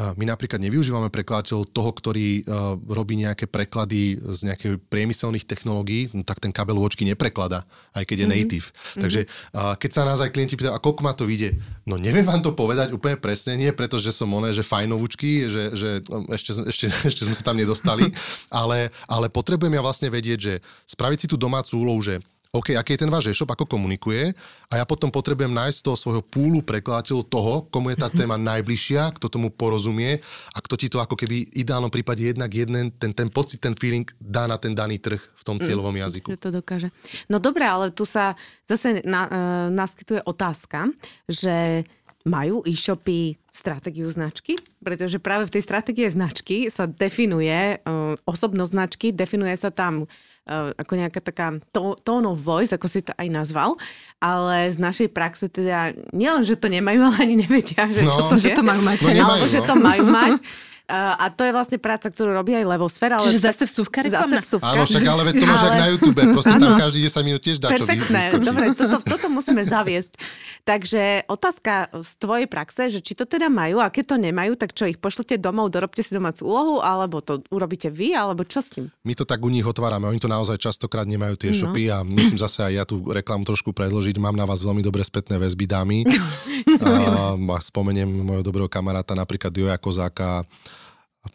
my 0.00 0.24
napríklad 0.24 0.64
nevyužívame 0.64 1.12
prekladateľ 1.12 1.68
toho, 1.76 1.90
ktorý 1.92 2.42
uh, 2.48 2.78
robí 2.88 3.20
nejaké 3.20 3.44
preklady 3.44 4.16
z 4.16 4.48
nejakých 4.48 4.80
priemyselných 4.88 5.44
technológií, 5.44 6.08
no, 6.16 6.24
tak 6.24 6.40
ten 6.40 6.54
kabel 6.54 6.80
Watchky 6.80 7.04
neprekladá, 7.04 7.68
aj 7.92 8.08
keď 8.08 8.24
je 8.24 8.26
mm-hmm. 8.26 8.40
native. 8.40 8.66
Mm-hmm. 8.72 9.02
Takže 9.04 9.20
keď 9.52 9.90
sa 9.92 10.02
nás 10.08 10.18
aj 10.24 10.32
klienti 10.32 10.56
pýtajú, 10.56 10.72
a 10.72 10.80
koľko 10.80 11.00
ma 11.04 11.12
to 11.12 11.28
vyjde? 11.28 11.60
No 11.84 12.00
neviem 12.00 12.24
vám 12.24 12.40
to 12.40 12.56
povedať 12.56 12.96
úplne 12.96 13.20
presne, 13.20 13.60
nie 13.60 13.70
pretože 13.76 14.08
som 14.14 14.30
oné, 14.32 14.56
že 14.56 14.64
fajnovúčky, 14.64 15.50
že, 15.52 15.76
že 15.76 15.88
no, 16.08 16.24
ešte, 16.32 16.56
ešte, 16.64 16.86
ešte 17.10 17.22
sme 17.28 17.36
sa 17.36 17.44
tam 17.44 17.60
nedostali, 17.60 18.08
ale, 18.60 18.88
ale 19.04 19.26
potrebujem 19.28 19.76
ja 19.76 19.82
vlastne 19.84 20.08
vedieť, 20.08 20.38
že 20.38 20.54
spraviť 20.88 21.18
si 21.18 21.26
tú 21.28 21.36
domácu 21.36 21.76
úlohu, 21.76 22.00
že 22.00 22.24
OK, 22.50 22.74
aký 22.74 22.98
je 22.98 23.06
ten 23.06 23.14
váš 23.14 23.30
e-shop, 23.30 23.54
ako 23.54 23.78
komunikuje 23.78 24.34
a 24.66 24.74
ja 24.74 24.82
potom 24.82 25.06
potrebujem 25.06 25.54
nájsť 25.54 25.76
z 25.78 25.84
toho 25.86 25.94
svojho 25.94 26.22
púlu 26.26 26.66
prekladateľov 26.66 27.30
toho, 27.30 27.54
komu 27.70 27.94
je 27.94 28.02
tá 28.02 28.10
téma 28.10 28.34
najbližšia, 28.34 29.14
kto 29.14 29.30
tomu 29.30 29.54
porozumie 29.54 30.18
a 30.50 30.58
kto 30.58 30.74
ti 30.74 30.90
to 30.90 30.98
ako 30.98 31.14
keby 31.14 31.46
v 31.46 31.62
ideálnom 31.62 31.94
prípade 31.94 32.26
jednak 32.26 32.50
jeden, 32.50 32.90
ten, 32.98 33.14
ten 33.14 33.30
pocit, 33.30 33.62
ten 33.62 33.78
feeling 33.78 34.02
dá 34.18 34.50
na 34.50 34.58
ten 34.58 34.74
daný 34.74 34.98
trh 34.98 35.22
v 35.22 35.42
tom 35.46 35.62
mm, 35.62 35.62
cieľovom 35.62 35.94
jazyku. 35.94 36.26
Že 36.34 36.42
to 36.42 36.50
dokáže. 36.50 36.88
No 37.30 37.38
dobre, 37.38 37.62
ale 37.62 37.94
tu 37.94 38.02
sa 38.02 38.34
zase 38.66 38.98
na, 39.06 39.30
uh, 39.30 39.66
naskytuje 39.70 40.26
otázka, 40.26 40.90
že 41.30 41.86
majú 42.26 42.66
e-shopy 42.66 43.38
stratégiu 43.54 44.10
značky? 44.10 44.58
Pretože 44.82 45.22
práve 45.22 45.46
v 45.46 45.54
tej 45.54 45.62
stratégie 45.62 46.10
značky 46.10 46.66
sa 46.66 46.90
definuje 46.90 47.78
uh, 47.78 48.18
osobnosť 48.26 48.70
značky, 48.74 49.06
definuje 49.14 49.54
sa 49.54 49.70
tam 49.70 50.10
ako 50.48 50.92
nejaká 50.98 51.20
taká 51.22 51.54
tone 51.72 52.26
of 52.26 52.40
voice, 52.40 52.72
ako 52.74 52.86
si 52.90 53.04
to 53.04 53.14
aj 53.14 53.28
nazval, 53.30 53.78
ale 54.18 54.72
z 54.72 54.78
našej 54.80 55.08
praxe 55.14 55.46
teda 55.46 55.94
nielen, 56.10 56.42
že 56.42 56.58
to 56.58 56.66
nemajú, 56.66 57.06
ale 57.06 57.16
ani 57.22 57.36
nevedia, 57.46 57.86
že 57.86 58.02
no, 58.02 58.10
čo 58.10 58.20
to 58.26 58.36
že 58.40 58.50
je, 58.50 58.56
to 58.56 58.64
majú 58.66 58.82
mať. 58.82 58.98
No, 59.04 59.08
nemajú, 59.12 59.24
alebo 59.26 59.46
no. 59.46 59.52
že 59.52 59.60
to 59.62 59.74
majú 59.76 60.04
mať. 60.08 60.32
a 60.90 61.26
to 61.30 61.46
je 61.46 61.52
vlastne 61.54 61.78
práca, 61.78 62.10
ktorú 62.10 62.34
robí 62.34 62.52
aj 62.58 62.66
Levosfér. 62.66 63.14
Ale 63.14 63.30
Čiže 63.30 63.40
zase 63.46 63.64
vsúvka 63.70 64.02
reklamná. 64.02 64.42
Zase 64.42 64.58
vsúvka. 64.58 64.74
Áno, 64.74 64.82
však 64.82 65.04
ale 65.06 65.22
to 65.30 65.46
máš 65.46 65.62
ale... 65.62 65.78
na 65.78 65.86
YouTube, 65.94 66.20
proste 66.34 66.54
tam 66.58 66.72
každý 66.74 66.98
10 67.06 67.28
minút 67.28 67.40
tiež 67.46 67.56
dá 67.62 67.68
čo 67.70 67.86
Perfektné, 67.86 68.22
dobre, 68.42 68.64
toto, 68.74 68.98
toto 69.06 69.26
musíme 69.30 69.62
zaviesť. 69.62 70.18
Takže 70.66 71.30
otázka 71.30 71.94
z 72.02 72.12
tvojej 72.18 72.46
praxe, 72.50 72.82
že 72.90 73.00
či 73.00 73.14
to 73.14 73.24
teda 73.24 73.46
majú 73.48 73.78
a 73.78 73.88
keď 73.88 74.04
to 74.12 74.16
nemajú, 74.18 74.52
tak 74.58 74.74
čo 74.74 74.90
ich 74.90 74.98
pošlete 74.98 75.38
domov, 75.38 75.70
dorobte 75.70 76.02
si 76.02 76.12
domácu 76.12 76.42
úlohu, 76.44 76.82
alebo 76.82 77.22
to 77.22 77.40
urobíte 77.48 77.88
vy, 77.88 78.12
alebo 78.12 78.42
čo 78.42 78.60
s 78.60 78.74
tým? 78.74 78.90
My 79.06 79.14
to 79.14 79.24
tak 79.24 79.40
u 79.40 79.48
nich 79.48 79.64
otvárame, 79.64 80.10
oni 80.10 80.20
to 80.20 80.28
naozaj 80.28 80.58
častokrát 80.58 81.06
nemajú 81.06 81.38
tie 81.38 81.54
no. 81.54 81.56
shopy 81.56 81.88
a 81.88 82.02
musím 82.02 82.36
zase 82.36 82.66
aj 82.66 82.72
ja 82.74 82.84
tú 82.84 83.00
reklamu 83.06 83.46
trošku 83.46 83.70
predložiť. 83.70 84.18
Mám 84.18 84.36
na 84.36 84.44
vás 84.44 84.60
veľmi 84.60 84.82
dobré 84.82 85.06
spätné 85.06 85.38
väzby, 85.38 85.64
dámy. 85.64 85.98
a 86.80 87.34
spomeniem 87.60 88.08
môjho 88.08 88.44
dobrého 88.44 88.68
kamaráta, 88.68 89.16
napríklad 89.16 89.52
Joja 89.52 89.76
Kozáka, 89.76 90.44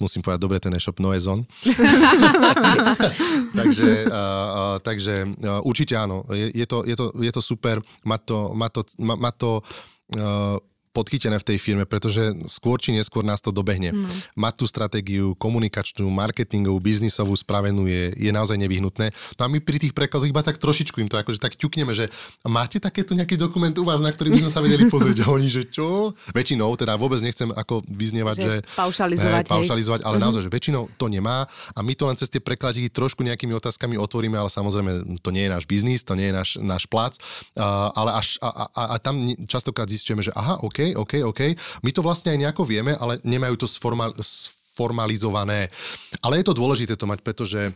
musím 0.02 0.26
povedať, 0.26 0.42
dobre, 0.42 0.58
ten 0.58 0.74
e-shop 0.74 0.98
Noezon. 0.98 1.46
takže 3.60 4.10
uh, 4.10 4.82
takže 4.82 5.30
uh, 5.30 5.62
určite 5.62 5.94
áno, 5.94 6.26
je, 6.34 6.50
je, 6.52 6.66
to, 6.66 6.82
je, 6.84 6.96
to, 6.98 7.14
je 7.22 7.32
to 7.32 7.42
super, 7.42 7.78
má 8.02 8.18
to, 8.18 8.52
má 8.58 8.68
to, 8.70 8.82
má, 8.98 9.16
má 9.16 9.32
to 9.32 9.62
uh, 10.18 10.58
podchytené 10.96 11.36
v 11.36 11.48
tej 11.52 11.58
firme, 11.60 11.84
pretože 11.84 12.32
skôr 12.48 12.80
či 12.80 12.96
neskôr 12.96 13.28
nás 13.28 13.44
to 13.44 13.52
dobehne. 13.52 13.92
Mm. 13.92 14.08
Mať 14.40 14.54
tú 14.64 14.66
stratégiu 14.72 15.36
komunikačnú, 15.36 16.08
marketingovú, 16.08 16.80
biznisovú 16.80 17.36
spravenú 17.36 17.84
je, 17.92 18.16
je 18.16 18.32
naozaj 18.32 18.56
nevyhnutné. 18.56 19.12
No 19.36 19.42
a 19.44 19.48
my 19.52 19.60
pri 19.60 19.84
tých 19.84 19.92
prekladoch 19.92 20.32
iba 20.32 20.40
tak 20.40 20.56
trošičku 20.56 21.04
im 21.04 21.12
to 21.12 21.20
akože 21.20 21.44
tak 21.44 21.60
ťukneme, 21.60 21.92
že 21.92 22.08
máte 22.48 22.80
takéto 22.80 23.12
nejaký 23.12 23.36
dokument 23.36 23.76
u 23.76 23.84
vás, 23.84 24.00
na 24.00 24.16
ktorý 24.16 24.32
by 24.32 24.48
sme 24.48 24.52
sa 24.56 24.64
vedeli 24.64 24.88
pozrieť. 24.94 25.28
A 25.28 25.36
oni, 25.36 25.52
že 25.52 25.68
čo? 25.68 26.16
Väčšinou, 26.32 26.72
teda 26.80 26.96
vôbec 26.96 27.20
nechcem 27.20 27.52
ako 27.52 27.84
vyznievať, 27.92 28.36
že, 28.40 28.54
že 28.64 28.78
paušalizovať, 28.80 29.44
hej, 29.44 29.52
paušalizovať 29.52 30.02
ale 30.06 30.16
mm-hmm. 30.16 30.24
naozaj, 30.24 30.42
že 30.46 30.54
väčšinou 30.54 30.84
to 30.96 31.06
nemá 31.10 31.50
a 31.74 31.80
my 31.82 31.94
to 31.98 32.06
len 32.06 32.16
cez 32.16 32.30
tie 32.30 32.40
prekladiky 32.40 32.94
trošku 32.94 33.26
nejakými 33.26 33.58
otázkami 33.58 33.98
otvoríme, 33.98 34.38
ale 34.38 34.54
samozrejme 34.54 35.20
to 35.20 35.30
nie 35.34 35.50
je 35.50 35.52
náš 35.52 35.66
biznis, 35.66 36.06
to 36.06 36.14
nie 36.14 36.30
je 36.30 36.36
náš, 36.38 36.50
náš 36.62 36.84
plac, 36.86 37.18
uh, 37.58 37.90
ale 37.98 38.22
až 38.22 38.38
a, 38.40 38.70
a, 38.70 38.84
a 38.94 38.96
tam 39.02 39.26
častokrát 39.50 39.90
zistujeme, 39.90 40.22
že 40.22 40.30
aha, 40.38 40.62
OK, 40.62 40.85
OK, 40.94 41.26
OK. 41.26 41.42
My 41.82 41.90
to 41.90 42.06
vlastne 42.06 42.36
aj 42.36 42.40
nejako 42.46 42.68
vieme, 42.68 42.94
ale 42.94 43.18
nemajú 43.26 43.66
to 43.66 43.68
sformal, 43.68 44.14
sformalizované. 44.22 45.74
Ale 46.22 46.44
je 46.44 46.46
to 46.46 46.54
dôležité 46.54 46.94
to 46.94 47.10
mať, 47.10 47.26
pretože 47.26 47.74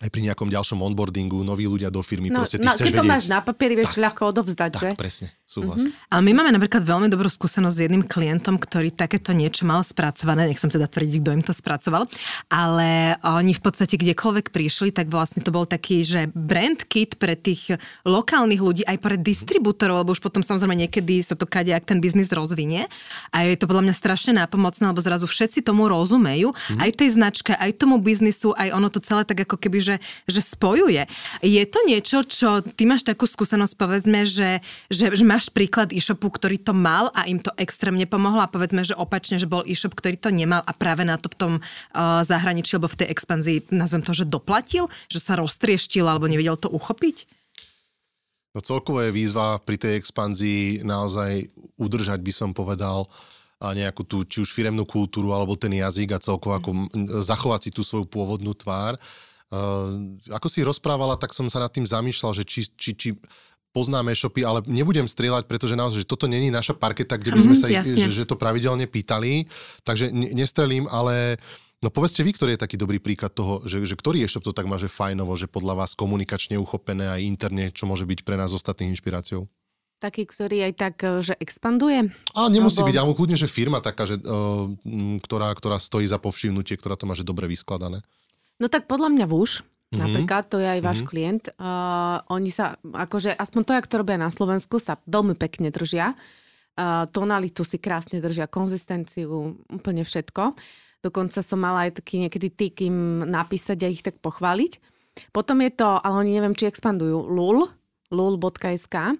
aj 0.00 0.08
pri 0.08 0.20
nejakom 0.24 0.48
ďalšom 0.48 0.80
onboardingu, 0.80 1.44
noví 1.44 1.68
ľudia 1.68 1.92
do 1.92 2.00
firmy, 2.00 2.32
no, 2.32 2.40
proste 2.40 2.56
ty 2.56 2.64
no, 2.64 2.72
chceš 2.72 2.88
keď 2.88 2.92
to 2.96 3.04
vedieť. 3.04 3.12
máš 3.12 3.24
na 3.28 3.38
papieri, 3.44 3.74
vieš 3.76 3.92
Tak, 3.92 4.00
ľahko 4.00 4.22
odovzdať, 4.32 4.70
tak, 4.72 4.80
že? 4.80 4.90
presne, 4.96 5.28
súhlas. 5.44 5.76
Mhm. 5.76 5.92
Mm-hmm. 5.92 6.08
A 6.08 6.14
my 6.24 6.32
máme 6.32 6.50
napríklad 6.56 6.82
veľmi 6.88 7.08
dobrú 7.12 7.28
skúsenosť 7.28 7.76
s 7.76 7.80
jedným 7.84 8.04
klientom, 8.08 8.56
ktorý 8.56 8.96
takéto 8.96 9.36
niečo 9.36 9.68
mal 9.68 9.84
spracované, 9.84 10.48
nechcem 10.48 10.72
teda 10.72 10.88
tvrdiť, 10.88 11.20
kto 11.20 11.30
im 11.36 11.44
to 11.44 11.52
spracoval, 11.52 12.08
ale 12.48 13.20
oni 13.20 13.52
v 13.52 13.62
podstate 13.62 14.00
kdekoľvek 14.00 14.48
prišli, 14.48 14.88
tak 14.88 15.12
vlastne 15.12 15.44
to 15.44 15.52
bol 15.52 15.68
taký, 15.68 16.00
že 16.00 16.32
brand 16.32 16.80
kit 16.88 17.20
pre 17.20 17.36
tých 17.36 17.76
lokálnych 18.08 18.62
ľudí, 18.64 18.82
aj 18.88 18.96
pre 19.04 19.20
distribútorov, 19.20 20.00
lebo 20.00 20.16
už 20.16 20.24
potom 20.24 20.40
samozrejme 20.40 20.88
niekedy 20.88 21.20
sa 21.20 21.36
to 21.36 21.44
kade, 21.44 21.76
ak 21.76 21.84
ten 21.84 22.00
biznis 22.00 22.32
rozvinie. 22.32 22.88
A 23.36 23.44
je 23.44 23.60
to 23.60 23.68
podľa 23.68 23.84
mňa 23.90 23.94
strašne 23.94 24.32
nápomocné, 24.40 24.88
lebo 24.88 25.04
zrazu 25.04 25.28
všetci 25.28 25.60
tomu 25.60 25.92
rozumejú, 25.92 26.56
mm-hmm. 26.56 26.80
aj 26.80 26.90
tej 26.96 27.08
značke, 27.12 27.52
aj 27.52 27.76
tomu 27.76 28.00
biznisu, 28.00 28.56
aj 28.56 28.72
ono 28.72 28.88
to 28.88 29.04
celé 29.04 29.28
tak 29.28 29.44
ako 29.44 29.60
keby, 29.60 29.78
že, 29.82 29.89
že 30.28 30.40
spojuje. 30.44 31.08
Je 31.40 31.64
to 31.66 31.80
niečo, 31.88 32.22
čo 32.22 32.60
ty 32.62 32.84
máš 32.84 33.02
takú 33.02 33.24
skúsenosť, 33.24 33.74
povedzme, 33.74 34.28
že, 34.28 34.60
že, 34.92 35.10
že 35.10 35.24
máš 35.24 35.48
príklad 35.48 35.90
e-shopu, 35.90 36.28
ktorý 36.28 36.60
to 36.60 36.76
mal 36.76 37.08
a 37.16 37.26
im 37.26 37.40
to 37.40 37.50
extrémne 37.56 38.04
pomohlo 38.04 38.44
a 38.44 38.52
povedzme, 38.52 38.84
že 38.84 38.94
opačne, 38.94 39.40
že 39.40 39.50
bol 39.50 39.64
e-shop, 39.64 39.96
ktorý 39.96 40.20
to 40.20 40.30
nemal 40.30 40.60
a 40.62 40.72
práve 40.76 41.02
na 41.02 41.16
to 41.16 41.32
v 41.32 41.38
tom 41.40 41.52
uh, 41.58 42.20
zahraničí 42.22 42.76
alebo 42.76 42.92
v 42.92 43.00
tej 43.00 43.08
expanzii, 43.10 43.72
nazvem 43.72 44.04
to, 44.04 44.12
že 44.12 44.28
doplatil, 44.28 44.92
že 45.08 45.18
sa 45.18 45.40
roztrieštil 45.40 46.04
alebo 46.04 46.28
nevedel 46.28 46.60
to 46.60 46.68
uchopiť? 46.68 47.40
No 48.50 48.58
celkovo 48.58 48.98
je 48.98 49.14
výzva 49.14 49.62
pri 49.62 49.78
tej 49.78 49.94
expanzii 50.02 50.82
naozaj 50.82 51.46
udržať, 51.78 52.18
by 52.18 52.32
som 52.34 52.50
povedal, 52.50 53.06
a 53.60 53.76
nejakú 53.76 54.02
tú, 54.08 54.24
či 54.24 54.40
už 54.40 54.56
firemnú 54.56 54.88
kultúru, 54.88 55.36
alebo 55.36 55.52
ten 55.52 55.70
jazyk 55.70 56.16
a 56.16 56.22
celkovo 56.24 56.56
ako 56.56 56.70
m- 56.72 56.88
zachovať 57.20 57.68
si 57.68 57.70
tú 57.70 57.84
svoju 57.84 58.08
pôvodnú 58.08 58.56
tvár. 58.56 58.96
Uh, 59.50 60.14
ako 60.30 60.46
si 60.46 60.62
rozprávala, 60.62 61.18
tak 61.18 61.34
som 61.34 61.50
sa 61.50 61.58
nad 61.58 61.74
tým 61.74 61.82
zamýšľal, 61.82 62.38
že 62.38 62.46
či, 62.46 62.70
či, 62.70 62.90
či 62.94 63.08
poznáme 63.70 64.14
e-shopy, 64.14 64.42
ale 64.42 64.62
nebudem 64.66 65.06
strieľať, 65.06 65.46
pretože 65.46 65.78
naozaj, 65.78 66.06
že 66.06 66.10
toto 66.10 66.26
není 66.26 66.50
naša 66.50 66.74
parketa, 66.74 67.18
kde 67.18 67.34
by 67.34 67.40
sme 67.42 67.54
Mhm, 67.54 67.60
sa 67.62 67.66
ich, 67.70 67.82
že, 67.82 68.10
že 68.10 68.28
to 68.30 68.38
pravidelne 68.38 68.86
pýtali, 68.86 69.46
takže 69.86 70.10
ne, 70.10 70.30
nestrelím, 70.34 70.90
ale 70.90 71.38
no 71.82 71.88
povedzte 71.90 72.26
vy, 72.26 72.34
ktorý 72.34 72.50
je 72.54 72.62
taký 72.62 72.76
dobrý 72.78 72.98
príklad 72.98 73.30
toho, 73.34 73.62
že, 73.66 73.82
že 73.86 73.94
ktorý 73.94 74.26
e-shop 74.26 74.42
to 74.42 74.54
tak 74.54 74.66
má, 74.66 74.78
že 74.78 74.90
fajnovo, 74.90 75.34
že 75.38 75.46
podľa 75.46 75.86
vás 75.86 75.94
komunikačne 75.94 76.58
uchopené 76.58 77.10
aj 77.10 77.20
interne, 77.22 77.70
čo 77.70 77.86
môže 77.86 78.06
byť 78.06 78.26
pre 78.26 78.34
nás 78.34 78.50
ostatných 78.50 78.98
inšpiráciou? 78.98 79.46
Taký, 80.00 80.24
ktorý 80.32 80.64
aj 80.64 80.72
tak, 80.80 80.96
e, 81.04 81.20
že 81.20 81.36
expanduje. 81.36 82.08
A 82.32 82.48
nemusí 82.48 82.80
Alebo- 82.80 82.88
byť, 82.88 82.96
alebo 82.96 83.12
kľudne, 83.12 83.36
že 83.36 83.44
firma 83.44 83.84
taká, 83.84 84.08
že, 84.08 84.16
uh, 84.16 84.72
ktorá, 85.20 85.52
ktorá 85.52 85.76
stojí 85.76 86.08
za 86.08 86.16
povšimnutie, 86.16 86.80
ktorá 86.80 86.96
to 86.96 87.04
má 87.04 87.12
že 87.12 87.20
dobre 87.20 87.44
vyskladané. 87.44 88.00
No 88.60 88.68
tak 88.68 88.84
podľa 88.86 89.08
mňa 89.10 89.26
Vuš, 89.26 89.64
Mhm. 89.90 89.98
napríklad, 89.98 90.44
to 90.46 90.62
je 90.62 90.68
aj 90.70 90.80
váš 90.84 91.00
Mhm. 91.02 91.08
klient, 91.08 91.44
uh, 91.58 92.22
oni 92.30 92.52
sa, 92.54 92.78
akože 92.84 93.34
aspoň 93.34 93.60
to, 93.66 93.72
jak 93.74 93.90
to 93.90 93.98
robia 93.98 94.14
na 94.20 94.30
Slovensku, 94.30 94.78
sa 94.78 95.00
veľmi 95.08 95.34
pekne 95.34 95.72
držia. 95.74 96.14
Uh, 96.78 97.04
tonalitu 97.10 97.66
si 97.66 97.76
krásne 97.82 98.22
držia, 98.22 98.46
konzistenciu, 98.46 99.58
úplne 99.66 100.06
všetko. 100.06 100.54
Dokonca 101.02 101.42
som 101.42 101.58
mala 101.58 101.90
aj 101.90 101.98
taký 101.98 102.22
niekedy 102.22 102.48
tyk 102.52 102.86
im 102.86 103.24
napísať 103.26 103.82
a 103.82 103.88
ich 103.90 104.04
tak 104.04 104.20
pochváliť. 104.22 104.78
Potom 105.34 105.58
je 105.64 105.74
to, 105.74 105.98
ale 105.98 106.14
oni 106.22 106.38
neviem, 106.38 106.54
či 106.54 106.70
expandujú, 106.70 107.26
lul, 107.26 107.66
lul.sk. 108.14 109.18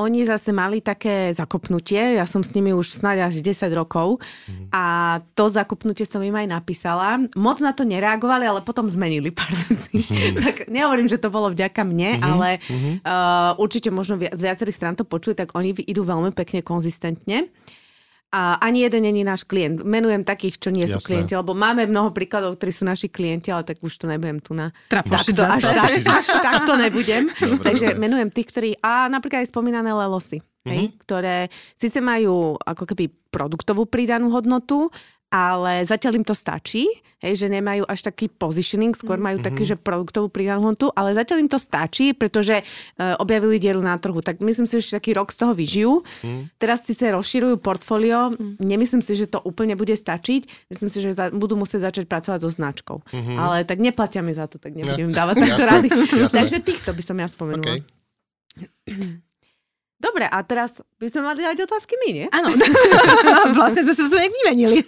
Oni 0.00 0.24
zase 0.24 0.50
mali 0.50 0.80
také 0.80 1.30
zakopnutie, 1.30 2.16
ja 2.16 2.24
som 2.24 2.40
s 2.40 2.50
nimi 2.50 2.72
už 2.72 2.96
snáď 2.96 3.28
až 3.28 3.44
10 3.44 3.68
rokov 3.72 4.18
a 4.72 4.84
to 5.34 5.46
zakopnutie 5.46 6.02
som 6.02 6.24
im 6.24 6.34
aj 6.34 6.48
napísala. 6.48 7.20
Moc 7.36 7.60
na 7.60 7.70
to 7.70 7.84
nereagovali, 7.84 8.44
ale 8.44 8.60
potom 8.60 8.88
zmenili 8.88 9.28
pár 9.30 9.52
vecí. 9.68 10.00
tak 10.34 10.66
nehovorím, 10.66 11.06
že 11.06 11.20
to 11.20 11.28
bolo 11.28 11.50
vďaka 11.50 11.84
mne, 11.84 12.18
ale 12.20 12.48
uh, 13.04 13.52
určite 13.56 13.88
možno 13.88 14.16
vi- 14.16 14.32
z 14.32 14.40
viacerých 14.40 14.76
strán 14.76 14.94
to 14.96 15.04
počujú, 15.04 15.36
tak 15.36 15.52
oni 15.52 15.76
idú 15.84 16.02
veľmi 16.02 16.32
pekne 16.32 16.64
konzistentne. 16.64 17.52
A 18.30 18.62
ani 18.62 18.86
jeden 18.86 19.02
není 19.02 19.26
náš 19.26 19.42
klient. 19.42 19.82
Menujem 19.82 20.22
takých, 20.22 20.62
čo 20.62 20.70
nie 20.70 20.86
sú 20.86 21.02
Jasné. 21.02 21.06
klienti, 21.26 21.34
lebo 21.34 21.50
máme 21.50 21.90
mnoho 21.90 22.14
príkladov, 22.14 22.54
ktorí 22.62 22.70
sú 22.70 22.86
naši 22.86 23.10
klienti, 23.10 23.50
ale 23.50 23.66
tak 23.66 23.82
už 23.82 23.90
to 23.98 24.06
nebudem 24.06 24.38
tu 24.38 24.54
na... 24.54 24.70
Takto, 24.86 25.18
až, 25.18 25.34
tak, 25.34 25.98
až 25.98 26.26
tak 26.38 26.62
to 26.62 26.78
nebudem. 26.78 27.26
Dobre, 27.26 27.58
Takže 27.58 27.86
dobre. 27.90 27.98
menujem 27.98 28.30
tých, 28.30 28.48
ktorí... 28.54 28.70
A 28.86 29.10
napríklad 29.10 29.42
aj 29.42 29.50
spomínané 29.50 29.90
lelosy, 29.90 30.38
hej, 30.62 30.94
ktoré 31.02 31.50
síce 31.74 31.98
majú 31.98 32.54
ako 32.62 32.86
keby 32.94 33.10
produktovú 33.34 33.90
pridanú 33.90 34.30
hodnotu, 34.30 34.94
ale 35.30 35.86
zatiaľ 35.86 36.18
im 36.18 36.26
to 36.26 36.34
stačí, 36.34 36.90
hej, 37.22 37.34
že 37.38 37.46
nemajú 37.46 37.86
až 37.86 38.10
taký 38.10 38.26
positioning, 38.26 38.98
skôr 38.98 39.14
majú 39.14 39.38
taký, 39.38 39.62
že 39.62 39.78
produktovú 39.78 40.26
pridanú 40.26 40.66
hodnotu, 40.66 40.90
ale 40.98 41.14
zatiaľ 41.14 41.46
im 41.46 41.50
to 41.52 41.62
stačí, 41.62 42.10
pretože 42.16 42.66
uh, 42.66 43.14
objavili 43.22 43.62
dieru 43.62 43.78
na 43.78 43.94
trhu. 43.94 44.18
Tak 44.18 44.42
myslím 44.42 44.66
si, 44.66 44.82
že 44.82 44.98
taký 44.98 45.14
rok 45.14 45.30
z 45.30 45.38
toho 45.38 45.52
vyžijú. 45.54 46.02
Teraz 46.58 46.82
síce 46.82 47.06
rozširujú 47.14 47.62
portfólio, 47.62 48.34
nemyslím 48.58 49.04
si, 49.04 49.14
že 49.14 49.30
to 49.30 49.38
úplne 49.46 49.78
bude 49.78 49.94
stačiť. 49.94 50.66
Myslím 50.72 50.90
si, 50.90 50.98
že 50.98 51.14
za, 51.14 51.30
budú 51.30 51.54
musieť 51.54 51.94
začať 51.94 52.04
pracovať 52.10 52.38
so 52.42 52.50
značkou. 52.50 52.98
Ale 53.38 53.62
tak 53.62 53.78
neplatia 53.78 54.26
mi 54.26 54.34
za 54.34 54.50
to, 54.50 54.58
tak 54.58 54.74
nebudem 54.74 55.14
dávať 55.14 55.34
takto 55.46 55.62
rady. 55.62 55.88
Takže 56.26 56.58
týchto 56.64 56.90
by 56.90 57.02
som 57.06 57.16
ja 57.22 57.30
spomenula. 57.30 57.78
Okay. 57.78 59.22
Dobre, 60.00 60.24
a 60.24 60.40
teraz 60.40 60.80
by 60.96 61.06
sme 61.12 61.28
mali 61.28 61.44
dať 61.44 61.60
otázky 61.60 61.92
my, 62.00 62.08
nie? 62.08 62.26
Áno, 62.32 62.56
vlastne 63.58 63.84
sme 63.84 63.92
sa 63.92 64.08
to 64.08 64.16
nejak 64.16 64.32
vymenili. 64.32 64.78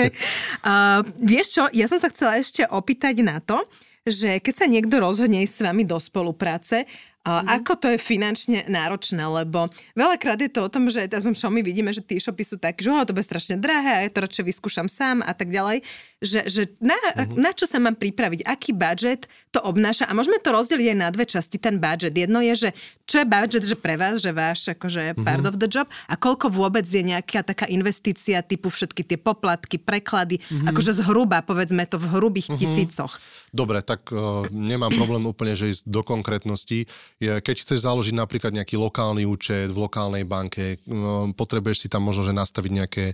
uh, 0.64 1.04
vieš 1.20 1.60
čo, 1.60 1.62
ja 1.68 1.84
som 1.84 2.00
sa 2.00 2.08
chcela 2.08 2.40
ešte 2.40 2.64
opýtať 2.64 3.20
na 3.20 3.44
to, 3.44 3.60
že 4.08 4.40
keď 4.40 4.54
sa 4.56 4.64
niekto 4.64 4.96
rozhodne 4.96 5.44
ísť 5.44 5.52
s 5.52 5.64
vami 5.68 5.84
do 5.84 6.00
spolupráce, 6.00 6.88
a 7.20 7.42
Mhm. 7.42 7.48
ako 7.56 7.72
to 7.76 7.86
je 7.88 7.98
finančne 8.00 8.58
náročné, 8.66 9.20
lebo 9.20 9.66
veľakrát 9.92 10.38
je 10.38 10.48
to 10.48 10.60
o 10.60 10.70
tom, 10.70 10.86
že 10.86 11.04
aspoň 11.04 11.34
čo 11.34 11.48
my 11.48 11.60
vidíme, 11.60 11.90
že 11.90 12.00
tie 12.00 12.16
e-shopy 12.16 12.40
sú 12.42 12.56
také, 12.56 12.80
že 12.80 12.88
oh, 12.88 13.02
to 13.02 13.12
bude 13.12 13.22
strašne 13.22 13.54
drahé 13.54 13.90
a 13.92 14.02
ja 14.02 14.08
to 14.08 14.22
radšej 14.22 14.44
vyskúšam 14.46 14.86
sám 14.86 15.20
a 15.20 15.32
tak 15.32 15.48
ďalej, 15.48 15.84
že, 16.18 16.40
že 16.46 16.62
na, 16.78 16.96
Mhm. 16.96 17.36
na 17.36 17.50
čo 17.50 17.64
sa 17.64 17.76
mám 17.76 17.94
pripraviť, 17.94 18.42
aký 18.44 18.72
budget 18.72 19.26
to 19.50 19.60
obnáša 19.60 20.04
a 20.04 20.12
môžeme 20.12 20.38
to 20.38 20.48
rozdeliť 20.48 20.86
aj 20.88 20.98
na 20.98 21.08
dve 21.08 21.24
časti, 21.24 21.56
ten 21.56 21.76
budget. 21.76 22.12
Jedno 22.12 22.40
je, 22.40 22.54
že 22.56 22.68
čo 23.04 23.20
je 23.20 23.26
budget, 23.26 23.62
že 23.62 23.76
pre 23.76 23.94
vás, 23.94 24.18
že 24.18 24.30
váš 24.30 24.64
akože 24.68 25.14
Mhm. 25.14 25.22
part 25.22 25.44
of 25.44 25.56
the 25.56 25.66
job 25.66 25.84
a 26.06 26.14
koľko 26.14 26.48
vôbec 26.48 26.84
je 26.84 27.02
nejaká 27.02 27.42
taká 27.42 27.66
investícia 27.66 28.40
typu 28.40 28.68
všetky 28.68 29.04
tie 29.04 29.16
poplatky, 29.16 29.76
preklady, 29.76 30.40
Mhm. 30.40 30.70
akože 30.70 30.92
zhruba, 30.96 31.40
povedzme 31.40 31.84
to 31.84 31.98
v 31.98 32.08
hrubých 32.10 32.48
tisícoch. 32.56 33.20
Dobre, 33.50 33.80
tak 33.80 34.08
uh, 34.12 34.44
nemám 34.52 34.92
problém 34.94 35.24
úplne, 35.24 35.56
že 35.56 35.72
ísť 35.72 35.82
do 35.88 36.04
konkrétnosti. 36.04 36.84
Keď 37.20 37.56
chceš 37.64 37.84
založiť 37.84 38.14
napríklad 38.16 38.52
nejaký 38.52 38.76
lokálny 38.76 39.24
účet 39.24 39.72
v 39.72 39.78
lokálnej 39.78 40.24
banke, 40.28 40.80
um, 40.84 41.32
potrebuješ 41.32 41.86
si 41.86 41.88
tam 41.88 42.04
možno, 42.04 42.28
že 42.28 42.36
nastaviť 42.36 42.72
nejaké 42.72 43.06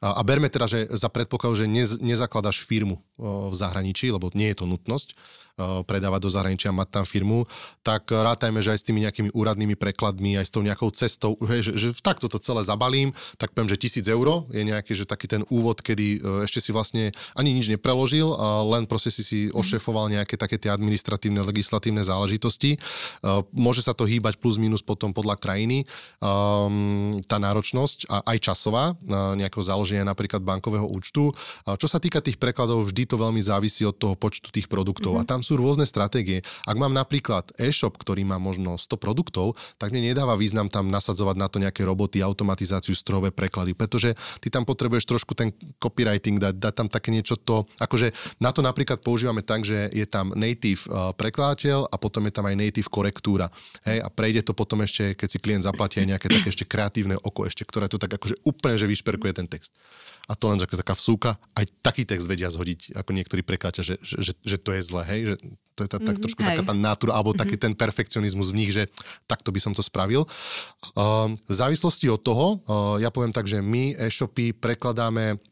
a 0.00 0.24
berme 0.24 0.48
teda, 0.48 0.64
že 0.64 0.88
za 0.96 1.12
predpokladu, 1.12 1.60
že 1.60 1.68
nez, 1.68 2.00
nezakladaš 2.00 2.64
firmu 2.64 2.96
uh, 3.20 3.52
v 3.52 3.54
zahraničí, 3.54 4.08
lebo 4.08 4.32
nie 4.32 4.48
je 4.48 4.64
to 4.64 4.64
nutnosť 4.64 5.12
predávať 5.84 6.20
do 6.24 6.30
zahraničia, 6.30 6.72
mať 6.72 6.88
tam 7.00 7.04
firmu, 7.04 7.44
tak 7.84 8.08
rátajme, 8.08 8.60
že 8.64 8.72
aj 8.72 8.78
s 8.80 8.86
tými 8.86 9.00
nejakými 9.04 9.30
úradnými 9.34 9.76
prekladmi, 9.76 10.40
aj 10.40 10.46
s 10.48 10.52
tou 10.52 10.62
nejakou 10.64 10.88
cestou, 10.90 11.36
že, 11.40 11.76
že 11.76 11.92
takto 12.00 12.28
to 12.28 12.40
celé 12.40 12.64
zabalím, 12.64 13.12
tak 13.36 13.52
poviem, 13.52 13.68
že 13.68 13.80
tisíc 13.80 14.06
euro 14.08 14.48
je 14.50 14.64
nejaký, 14.64 14.92
že 14.96 15.04
taký 15.08 15.28
ten 15.30 15.42
úvod, 15.48 15.80
kedy 15.80 16.06
uh, 16.20 16.48
ešte 16.48 16.60
si 16.64 16.70
vlastne 16.70 17.14
ani 17.36 17.52
nič 17.56 17.68
nepreložil, 17.72 18.26
len 18.70 18.84
proste 18.84 19.12
si 19.12 19.22
si 19.22 19.38
ošefoval 19.50 20.10
nejaké 20.12 20.36
také 20.40 20.56
tie 20.56 20.72
administratívne, 20.72 21.44
legislatívne 21.44 22.02
záležitosti. 22.04 22.80
Uh, 23.20 23.42
Môže 23.50 23.84
sa 23.84 23.92
to 23.92 24.06
hýbať 24.08 24.38
plus 24.40 24.56
minus 24.56 24.80
potom 24.80 25.12
podľa 25.12 25.36
krajiny, 25.36 25.84
um, 26.22 27.12
tá 27.26 27.36
náročnosť 27.36 28.06
a 28.08 28.16
aj 28.34 28.38
časová, 28.50 28.94
nejakého 29.10 29.64
založenia 29.64 30.04
napríklad 30.06 30.42
bankového 30.44 30.86
účtu. 30.86 31.32
Čo 31.66 31.86
sa 31.88 31.98
týka 31.98 32.22
tých 32.22 32.38
prekladov, 32.38 32.86
vždy 32.86 33.06
to 33.10 33.16
veľmi 33.18 33.42
závisí 33.42 33.82
od 33.84 33.96
toho 33.96 34.14
počtu 34.14 34.52
tých 34.52 34.70
produktov 34.70 35.16
mm-hmm. 35.16 35.26
a 35.26 35.30
tam 35.30 35.40
sú 35.42 35.49
rôzne 35.56 35.86
stratégie. 35.88 36.42
Ak 36.66 36.76
mám 36.76 36.92
napríklad 36.92 37.54
e-shop, 37.56 37.96
ktorý 37.96 38.26
má 38.26 38.36
možno 38.36 38.76
100 38.76 39.00
produktov, 39.00 39.56
tak 39.80 39.94
mne 39.94 40.12
nedáva 40.12 40.36
význam 40.36 40.68
tam 40.68 40.90
nasadzovať 40.90 41.36
na 41.38 41.48
to 41.48 41.62
nejaké 41.62 41.86
roboty, 41.86 42.20
automatizáciu, 42.20 42.92
strojové 42.92 43.30
preklady, 43.32 43.72
pretože 43.74 44.12
ty 44.38 44.52
tam 44.52 44.66
potrebuješ 44.66 45.06
trošku 45.06 45.32
ten 45.34 45.54
copywriting 45.80 46.36
dať, 46.36 46.54
dať 46.58 46.74
tam 46.74 46.88
také 46.90 47.14
niečo 47.14 47.38
to, 47.38 47.64
akože 47.80 48.12
na 48.42 48.50
to 48.50 48.60
napríklad 48.60 49.00
používame 49.00 49.40
tak, 49.40 49.64
že 49.64 49.88
je 49.90 50.06
tam 50.06 50.36
native 50.36 50.84
uh, 50.86 51.14
prekladateľ 51.16 51.88
a 51.90 51.96
potom 51.96 52.26
je 52.28 52.32
tam 52.34 52.46
aj 52.46 52.56
native 52.58 52.88
korektúra. 52.92 53.48
Hej, 53.86 54.02
a 54.04 54.08
prejde 54.10 54.44
to 54.44 54.52
potom 54.52 54.82
ešte, 54.84 55.14
keď 55.14 55.28
si 55.28 55.38
klient 55.38 55.64
zaplatí 55.64 56.02
aj 56.02 56.16
nejaké 56.16 56.26
také 56.26 56.48
ešte 56.50 56.68
kreatívne 56.68 57.16
oko 57.20 57.46
ešte, 57.46 57.64
ktoré 57.64 57.86
to 57.86 57.96
tak 57.96 58.12
akože 58.16 58.42
úplne, 58.44 58.76
že 58.76 58.90
vyšperkuje 58.90 59.32
ten 59.36 59.46
text. 59.46 59.72
A 60.30 60.38
to 60.38 60.46
len 60.46 60.62
že 60.62 60.70
taká 60.70 60.94
vsúka, 60.94 61.42
aj 61.58 61.66
taký 61.82 62.06
text 62.06 62.30
vedia 62.30 62.46
zhodiť, 62.46 62.94
ako 62.94 63.10
niektorí 63.10 63.42
prekáťa, 63.42 63.82
že, 63.82 63.98
že, 63.98 64.30
že, 64.30 64.32
že 64.46 64.56
to 64.62 64.70
je 64.70 64.82
zle, 64.86 65.02
hej, 65.02 65.20
že 65.26 65.36
to 65.74 65.80
je 65.82 65.90
tá, 65.90 65.98
tak 65.98 66.22
trošku 66.22 66.46
hej. 66.46 66.54
taká 66.54 66.62
tá 66.62 66.74
natúra, 66.76 67.18
alebo 67.18 67.34
taký 67.34 67.58
ten 67.58 67.74
perfekcionizmus 67.74 68.54
v 68.54 68.58
nich, 68.62 68.70
že 68.70 68.86
takto 69.26 69.50
by 69.50 69.58
som 69.58 69.74
to 69.74 69.82
spravil. 69.82 70.22
Um, 70.94 71.34
v 71.34 71.54
závislosti 71.54 72.06
od 72.06 72.22
toho, 72.22 72.62
uh, 72.62 73.02
ja 73.02 73.10
poviem 73.10 73.34
tak, 73.34 73.50
že 73.50 73.58
my 73.58 73.98
e-shopy 73.98 74.54
prekladáme 74.54 75.42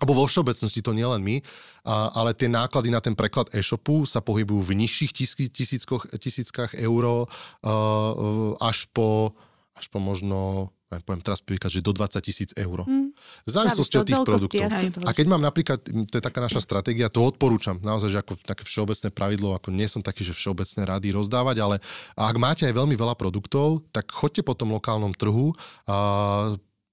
alebo 0.00 0.16
vo 0.16 0.24
všeobecnosti 0.24 0.80
to 0.80 0.96
nielen 0.96 1.20
my, 1.20 1.44
a, 1.84 2.08
ale 2.16 2.32
tie 2.32 2.48
náklady 2.48 2.88
na 2.88 3.04
ten 3.04 3.12
preklad 3.12 3.52
e-shopu 3.52 4.08
sa 4.08 4.24
pohybujú 4.24 4.72
v 4.72 4.76
nižších 4.80 5.12
tisíckoch, 5.52 6.08
tisíckach 6.16 6.72
euro 6.80 7.28
uh, 7.28 8.56
až 8.64 8.88
po 8.96 9.36
až 9.76 9.92
po 9.92 10.00
možno 10.00 10.72
poviem 11.06 11.22
teraz 11.22 11.38
príklad, 11.38 11.70
že 11.70 11.86
do 11.86 11.94
20 11.94 12.18
tisíc 12.18 12.50
eur. 12.58 12.82
Hmm. 12.82 13.09
V 13.44 13.50
závislosti 13.50 13.96
od 14.00 14.06
tých 14.06 14.22
produktov. 14.22 14.68
A 15.06 15.10
keď 15.16 15.26
mám 15.26 15.42
napríklad, 15.42 15.80
to 15.82 16.14
je 16.16 16.22
taká 16.22 16.40
naša 16.44 16.60
stratégia, 16.60 17.12
to 17.12 17.24
odporúčam 17.24 17.80
naozaj, 17.80 18.12
že 18.12 18.18
ako 18.20 18.38
také 18.42 18.62
všeobecné 18.64 19.08
pravidlo, 19.10 19.56
ako 19.56 19.72
nie 19.72 19.88
som 19.88 20.04
taký, 20.04 20.24
že 20.26 20.36
všeobecné 20.36 20.82
rady 20.86 21.08
rozdávať, 21.16 21.56
ale 21.60 21.76
ak 22.16 22.36
máte 22.36 22.64
aj 22.68 22.74
veľmi 22.76 22.94
veľa 22.94 23.16
produktov, 23.16 23.84
tak 23.90 24.12
choďte 24.12 24.44
po 24.44 24.54
tom 24.54 24.72
lokálnom 24.76 25.16
trhu 25.16 25.52
a 25.88 25.96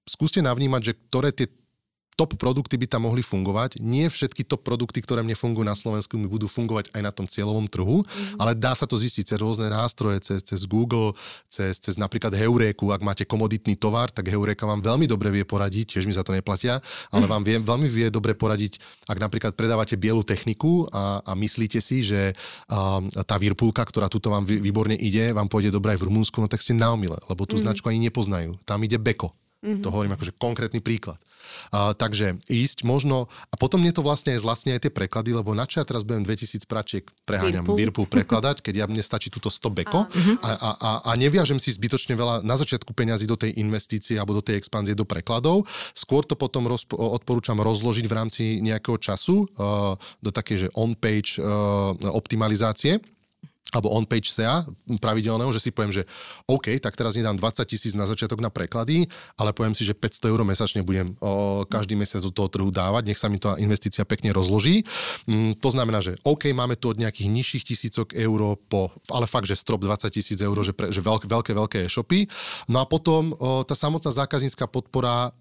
skúste 0.08 0.40
navnímať, 0.40 0.82
že 0.82 0.92
ktoré 0.96 1.30
tie 1.36 1.52
top 2.18 2.34
produkty 2.34 2.74
by 2.74 2.90
tam 2.90 3.06
mohli 3.06 3.22
fungovať. 3.22 3.78
Nie 3.78 4.10
všetky 4.10 4.42
top 4.42 4.66
produkty, 4.66 4.98
ktoré 4.98 5.22
mne 5.22 5.38
fungujú 5.38 5.62
na 5.62 5.78
Slovensku, 5.78 6.18
mi 6.18 6.26
budú 6.26 6.50
fungovať 6.50 6.90
aj 6.90 7.02
na 7.06 7.14
tom 7.14 7.30
cieľovom 7.30 7.70
trhu, 7.70 8.02
mm-hmm. 8.02 8.42
ale 8.42 8.58
dá 8.58 8.74
sa 8.74 8.90
to 8.90 8.98
zistiť 8.98 9.22
cez 9.22 9.38
rôzne 9.38 9.70
nástroje, 9.70 10.18
cez, 10.18 10.42
cez 10.42 10.66
Google, 10.66 11.14
cez, 11.46 11.78
cez 11.78 11.94
napríklad 11.94 12.34
Heuréku. 12.34 12.90
Ak 12.90 13.06
máte 13.06 13.22
komoditný 13.22 13.78
tovar, 13.78 14.10
tak 14.10 14.26
Heuréka 14.26 14.66
vám 14.66 14.82
veľmi 14.82 15.06
dobre 15.06 15.30
vie 15.30 15.46
poradiť, 15.46 15.94
tiež 15.94 16.10
mi 16.10 16.12
za 16.16 16.26
to 16.26 16.34
neplatia, 16.34 16.82
ale 17.14 17.24
mm. 17.24 17.30
vám 17.30 17.42
vie, 17.46 17.56
veľmi 17.62 17.88
vie 17.88 18.06
dobre 18.10 18.34
poradiť, 18.34 18.82
ak 19.06 19.18
napríklad 19.22 19.54
predávate 19.54 19.94
bielu 19.94 20.26
techniku 20.26 20.90
a, 20.90 21.22
a 21.22 21.32
myslíte 21.38 21.78
si, 21.78 22.02
že 22.02 22.34
a, 22.66 22.98
tá 23.22 23.38
výrpulka, 23.38 23.86
ktorá 23.86 24.10
tuto 24.10 24.34
vám 24.34 24.42
výborne 24.42 24.98
ide, 24.98 25.30
vám 25.30 25.46
pôjde 25.46 25.70
dobre 25.70 25.94
aj 25.94 26.02
v 26.02 26.06
Rumunsku, 26.10 26.42
no 26.42 26.50
tak 26.50 26.66
ste 26.66 26.74
naumile, 26.74 27.14
lebo 27.30 27.46
tú 27.46 27.54
mm. 27.54 27.62
značku 27.62 27.86
ani 27.86 28.10
nepoznajú. 28.10 28.58
Tam 28.66 28.82
ide 28.82 28.98
Beko. 28.98 29.30
Mm-hmm. 29.58 29.82
To 29.82 29.88
hovorím 29.90 30.14
akože 30.14 30.38
konkrétny 30.38 30.78
príklad. 30.78 31.18
A, 31.74 31.90
takže 31.90 32.38
ísť 32.46 32.86
možno, 32.86 33.26
a 33.50 33.54
potom 33.58 33.82
mne 33.82 33.90
to 33.90 34.06
vlastne 34.06 34.36
aj 34.36 34.46
zlacne 34.46 34.70
aj 34.78 34.86
tie 34.86 34.92
preklady, 34.94 35.34
lebo 35.34 35.50
na 35.50 35.66
čo 35.66 35.82
ja 35.82 35.84
teraz 35.88 36.06
budem 36.06 36.22
2000 36.22 36.62
pračiek 36.70 37.04
preháňam 37.26 37.66
Whirlpool 37.66 38.06
prekladať, 38.06 38.62
keď 38.62 38.74
ja 38.84 38.86
mne 38.86 39.02
stačí 39.02 39.34
túto 39.34 39.50
100 39.50 39.78
beko 39.82 40.06
a, 40.06 40.50
a, 40.54 40.70
a, 40.78 40.90
a 41.08 41.10
neviažem 41.18 41.58
si 41.58 41.74
zbytočne 41.74 42.14
veľa 42.14 42.46
na 42.46 42.54
začiatku 42.54 42.94
peňazí 42.94 43.26
do 43.26 43.34
tej 43.34 43.58
investície 43.58 44.14
alebo 44.14 44.38
do 44.38 44.44
tej 44.44 44.62
expanzie 44.62 44.94
do 44.94 45.02
prekladov. 45.02 45.66
Skôr 45.90 46.22
to 46.22 46.38
potom 46.38 46.70
roz, 46.70 46.86
odporúčam 46.94 47.58
rozložiť 47.58 48.06
v 48.06 48.14
rámci 48.14 48.42
nejakého 48.62 49.00
času 49.00 49.42
uh, 49.42 49.98
do 50.22 50.30
také, 50.30 50.54
že 50.54 50.70
on-page 50.78 51.42
uh, 51.42 51.98
optimalizácie 52.14 53.02
alebo 53.68 53.92
on-page 53.92 54.32
SEA 54.32 54.64
pravidelného, 54.96 55.52
že 55.52 55.60
si 55.60 55.70
poviem, 55.70 55.92
že 55.92 56.08
OK, 56.48 56.80
tak 56.80 56.96
teraz 56.96 57.20
nedám 57.20 57.36
20 57.36 57.68
tisíc 57.68 57.92
na 57.92 58.08
začiatok 58.08 58.40
na 58.40 58.48
preklady, 58.48 59.04
ale 59.36 59.52
poviem 59.52 59.76
si, 59.76 59.84
že 59.84 59.92
500 59.92 60.32
eur 60.32 60.40
mesačne 60.40 60.80
budem 60.80 61.12
o, 61.20 61.64
každý 61.68 61.92
mesiac 61.92 62.24
do 62.24 62.32
toho 62.32 62.48
trhu 62.48 62.72
dávať, 62.72 63.12
nech 63.12 63.20
sa 63.20 63.28
mi 63.28 63.36
tá 63.36 63.60
investícia 63.60 64.08
pekne 64.08 64.32
rozloží. 64.32 64.88
Mm, 65.28 65.60
to 65.60 65.68
znamená, 65.68 66.00
že 66.00 66.16
OK, 66.24 66.48
máme 66.56 66.80
tu 66.80 66.88
od 66.88 66.96
nejakých 66.96 67.28
nižších 67.28 67.64
tisícok 67.68 68.16
eur 68.16 68.56
po, 68.72 68.88
ale 69.12 69.28
fakt, 69.28 69.44
že 69.44 69.60
strop 69.60 69.84
20 69.84 70.08
tisíc 70.08 70.40
eur, 70.40 70.56
že, 70.64 70.72
pre, 70.72 70.88
že 70.88 71.04
veľké, 71.04 71.28
veľké, 71.28 71.52
veľké 71.52 71.78
e-shopy. 71.84 72.24
No 72.72 72.80
a 72.80 72.88
potom 72.88 73.36
o, 73.36 73.68
tá 73.68 73.76
samotná 73.76 74.08
zákaznícka 74.08 74.64
podpora 74.64 75.36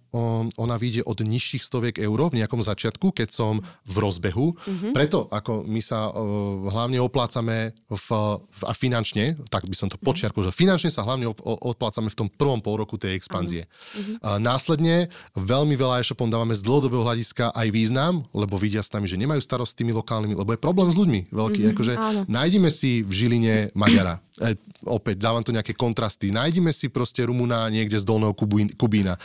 ona 0.57 0.75
vyjde 0.79 1.03
od 1.03 1.19
nižších 1.19 1.63
stoviek 1.63 1.95
eur 1.99 2.31
v 2.31 2.39
nejakom 2.39 2.63
začiatku, 2.63 3.11
keď 3.11 3.29
som 3.29 3.59
v 3.83 3.95
rozbehu. 3.99 4.55
Mm-hmm. 4.55 4.91
Preto 4.95 5.27
ako 5.27 5.67
my 5.67 5.81
sa 5.83 6.09
uh, 6.09 6.13
hlavne 6.71 7.03
oplácame 7.03 7.75
v, 7.91 8.09
v, 8.39 8.61
a 8.63 8.73
finančne, 8.73 9.35
tak 9.51 9.67
by 9.67 9.75
som 9.75 9.91
to 9.91 9.99
mhm. 9.99 10.05
počiarkol, 10.07 10.47
mm-hmm. 10.47 10.55
že 10.55 10.61
finančne 10.63 10.91
sa 10.91 11.03
hlavne 11.03 11.31
op, 11.31 11.39
oplácame 11.43 12.07
v 12.07 12.17
tom 12.17 12.27
prvom 12.31 12.63
pol 12.63 12.79
roku 12.79 12.95
tej 12.95 13.19
expanzie. 13.19 13.67
Mm-hmm. 13.67 14.15
Uh, 14.23 14.37
následne 14.39 15.11
veľmi 15.35 15.75
veľa 15.75 16.01
e-shopom 16.01 16.31
dávame 16.31 16.55
z 16.55 16.63
dlhodobého 16.63 17.03
hľadiska 17.03 17.51
aj 17.51 17.67
význam, 17.71 18.23
lebo 18.31 18.55
vidia 18.55 18.81
s 18.81 18.93
nami, 18.93 19.05
že 19.07 19.19
nemajú 19.19 19.43
starosť 19.43 19.71
s 19.75 19.77
tými 19.77 19.91
lokálnymi, 19.95 20.35
lebo 20.35 20.55
je 20.55 20.59
problém 20.59 20.87
s 20.87 20.95
ľuďmi 20.95 21.31
veľký. 21.31 21.61
Mm-hmm. 21.63 21.73
Akože 21.75 21.93
nájdime 22.31 22.69
si 22.71 23.03
v 23.03 23.11
Žiline 23.11 23.55
Maďara 23.75 24.26
e, 24.41 24.55
opäť 24.85 25.21
dávam 25.21 25.43
to 25.43 25.55
nejaké 25.55 25.73
kontrasty. 25.73 26.29
Nájdime 26.29 26.73
si 26.73 26.87
proste 26.87 27.25
Rumúna 27.25 27.69
niekde 27.69 27.97
z 27.97 28.05
Dolného 28.05 28.33
Kubína. 28.77 29.17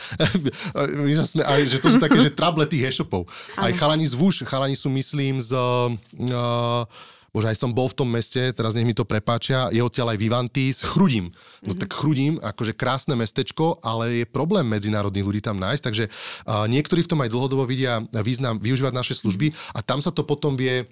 My 1.05 1.13
sme, 1.17 1.43
aj, 1.45 1.61
že 1.69 1.77
to 1.81 1.93
sú 1.93 1.97
také, 2.01 2.17
že 2.19 2.33
trable 2.33 2.65
tých 2.65 2.93
e-shopov. 2.93 3.29
Aj 3.57 3.71
chalani 3.73 4.05
z 4.05 4.13
Vuš, 4.17 4.45
chalani 4.45 4.77
sú 4.77 4.89
myslím 4.93 5.39
z... 5.39 5.53
Uh, 5.53 6.85
Bože, 7.33 7.49
aj 7.49 7.57
som 7.57 7.73
bol 7.73 7.89
v 7.89 7.97
tom 7.97 8.05
meste, 8.13 8.53
teraz 8.53 8.77
nech 8.77 8.85
mi 8.85 8.93
to 8.93 9.09
prepáčia, 9.09 9.73
je 9.73 9.81
odtiaľ 9.81 10.13
aj 10.13 10.21
Vivantis, 10.21 10.85
Chrudím. 10.85 11.33
No 11.65 11.73
mm-hmm. 11.73 11.81
tak 11.81 11.89
Chrudím, 11.89 12.37
akože 12.37 12.77
krásne 12.77 13.17
mestečko, 13.17 13.81
ale 13.81 14.21
je 14.21 14.25
problém 14.29 14.69
medzinárodných 14.69 15.25
ľudí 15.25 15.41
tam 15.41 15.57
nájsť, 15.57 15.81
takže 15.81 16.05
uh, 16.13 16.69
niektorí 16.69 17.01
v 17.01 17.09
tom 17.09 17.25
aj 17.25 17.33
dlhodobo 17.33 17.65
vidia 17.65 18.05
význam 18.21 18.61
využívať 18.61 18.93
naše 18.93 19.17
služby 19.17 19.49
a 19.73 19.81
tam 19.81 19.97
sa 19.97 20.13
to 20.13 20.21
potom 20.21 20.53
vie 20.53 20.85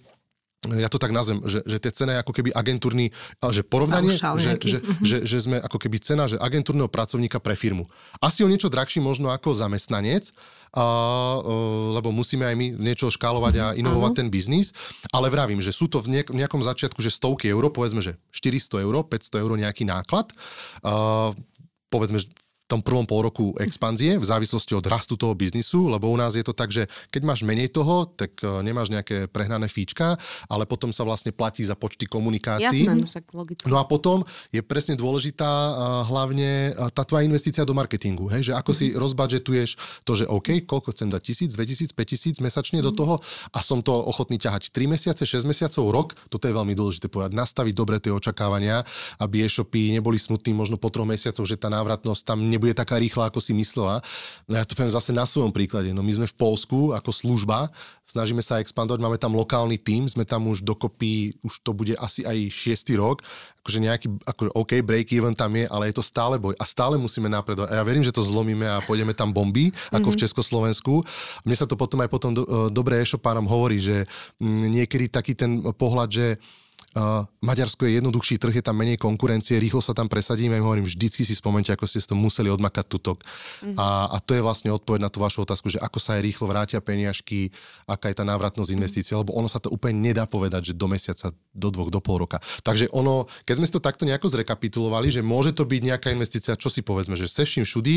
ja 0.61 0.93
to 0.93 1.01
tak 1.01 1.09
nazvem, 1.09 1.41
že, 1.49 1.65
že 1.65 1.81
tie 1.81 1.89
ceny 1.89 2.21
ako 2.21 2.37
keby 2.37 2.53
agentúrny, 2.53 3.09
že 3.49 3.65
porovnanie, 3.65 4.13
že, 4.13 4.61
že, 4.61 4.77
mm-hmm. 4.77 5.01
že, 5.01 5.17
že 5.25 5.37
sme 5.41 5.57
ako 5.57 5.81
keby 5.81 5.97
cena 5.97 6.29
že 6.29 6.37
agentúrneho 6.37 6.85
pracovníka 6.85 7.41
pre 7.41 7.57
firmu. 7.57 7.89
Asi 8.21 8.45
o 8.45 8.49
niečo 8.51 8.69
drahší 8.69 9.01
možno 9.01 9.33
ako 9.33 9.57
zamestnanec, 9.57 10.29
a, 10.77 10.85
lebo 11.97 12.13
musíme 12.13 12.45
aj 12.45 12.55
my 12.55 12.67
niečo 12.77 13.09
škálovať 13.09 13.53
a 13.57 13.65
mhm. 13.73 13.77
inovovať 13.81 14.11
uh-huh. 14.13 14.21
ten 14.21 14.27
biznis, 14.29 14.69
ale 15.09 15.33
vravím, 15.33 15.65
že 15.65 15.73
sú 15.73 15.89
to 15.89 15.97
v 15.97 16.21
nejakom 16.29 16.61
začiatku, 16.61 17.01
že 17.01 17.09
stovky 17.09 17.49
eur, 17.49 17.73
povedzme, 17.73 18.05
že 18.05 18.21
400 18.29 18.85
eur, 18.85 18.95
500 19.01 19.41
eur 19.41 19.51
nejaký 19.57 19.89
náklad, 19.89 20.29
a, 20.85 21.33
povedzme, 21.89 22.21
tom 22.71 22.79
prvom 22.79 23.03
pol 23.03 23.27
roku 23.27 23.51
expanzie 23.59 24.15
v 24.15 24.23
závislosti 24.23 24.71
od 24.79 24.87
rastu 24.87 25.19
toho 25.19 25.35
biznisu, 25.35 25.91
lebo 25.91 26.07
u 26.07 26.15
nás 26.15 26.39
je 26.39 26.45
to 26.47 26.55
tak, 26.55 26.71
že 26.71 26.87
keď 27.11 27.21
máš 27.27 27.43
menej 27.43 27.67
toho, 27.75 28.07
tak 28.07 28.39
e, 28.39 28.63
nemáš 28.63 28.87
nejaké 28.87 29.27
prehnané 29.27 29.67
fíčka, 29.67 30.15
ale 30.47 30.63
potom 30.63 30.95
sa 30.95 31.03
vlastne 31.03 31.35
platí 31.35 31.67
za 31.67 31.75
počty 31.75 32.07
komunikácií. 32.07 32.87
Jasné, 32.87 33.03
no 33.03 33.43
logicky. 33.43 33.67
No 33.67 33.75
a 33.75 33.83
potom 33.83 34.23
je 34.55 34.63
presne 34.63 34.95
dôležitá 34.95 35.51
e, 35.51 35.71
hlavne 36.07 36.71
e, 36.71 36.89
tá 36.95 37.03
tvoja 37.03 37.27
investícia 37.27 37.67
do 37.67 37.75
marketingu, 37.75 38.31
hej, 38.31 38.51
že 38.51 38.53
ako 38.55 38.71
mm-hmm. 38.71 38.87
si 38.87 38.95
mhm. 38.95 38.99
rozbudžetuješ 39.03 39.69
to, 40.07 40.11
že 40.15 40.25
OK, 40.31 40.63
koľko 40.63 40.95
chcem 40.95 41.11
dať, 41.11 41.21
tisíc, 41.27 41.49
2000, 41.59 41.91
5000 41.91 42.39
mesačne 42.39 42.79
mm-hmm. 42.79 42.87
do 42.87 42.91
mhm. 42.95 42.99
toho 43.03 43.15
a 43.51 43.59
som 43.59 43.83
to 43.83 43.91
ochotný 43.91 44.39
ťahať 44.39 44.71
3 44.71 44.95
mesiace, 44.95 45.27
6 45.27 45.43
mesiacov, 45.43 45.83
rok, 45.91 46.07
toto 46.31 46.47
je 46.47 46.55
veľmi 46.55 46.71
dôležité 46.71 47.11
povedať, 47.11 47.35
nastaviť 47.35 47.73
dobre 47.75 47.99
tie 47.99 48.15
očakávania, 48.15 48.85
aby 49.19 49.43
e-shopy 49.43 49.91
neboli 49.91 50.15
smutní 50.21 50.55
možno 50.55 50.79
po 50.79 50.87
troch 50.87 51.09
mesiacoch, 51.09 51.43
že 51.43 51.57
tá 51.57 51.67
návratnosť 51.67 52.21
tam 52.21 52.45
nebude 52.45 52.60
taká 52.69 53.01
rýchla, 53.01 53.33
ako 53.33 53.41
si 53.41 53.57
myslela. 53.57 53.97
No 54.45 54.53
ja 54.53 54.61
to 54.61 54.77
poviem 54.77 54.93
zase 54.93 55.09
na 55.09 55.25
svojom 55.25 55.49
príklade. 55.49 55.89
No 55.89 56.05
my 56.05 56.13
sme 56.13 56.27
v 56.29 56.37
Polsku 56.37 56.93
ako 56.93 57.09
služba, 57.09 57.73
snažíme 58.05 58.45
sa 58.45 58.61
expandovať, 58.61 59.01
máme 59.01 59.17
tam 59.17 59.33
lokálny 59.33 59.81
tím, 59.81 60.05
sme 60.05 60.21
tam 60.21 60.45
už 60.45 60.61
dokopy, 60.61 61.33
už 61.41 61.65
to 61.65 61.73
bude 61.73 61.97
asi 61.97 62.21
aj 62.21 62.37
šiestý 62.53 63.01
rok, 63.01 63.25
akože 63.65 63.79
nejaký, 63.81 64.07
ako, 64.25 64.41
OK, 64.57 64.81
break-even 64.85 65.37
tam 65.37 65.53
je, 65.53 65.65
ale 65.69 65.89
je 65.89 65.95
to 65.97 66.03
stále 66.05 66.35
boj 66.41 66.57
a 66.57 66.65
stále 66.65 66.97
musíme 66.97 67.29
napredovať. 67.29 67.69
A 67.71 67.79
ja 67.79 67.83
verím, 67.85 68.03
že 68.05 68.13
to 68.13 68.25
zlomíme 68.25 68.65
a 68.65 68.83
pôjdeme 68.83 69.13
tam 69.13 69.29
bomby, 69.29 69.69
ako 69.89 69.97
mm-hmm. 69.97 70.05
v 70.11 70.17
mhm. 70.17 70.23
Československu. 70.25 70.93
Mne 71.45 71.55
sa 71.55 71.65
to 71.69 71.77
potom 71.77 72.01
aj 72.01 72.09
potom 72.09 72.33
do, 72.33 72.43
e, 72.43 72.73
dobre 72.73 72.97
e-shopárom 72.99 73.45
hovorí, 73.45 73.77
že 73.77 74.09
m, 74.41 74.57
mm, 74.57 74.81
niekedy 74.81 75.05
taký 75.07 75.33
ten 75.37 75.61
pohľad, 75.61 76.09
že 76.09 76.27
Uh, 76.91 77.23
Maďarsko 77.39 77.87
je 77.87 78.03
jednoduchší 78.03 78.35
trh, 78.35 78.59
je 78.59 78.65
tam 78.67 78.75
menej 78.75 78.99
konkurencie, 78.99 79.55
rýchlo 79.63 79.79
sa 79.79 79.95
tam 79.95 80.11
presadíme. 80.11 80.59
Ja 80.59 80.63
hovorím, 80.67 80.83
vždycky 80.83 81.23
si 81.23 81.31
spomente, 81.31 81.71
ako 81.71 81.87
ste 81.87 82.03
to 82.03 82.19
museli 82.19 82.51
odmakať 82.51 82.83
tutok. 82.91 83.23
Mm-hmm. 83.23 83.79
A, 83.79 84.11
a 84.11 84.17
to 84.19 84.35
je 84.35 84.43
vlastne 84.43 84.75
odpoveď 84.75 85.07
na 85.07 85.07
tú 85.07 85.23
vašu 85.23 85.47
otázku, 85.47 85.71
že 85.71 85.79
ako 85.79 86.03
sa 86.03 86.19
aj 86.19 86.27
rýchlo 86.27 86.51
vrátia 86.51 86.83
peniažky, 86.83 87.47
aká 87.87 88.11
je 88.11 88.19
tá 88.19 88.27
návratnosť 88.27 88.75
investície, 88.75 89.15
mm-hmm. 89.15 89.23
lebo 89.23 89.39
ono 89.39 89.47
sa 89.47 89.63
to 89.63 89.71
úplne 89.71 90.03
nedá 90.03 90.27
povedať, 90.27 90.71
že 90.71 90.73
do 90.75 90.91
mesiaca, 90.91 91.31
do 91.55 91.69
dvoch, 91.71 91.87
do 91.87 92.03
pol 92.03 92.27
roka. 92.27 92.43
Takže 92.59 92.91
ono, 92.91 93.23
keď 93.47 93.55
sme 93.55 93.67
si 93.71 93.73
to 93.73 93.79
takto 93.79 94.03
nejako 94.03 94.27
zrekapitulovali, 94.27 95.07
že 95.07 95.23
môže 95.23 95.55
to 95.55 95.63
byť 95.63 95.81
nejaká 95.95 96.11
investícia, 96.11 96.59
čo 96.59 96.67
si 96.67 96.83
povedzme, 96.83 97.15
že 97.15 97.31
se 97.31 97.47
vším 97.47 97.63
všudy, 97.63 97.95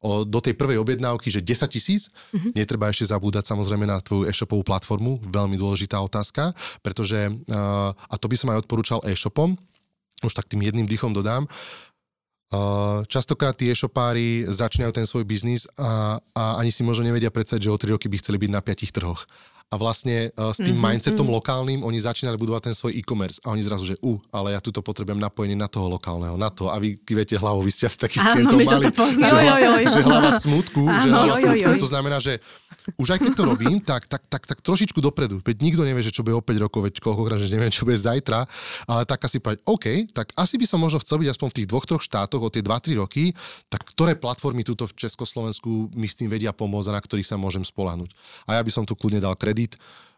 o, 0.00 0.24
do 0.24 0.40
tej 0.40 0.56
prvej 0.56 0.80
objednávky, 0.80 1.28
že 1.28 1.44
10 1.44 1.68
tisíc. 1.70 2.08
Mm-hmm. 2.32 2.52
Netreba 2.56 2.88
ešte 2.88 3.12
zabúdať 3.12 3.48
samozrejme 3.52 3.84
na 3.84 4.00
tvoju 4.00 4.26
e-shopovú 4.26 4.64
platformu, 4.64 5.20
veľmi 5.28 5.60
dôležitá 5.60 6.00
otázka, 6.00 6.56
pretože, 6.80 7.28
uh, 7.28 7.92
a 7.92 8.14
to 8.16 8.26
by 8.26 8.36
som 8.36 8.48
aj 8.52 8.64
odporúčal 8.64 9.04
e-shopom, 9.04 9.54
už 10.24 10.32
tak 10.32 10.48
tým 10.48 10.64
jedným 10.64 10.88
dýchom 10.88 11.12
dodám, 11.12 11.46
Uh, 12.50 13.06
častokrát 13.06 13.54
tí 13.54 13.70
e-shopári 13.70 14.42
začínajú 14.42 14.90
ten 14.90 15.06
svoj 15.06 15.22
biznis 15.22 15.70
a, 15.78 16.18
a 16.34 16.58
ani 16.58 16.74
si 16.74 16.82
možno 16.82 17.06
nevedia 17.06 17.30
predstaviť, 17.30 17.62
že 17.62 17.70
o 17.70 17.78
3 17.78 17.94
roky 17.94 18.10
by 18.10 18.18
chceli 18.18 18.42
byť 18.42 18.50
na 18.50 18.58
piatich 18.58 18.90
trhoch 18.90 19.22
a 19.70 19.78
vlastne 19.78 20.34
uh, 20.34 20.50
s 20.50 20.58
tým 20.58 20.74
mm-hmm, 20.74 20.82
mindsetom 20.82 21.22
mm-hmm. 21.22 21.38
lokálnym 21.38 21.80
oni 21.86 21.98
začínali 22.02 22.34
budovať 22.34 22.70
ten 22.70 22.74
svoj 22.74 22.90
e-commerce. 22.98 23.38
A 23.46 23.54
oni 23.54 23.62
zrazu, 23.62 23.86
že 23.86 23.96
u, 24.02 24.18
uh, 24.18 24.34
ale 24.34 24.58
ja 24.58 24.58
tuto 24.58 24.82
potrebujem 24.82 25.22
napojenie 25.22 25.54
na 25.54 25.70
toho 25.70 25.86
lokálneho, 25.86 26.34
na 26.34 26.50
to 26.50 26.66
a 26.66 26.76
vy 26.82 26.98
kývete 26.98 27.38
hlavou, 27.38 27.62
vy 27.62 27.70
ste 27.70 27.86
asi 27.86 28.02
takých 28.02 28.34
klientov 28.34 28.58
mali, 28.58 28.90
že, 28.90 29.30
hlava, 29.30 29.78
že 29.86 30.00
hlava 30.02 30.30
smutku, 30.42 30.82
Áno, 30.82 30.98
že 30.98 31.08
hlava 31.14 31.34
jo, 31.38 31.42
smutku, 31.46 31.70
to 31.78 31.86
znamená, 31.86 32.18
že 32.18 32.42
už 32.98 33.14
aj 33.14 33.18
keď 33.22 33.32
to 33.36 33.42
robím, 33.46 33.78
tak, 33.78 34.10
tak, 34.10 34.26
tak, 34.26 34.42
tak 34.42 34.58
trošičku 34.58 34.98
dopredu, 34.98 35.38
veď 35.44 35.62
nikto 35.62 35.86
nevie, 35.86 36.02
že 36.02 36.10
čo 36.10 36.26
bude 36.26 36.34
o 36.34 36.42
5 36.42 36.64
rokov, 36.66 36.90
veď 36.90 36.94
koľkokrát, 36.98 37.38
že 37.38 37.52
neviem, 37.52 37.70
čo 37.70 37.86
bude 37.86 37.94
zajtra, 38.00 38.48
ale 38.90 39.02
tak 39.06 39.22
asi 39.22 39.38
povedať, 39.38 39.62
OK, 39.68 39.86
tak 40.10 40.32
asi 40.34 40.56
by 40.56 40.66
som 40.66 40.82
možno 40.82 40.98
chcel 41.04 41.22
byť 41.22 41.28
aspoň 41.30 41.48
v 41.52 41.56
tých 41.62 41.68
dvoch, 41.68 41.86
troch 41.86 42.02
štátoch 42.02 42.42
o 42.42 42.50
tie 42.50 42.64
2-3 42.64 42.98
roky, 42.98 43.36
tak 43.68 43.84
ktoré 43.94 44.16
platformy 44.16 44.64
túto 44.64 44.88
v 44.88 44.96
Československu 44.96 45.92
mi 45.92 46.08
s 46.08 46.16
tým 46.16 46.32
vedia 46.32 46.50
pomôcť 46.50 46.88
a 46.90 46.96
na 46.96 47.00
ktorých 47.04 47.28
sa 47.28 47.36
môžem 47.36 47.62
spolahnuť. 47.62 48.10
A 48.48 48.58
ja 48.58 48.62
by 48.64 48.70
som 48.72 48.82
tu 48.88 48.96
kľudne 48.96 49.20
dal 49.20 49.36
kredit, 49.36 49.59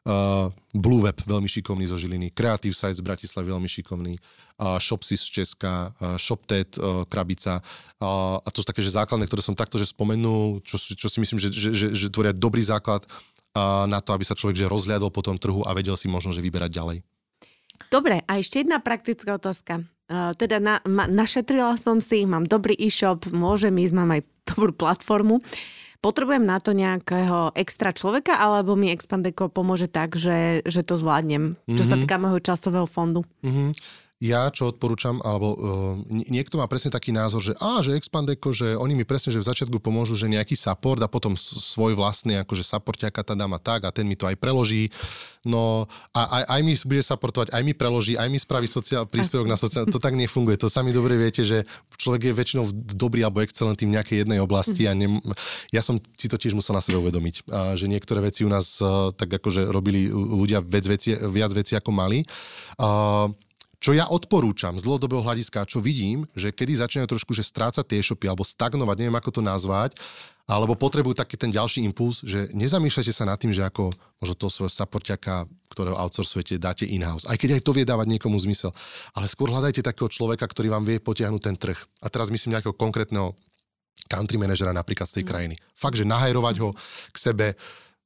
Uh, 0.03 0.51
Blue 0.75 0.99
Web, 0.99 1.23
veľmi 1.23 1.47
šikovný 1.47 1.87
zo 1.87 1.95
Žiliny, 1.95 2.35
Creative 2.35 2.75
Sites 2.75 2.99
z 2.99 3.07
Bratislavy, 3.07 3.55
veľmi 3.55 3.71
šikovný, 3.71 4.19
uh, 4.19 4.75
Shopsys 4.83 5.23
z 5.23 5.31
Česka, 5.31 5.95
uh, 5.95 6.19
ShopTet, 6.19 6.75
uh, 6.75 7.07
Krabica. 7.07 7.63
Uh, 8.03 8.43
a 8.43 8.49
to 8.51 8.67
sú 8.67 8.67
také, 8.67 8.83
že 8.83 8.99
základné, 8.99 9.31
ktoré 9.31 9.47
som 9.47 9.55
takto 9.55 9.79
že 9.79 9.87
spomenul, 9.87 10.59
čo, 10.67 10.75
čo 10.75 11.07
si 11.07 11.23
myslím, 11.23 11.39
že, 11.39 11.55
že, 11.55 11.71
že, 11.71 11.87
že 11.95 12.11
tvoria 12.11 12.35
dobrý 12.35 12.67
základ 12.67 13.07
uh, 13.07 13.87
na 13.87 14.03
to, 14.03 14.11
aby 14.11 14.27
sa 14.27 14.35
človek 14.35 14.59
že 14.59 14.67
rozhľadol 14.67 15.15
po 15.15 15.23
tom 15.23 15.39
trhu 15.39 15.63
a 15.63 15.71
vedel 15.71 15.95
si 15.95 16.11
možno, 16.11 16.35
že 16.35 16.43
vyberať 16.43 16.75
ďalej. 16.75 16.99
Dobre, 17.87 18.27
a 18.27 18.33
ešte 18.43 18.59
jedna 18.59 18.83
praktická 18.83 19.39
otázka. 19.39 19.87
Uh, 20.11 20.35
teda 20.35 20.59
na, 20.59 20.83
ma, 20.83 21.07
našetrila 21.07 21.79
som 21.79 22.03
si, 22.03 22.27
mám 22.27 22.51
dobrý 22.51 22.75
e-shop, 22.75 23.31
môžem 23.31 23.79
ísť, 23.79 23.95
mám 23.95 24.19
aj 24.19 24.27
dobrú 24.51 24.75
platformu. 24.75 25.39
Uh, 25.39 25.82
Potrebujem 26.03 26.43
na 26.43 26.59
to 26.59 26.75
nejakého 26.75 27.55
extra 27.55 27.95
človeka, 27.95 28.35
alebo 28.35 28.75
mi 28.75 28.91
Expandeco 28.91 29.47
pomôže 29.47 29.87
tak, 29.87 30.19
že, 30.19 30.67
že 30.67 30.83
to 30.83 30.99
zvládnem, 30.99 31.55
čo 31.65 31.79
mm-hmm. 31.79 31.87
sa 31.87 31.95
mhm. 31.95 32.03
týka 32.03 32.17
môjho 32.19 32.41
časového 32.43 32.91
fondu? 32.91 33.23
Mm-hmm 33.47 34.02
ja 34.23 34.47
čo 34.55 34.71
odporúčam, 34.71 35.19
alebo 35.27 35.49
uh, 35.51 35.59
niekto 36.07 36.55
má 36.55 36.71
presne 36.71 36.95
taký 36.95 37.11
názor, 37.11 37.43
že 37.43 37.59
á, 37.59 37.83
že 37.83 37.99
Expandeco, 37.99 38.55
že 38.55 38.79
oni 38.79 38.95
mi 38.95 39.03
presne, 39.03 39.35
že 39.35 39.43
v 39.43 39.51
začiatku 39.51 39.83
pomôžu, 39.83 40.15
že 40.15 40.31
nejaký 40.31 40.55
support 40.55 41.03
a 41.03 41.11
potom 41.11 41.35
svoj 41.35 41.99
vlastný 41.99 42.39
akože 42.47 42.63
supportiaka 42.63 43.27
tá 43.27 43.35
dáma 43.35 43.59
tak 43.59 43.83
a 43.83 43.91
ten 43.91 44.07
mi 44.07 44.15
to 44.15 44.31
aj 44.31 44.39
preloží. 44.39 44.95
No 45.43 45.91
a 46.15 46.21
aj, 46.39 46.45
aj 46.55 46.61
mi 46.63 46.75
bude 46.87 47.03
supportovať, 47.03 47.51
aj 47.51 47.63
mi 47.67 47.75
preloží, 47.75 48.15
aj 48.15 48.31
mi 48.31 48.39
spraví 48.39 48.71
sociál, 48.71 49.11
príspevok 49.11 49.51
na 49.51 49.59
sociál. 49.59 49.91
To 49.91 49.99
tak 49.99 50.15
nefunguje. 50.15 50.55
To 50.63 50.71
sami 50.71 50.95
dobre 50.95 51.19
viete, 51.19 51.43
že 51.43 51.67
človek 51.99 52.31
je 52.31 52.39
väčšinou 52.39 52.65
dobrý 52.95 53.27
alebo 53.27 53.43
excelentný 53.43 53.91
v 53.91 53.95
nejakej 53.99 54.17
jednej 54.23 54.39
oblasti 54.39 54.87
a 54.87 54.95
ne, 54.95 55.19
ja 55.75 55.83
som 55.83 55.99
si 56.15 56.31
to 56.31 56.39
tiež 56.39 56.55
musel 56.55 56.79
na 56.79 56.83
sebe 56.85 57.03
uvedomiť, 57.03 57.51
a 57.51 57.75
že 57.75 57.91
niektoré 57.91 58.23
veci 58.23 58.47
u 58.47 58.51
nás 58.55 58.79
uh, 58.79 59.11
tak 59.11 59.35
akože 59.35 59.67
robili 59.67 60.07
ľudia 60.15 60.63
viac 60.63 60.87
veci, 60.87 61.19
viac 61.19 61.51
veci 61.51 61.75
ako 61.75 61.91
mali. 61.91 62.23
Uh, 62.79 63.35
čo 63.83 63.91
ja 63.91 64.07
odporúčam 64.07 64.79
z 64.79 64.87
dlhodobého 64.87 65.27
hľadiska, 65.27 65.67
čo 65.67 65.83
vidím, 65.83 66.23
že 66.39 66.55
kedy 66.55 66.79
začínajú 66.79 67.19
trošku 67.19 67.35
že 67.35 67.43
strácať 67.43 67.83
tie 67.83 67.99
e-shopy 67.99 68.31
alebo 68.31 68.47
stagnovať, 68.47 68.97
neviem 69.03 69.19
ako 69.19 69.31
to 69.35 69.43
nazvať, 69.43 69.99
alebo 70.47 70.79
potrebujú 70.79 71.19
taký 71.19 71.35
ten 71.35 71.51
ďalší 71.51 71.83
impuls, 71.83 72.23
že 72.23 72.51
nezamýšľajte 72.55 73.11
sa 73.11 73.27
nad 73.27 73.43
tým, 73.43 73.51
že 73.51 73.67
ako 73.67 73.91
možno 74.23 74.35
toho 74.39 74.51
svojho 74.55 74.71
supportiaka, 74.71 75.51
ktorého 75.71 75.99
outsourcujete, 75.99 76.63
dáte 76.63 76.87
in-house. 76.87 77.27
Aj 77.27 77.35
keď 77.35 77.59
aj 77.59 77.63
to 77.67 77.75
vie 77.75 77.83
dávať 77.83 78.07
niekomu 78.07 78.39
zmysel. 78.39 78.71
Ale 79.19 79.27
skôr 79.27 79.51
hľadajte 79.51 79.83
takého 79.83 80.07
človeka, 80.07 80.47
ktorý 80.47 80.71
vám 80.71 80.87
vie 80.87 81.03
potiahnuť 81.03 81.43
ten 81.43 81.59
trh. 81.59 81.79
A 82.03 82.07
teraz 82.07 82.31
myslím 82.31 82.59
nejakého 82.59 82.75
konkrétneho 82.75 83.35
country 84.11 84.39
manažera 84.39 84.75
napríklad 84.75 85.07
z 85.07 85.23
tej 85.23 85.25
mm. 85.27 85.31
krajiny. 85.31 85.57
Fakt, 85.75 85.99
že 85.99 86.07
nahajrovať 86.07 86.55
ho 86.63 86.71
k 87.11 87.17
sebe, 87.17 87.47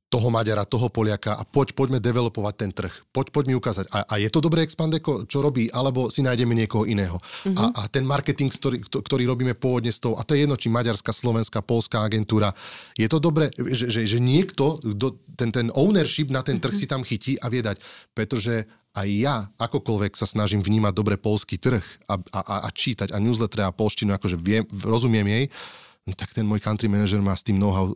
toho 0.06 0.30
Maďara, 0.30 0.62
toho 0.62 0.86
Poliaka 0.86 1.34
a 1.34 1.42
poď, 1.42 1.74
poďme 1.74 1.98
developovať 1.98 2.54
ten 2.54 2.70
trh. 2.70 2.94
Poď, 3.10 3.34
poď 3.34 3.44
mi 3.50 3.54
ukázať. 3.58 3.90
A, 3.90 4.06
a 4.06 4.14
je 4.22 4.30
to 4.30 4.38
dobré 4.38 4.62
Expandeko, 4.62 5.26
čo 5.26 5.42
robí, 5.42 5.66
alebo 5.74 6.06
si 6.14 6.22
nájdeme 6.22 6.54
niekoho 6.54 6.86
iného. 6.86 7.18
Mm-hmm. 7.18 7.58
A, 7.58 7.64
a 7.74 7.80
ten 7.90 8.06
marketing, 8.06 8.46
ktorý, 8.54 8.78
ktorý 8.86 9.26
robíme 9.26 9.58
pôvodne 9.58 9.90
s 9.90 9.98
tou, 9.98 10.14
a 10.14 10.22
to 10.22 10.38
je 10.38 10.46
jedno, 10.46 10.54
či 10.54 10.70
maďarská, 10.70 11.10
slovenská, 11.10 11.58
polská 11.66 12.06
agentúra, 12.06 12.54
je 12.94 13.10
to 13.10 13.18
dobré, 13.18 13.50
že, 13.58 13.90
že, 13.90 14.06
že 14.06 14.18
niekto, 14.22 14.78
do, 14.78 15.18
ten, 15.34 15.50
ten 15.50 15.74
ownership 15.74 16.30
na 16.30 16.46
ten 16.46 16.62
trh 16.62 16.70
mm-hmm. 16.70 16.86
si 16.86 16.92
tam 16.92 17.02
chytí 17.02 17.32
a 17.42 17.50
vie 17.50 17.66
dať. 17.66 17.82
Pretože 18.14 18.62
aj 18.96 19.08
ja 19.10 19.36
akokoľvek 19.58 20.14
sa 20.14 20.24
snažím 20.24 20.62
vnímať 20.62 20.92
dobre 20.94 21.18
polský 21.18 21.58
trh 21.58 21.84
a, 22.06 22.14
a, 22.30 22.64
a 22.64 22.68
čítať 22.70 23.10
a 23.10 23.18
newsletter 23.18 23.66
a 23.66 23.74
polštinu, 23.74 24.14
akože 24.16 24.38
viem, 24.40 24.64
rozumiem 24.70 25.26
jej, 25.26 25.44
no 26.06 26.14
tak 26.14 26.32
ten 26.32 26.46
môj 26.46 26.62
country 26.62 26.86
manager 26.88 27.20
má 27.20 27.34
s 27.34 27.44
tým 27.44 27.58
know-how 27.58 27.92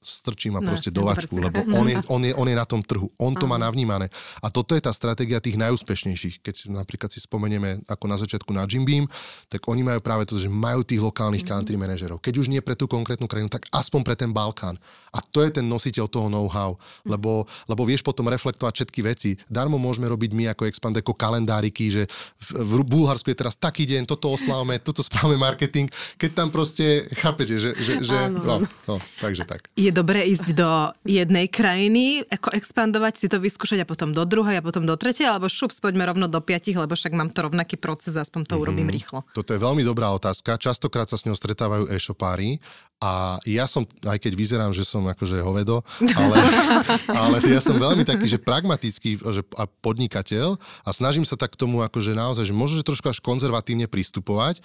strčím 0.00 0.56
ma 0.56 0.64
no, 0.64 0.72
proste 0.72 0.88
do 0.88 1.04
vačku, 1.04 1.36
lebo 1.36 1.60
on 1.76 1.86
je, 1.86 1.96
on, 2.14 2.22
je, 2.24 2.32
on 2.32 2.48
je 2.48 2.56
na 2.56 2.64
tom 2.64 2.80
trhu, 2.80 3.12
on 3.20 3.36
to 3.36 3.44
má 3.44 3.60
navnímané. 3.60 4.08
A 4.40 4.48
toto 4.48 4.72
je 4.72 4.80
tá 4.80 4.90
stratégia 4.96 5.44
tých 5.44 5.60
najúspešnejších. 5.60 6.40
Keď 6.40 6.72
napríklad 6.72 7.12
si 7.12 7.20
spomenieme 7.20 7.84
ako 7.84 8.04
na 8.08 8.16
začiatku 8.16 8.50
na 8.56 8.64
Jim 8.64 8.88
Beam, 8.88 9.04
tak 9.52 9.60
oni 9.68 9.84
majú 9.84 10.00
práve 10.00 10.24
to, 10.24 10.40
že 10.40 10.48
majú 10.48 10.80
tých 10.80 11.04
lokálnych 11.04 11.44
mm-hmm. 11.44 11.60
country 11.60 11.76
manažerov. 11.76 12.18
Keď 12.24 12.34
už 12.40 12.46
nie 12.48 12.64
pre 12.64 12.72
tú 12.72 12.88
konkrétnu 12.88 13.28
krajinu, 13.28 13.52
tak 13.52 13.68
aspoň 13.68 14.00
pre 14.00 14.16
ten 14.16 14.32
Balkán. 14.32 14.80
A 15.12 15.20
to 15.20 15.44
je 15.44 15.52
ten 15.52 15.66
nositeľ 15.68 16.08
toho 16.08 16.32
know-how, 16.32 16.80
mm-hmm. 16.80 17.10
lebo, 17.12 17.44
lebo 17.68 17.82
vieš 17.84 18.00
potom 18.00 18.24
reflektovať 18.32 18.72
všetky 18.80 19.00
veci. 19.04 19.30
Darmo 19.52 19.76
môžeme 19.76 20.08
robiť 20.08 20.30
my 20.32 20.44
ako 20.56 20.64
Expandeko 20.64 21.12
kalendáriky, 21.12 21.92
že 21.92 22.08
v, 22.40 22.48
v 22.64 22.72
Bulharsku 22.88 23.28
je 23.28 23.36
teraz 23.36 23.60
taký 23.60 23.84
deň, 23.84 24.08
toto 24.08 24.32
oslávame, 24.32 24.80
toto 24.88 25.04
správame 25.04 25.36
marketing, 25.36 25.92
keď 26.16 26.30
tam 26.32 26.48
proste, 26.48 27.04
chápete, 27.20 27.60
že, 27.60 27.76
že, 27.76 27.92
že 28.00 28.16
no, 28.32 28.64
no, 28.88 28.96
takže 29.20 29.44
tak. 29.44 29.68
Je 29.74 29.89
je 29.90 29.98
dobré 29.98 30.22
ísť 30.30 30.54
do 30.54 30.94
jednej 31.02 31.50
krajiny, 31.50 32.22
ako 32.30 32.54
expandovať, 32.54 33.12
si 33.18 33.26
to 33.26 33.42
vyskúšať 33.42 33.82
a 33.82 33.86
potom 33.90 34.14
do 34.14 34.22
druhej 34.22 34.62
a 34.62 34.64
potom 34.64 34.86
do 34.86 34.94
tretej, 34.94 35.26
alebo 35.26 35.50
šup, 35.50 35.74
poďme 35.82 36.06
rovno 36.06 36.30
do 36.30 36.38
piatich, 36.38 36.78
lebo 36.78 36.94
však 36.94 37.10
mám 37.10 37.34
to 37.34 37.42
rovnaký 37.42 37.74
proces, 37.74 38.14
aspoň 38.14 38.46
to 38.46 38.54
mm-hmm. 38.54 38.62
urobím 38.62 38.88
rýchlo. 38.88 39.26
Toto 39.34 39.50
je 39.50 39.58
veľmi 39.58 39.82
dobrá 39.82 40.14
otázka. 40.14 40.62
Častokrát 40.62 41.10
sa 41.10 41.18
s 41.18 41.26
ňou 41.26 41.34
stretávajú 41.34 41.90
e-shopári 41.90 42.62
a 43.00 43.40
ja 43.48 43.64
som, 43.64 43.88
aj 44.04 44.20
keď 44.20 44.32
vyzerám, 44.36 44.72
že 44.76 44.84
som 44.84 45.00
akože 45.08 45.40
hovedo, 45.40 45.80
ale, 46.12 46.36
ale 47.24 47.36
ja 47.48 47.56
som 47.56 47.80
veľmi 47.80 48.04
taký, 48.04 48.28
že 48.28 48.36
pragmatický 48.36 49.24
že, 49.24 49.40
a 49.56 49.64
podnikateľ 49.64 50.60
a 50.84 50.90
snažím 50.92 51.24
sa 51.24 51.40
tak 51.40 51.56
k 51.56 51.60
tomu 51.64 51.80
akože 51.80 52.12
naozaj, 52.12 52.44
že 52.44 52.52
možno, 52.52 52.76
že 52.76 52.84
trošku 52.84 53.08
až 53.08 53.24
konzervatívne 53.24 53.88
pristupovať. 53.88 54.60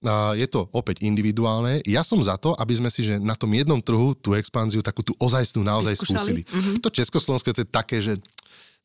A 0.00 0.32
je 0.32 0.48
to 0.48 0.64
opäť 0.72 1.04
individuálne. 1.04 1.84
Ja 1.84 2.00
som 2.00 2.24
za 2.24 2.40
to, 2.40 2.56
aby 2.56 2.72
sme 2.72 2.88
si, 2.88 3.04
že 3.04 3.20
na 3.20 3.36
tom 3.36 3.52
jednom 3.52 3.84
trhu 3.84 4.16
tú 4.16 4.32
expanziu, 4.32 4.80
takú 4.80 5.04
tú 5.04 5.12
ozajstnú 5.20 5.60
naozaj 5.60 5.92
Vyskúšali? 5.92 6.40
skúsili. 6.40 6.42
Mm-hmm. 6.48 6.76
To 6.80 6.88
Československo 6.88 7.52
to 7.52 7.62
je 7.64 7.68
také, 7.68 8.00
že 8.00 8.16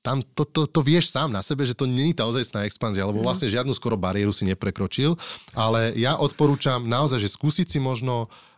tam 0.04 0.24
to, 0.24 0.44
to, 0.44 0.68
to 0.68 0.80
vieš 0.84 1.12
sám 1.12 1.32
na 1.32 1.44
sebe, 1.44 1.64
že 1.64 1.76
to 1.76 1.88
není 1.88 2.12
tá 2.12 2.28
ozajstná 2.28 2.68
expanzia, 2.68 3.08
lebo 3.08 3.20
vlastne 3.20 3.52
žiadnu 3.52 3.72
skoro 3.76 4.00
bariéru 4.00 4.32
si 4.32 4.48
neprekročil, 4.48 5.20
ale 5.52 5.92
ja 6.00 6.16
odporúčam 6.16 6.88
naozaj, 6.88 7.20
že 7.20 7.36
skúsiť 7.36 7.68
si 7.68 7.80
možno 7.84 8.32
uh, 8.32 8.49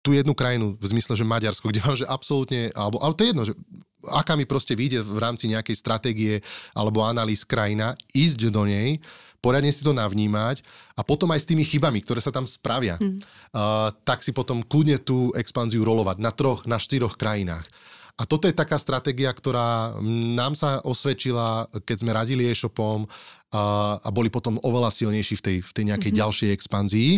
tú 0.00 0.16
jednu 0.16 0.32
krajinu 0.32 0.76
v 0.80 0.84
zmysle, 0.96 1.12
že 1.16 1.28
Maďarsko, 1.28 1.68
kde 1.68 1.84
mám, 1.84 1.96
že 1.96 2.08
absolútne, 2.08 2.72
alebo, 2.72 3.00
ale 3.04 3.12
to 3.12 3.22
je 3.24 3.30
jedno, 3.30 3.44
že 3.44 3.54
aká 4.08 4.32
mi 4.32 4.48
proste 4.48 4.72
vyjde 4.72 5.04
v 5.04 5.18
rámci 5.20 5.52
nejakej 5.52 5.76
stratégie 5.76 6.34
alebo 6.72 7.04
analýz 7.04 7.44
krajina, 7.44 7.92
ísť 8.16 8.48
do 8.48 8.64
nej, 8.64 8.96
poriadne 9.44 9.72
si 9.72 9.84
to 9.84 9.92
navnímať 9.92 10.64
a 10.96 11.04
potom 11.04 11.28
aj 11.32 11.44
s 11.44 11.48
tými 11.48 11.64
chybami, 11.64 12.00
ktoré 12.04 12.20
sa 12.20 12.32
tam 12.32 12.48
spravia, 12.48 12.96
mm. 12.96 13.20
uh, 13.52 13.92
tak 14.04 14.24
si 14.24 14.32
potom 14.32 14.64
kľudne 14.64 15.00
tú 15.00 15.32
expanziu 15.36 15.84
rolovať 15.84 16.16
na 16.20 16.32
troch, 16.32 16.64
na 16.64 16.80
štyroch 16.80 17.16
krajinách. 17.20 17.68
A 18.20 18.28
toto 18.28 18.44
je 18.44 18.52
taká 18.52 18.76
stratégia, 18.76 19.32
ktorá 19.32 19.96
nám 20.36 20.52
sa 20.52 20.84
osvedčila, 20.84 21.72
keď 21.88 21.96
sme 22.04 22.12
radili 22.12 22.52
e-shopom 22.52 23.08
a, 23.50 23.98
a 23.98 24.08
boli 24.14 24.30
potom 24.30 24.62
oveľa 24.62 24.94
silnejší 24.94 25.34
v 25.38 25.42
tej, 25.42 25.56
v 25.66 25.72
tej 25.74 25.84
nejakej 25.90 26.10
mm-hmm. 26.14 26.22
ďalšej 26.22 26.50
expanzii. 26.54 27.10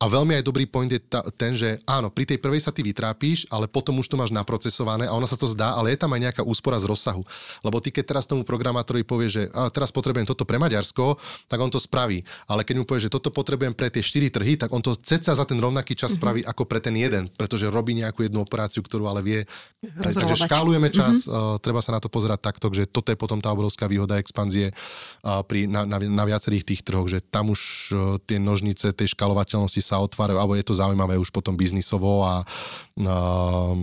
A 0.00 0.08
veľmi 0.08 0.40
aj 0.40 0.44
dobrý 0.44 0.64
point 0.64 0.88
je 0.88 1.00
ta, 1.00 1.20
ten, 1.36 1.52
že 1.52 1.76
áno, 1.84 2.08
pri 2.08 2.24
tej 2.24 2.40
prvej 2.40 2.64
sa 2.64 2.72
ty 2.72 2.80
vytrápíš, 2.80 3.44
ale 3.52 3.68
potom 3.68 4.00
už 4.00 4.08
to 4.08 4.16
máš 4.16 4.32
naprocesované 4.32 5.04
a 5.04 5.12
ono 5.12 5.28
sa 5.28 5.36
to 5.36 5.44
zdá, 5.44 5.76
ale 5.76 5.92
je 5.92 6.00
tam 6.00 6.12
aj 6.16 6.20
nejaká 6.24 6.42
úspora 6.42 6.80
z 6.80 6.88
rozsahu. 6.88 7.20
Lebo 7.60 7.84
ty 7.84 7.92
keď 7.92 8.16
teraz 8.16 8.24
tomu 8.24 8.48
programátorovi 8.48 9.04
povie, 9.04 9.28
že 9.28 9.42
a 9.52 9.68
teraz 9.68 9.92
potrebujem 9.92 10.24
toto 10.24 10.48
pre 10.48 10.56
Maďarsko, 10.56 11.20
tak 11.52 11.60
on 11.60 11.68
to 11.68 11.76
spraví. 11.76 12.24
Ale 12.48 12.64
keď 12.64 12.80
mu 12.80 12.84
povie, 12.88 13.04
že 13.04 13.12
toto 13.12 13.28
potrebujem 13.28 13.76
pre 13.76 13.92
tie 13.92 14.00
štyri 14.00 14.32
trhy, 14.32 14.56
tak 14.56 14.72
on 14.72 14.80
to 14.80 14.96
ceca 14.96 15.36
za 15.36 15.44
ten 15.44 15.60
rovnaký 15.60 15.92
čas 15.92 16.16
mm-hmm. 16.16 16.20
spraví 16.20 16.40
ako 16.48 16.64
pre 16.64 16.80
ten 16.80 16.96
jeden, 16.96 17.28
pretože 17.28 17.68
robí 17.68 17.92
nejakú 17.92 18.24
jednu 18.24 18.40
operáciu, 18.40 18.80
ktorú 18.80 19.04
ale 19.04 19.20
vie. 19.20 19.40
Rozrolovať. 19.84 20.16
Takže 20.16 20.36
škálujeme 20.48 20.88
čas, 20.88 21.28
mm-hmm. 21.28 21.60
uh, 21.60 21.60
treba 21.60 21.84
sa 21.84 21.92
na 21.92 22.00
to 22.00 22.08
pozerať 22.08 22.40
takto, 22.40 22.72
že 22.72 22.88
toto 22.88 23.12
je 23.12 23.20
potom 23.20 23.36
tá 23.36 23.52
obrovská 23.52 23.84
výhoda 23.84 24.16
expanzie 24.16 24.72
uh, 24.72 25.44
pri 25.44 25.68
na, 25.74 25.82
na, 25.82 25.98
na 25.98 26.24
viacerých 26.30 26.62
tých 26.62 26.86
trhoch, 26.86 27.10
že 27.10 27.18
tam 27.18 27.50
už 27.50 27.60
uh, 27.90 27.98
tie 28.22 28.38
nožnice 28.38 28.94
tej 28.94 29.10
škalovateľnosti 29.18 29.82
sa 29.82 29.98
otvárajú, 29.98 30.38
alebo 30.38 30.54
je 30.54 30.62
to 30.62 30.78
zaujímavé 30.78 31.18
už 31.18 31.34
potom 31.34 31.58
biznisovo 31.58 32.22
a 32.22 32.46
uh, 32.46 33.74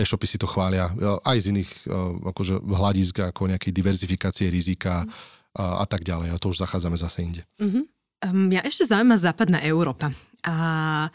e-shopy 0.00 0.24
si 0.24 0.40
to 0.40 0.48
chvália 0.48 0.88
uh, 0.88 1.20
aj 1.28 1.36
z 1.44 1.46
iných 1.52 1.70
uh, 1.84 2.32
akože 2.32 2.56
hľadisk, 2.64 3.28
ako 3.28 3.52
nejakej 3.52 3.76
diverzifikácie 3.76 4.48
rizika 4.48 5.04
mm. 5.04 5.12
a, 5.60 5.64
a 5.80 5.84
tak 5.84 6.08
ďalej. 6.08 6.32
A 6.32 6.40
to 6.40 6.48
už 6.48 6.64
zachádzame 6.64 6.96
zase 6.96 7.20
inde. 7.20 7.44
Mm-hmm. 7.60 7.84
Mňa 8.32 8.64
ešte 8.64 8.88
zaujíma 8.88 9.20
západná 9.20 9.60
Európa. 9.60 10.08
A 10.44 11.12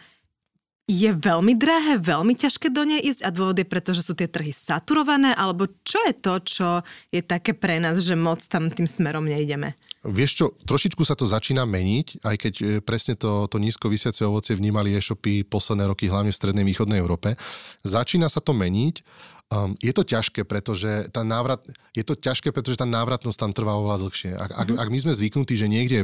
Je 0.85 1.09
veľmi 1.09 1.57
drahé, 1.57 1.97
veľmi 1.97 2.37
ťažké 2.37 2.69
do 2.69 2.85
nej 2.85 3.01
ísť 3.01 3.25
a 3.25 3.33
dôvod 3.33 3.57
je 3.57 3.65
preto, 3.65 3.89
že 3.89 4.05
sú 4.05 4.13
tie 4.13 4.29
trhy 4.29 4.53
saturované, 4.53 5.33
alebo 5.33 5.65
čo 5.81 5.97
je 6.05 6.13
to, 6.13 6.33
čo 6.45 6.69
je 7.09 7.25
také 7.25 7.57
pre 7.57 7.81
nás, 7.81 8.05
že 8.05 8.13
moc 8.13 8.45
tam 8.45 8.69
tým 8.69 8.85
smerom 8.85 9.25
nejdeme? 9.25 9.73
Vieš 10.05 10.31
čo, 10.37 10.45
trošičku 10.53 11.01
sa 11.01 11.17
to 11.17 11.25
začína 11.25 11.65
meniť, 11.65 12.21
aj 12.21 12.35
keď 12.37 12.53
e, 12.61 12.65
presne 12.85 13.17
to, 13.17 13.49
to 13.49 13.57
nízko 13.57 13.89
vysiace 13.89 14.21
ovocie 14.21 14.53
vnímali 14.53 14.93
e-shopy 14.93 15.41
posledné 15.41 15.89
roky, 15.89 16.05
hlavne 16.05 16.29
v 16.29 16.37
strednej 16.37 16.65
východnej 16.65 17.01
Európe. 17.01 17.33
Začína 17.81 18.29
sa 18.29 18.37
to 18.37 18.53
meniť. 18.53 19.01
Um, 19.45 19.77
je 19.77 19.93
to 19.93 20.01
ťažké, 20.01 20.41
pretože 20.41 21.05
tá 21.13 21.21
návrat, 21.21 21.61
je 21.93 22.01
to 22.01 22.17
ťažké, 22.17 22.49
pretože 22.49 22.81
tá 22.81 22.87
návratnosť 22.89 23.37
tam 23.37 23.53
trvá 23.53 23.77
oveľa 23.77 24.09
dlhšie. 24.09 24.33
Ak, 24.33 24.51
ak, 24.57 24.67
mhm. 24.73 24.77
ak 24.81 24.89
my 24.89 24.97
sme 25.05 25.13
zvyknutí, 25.13 25.53
že 25.53 25.69
niekde 25.69 25.99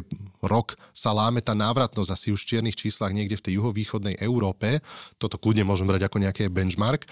rok 0.46 0.78
sa 0.94 1.10
láme 1.10 1.42
tá 1.42 1.58
návratnosť 1.58 2.10
asi 2.14 2.28
už 2.30 2.46
v 2.46 2.50
čiernych 2.54 2.78
číslach 2.78 3.14
niekde 3.14 3.42
v 3.42 3.46
tej 3.50 3.54
juhovýchodnej 3.58 4.22
Európe, 4.22 4.86
toto 5.18 5.42
kľudne 5.42 5.66
môžem 5.66 5.90
brať 5.90 6.06
ako 6.06 6.22
nejaký 6.22 6.54
benchmark, 6.54 7.10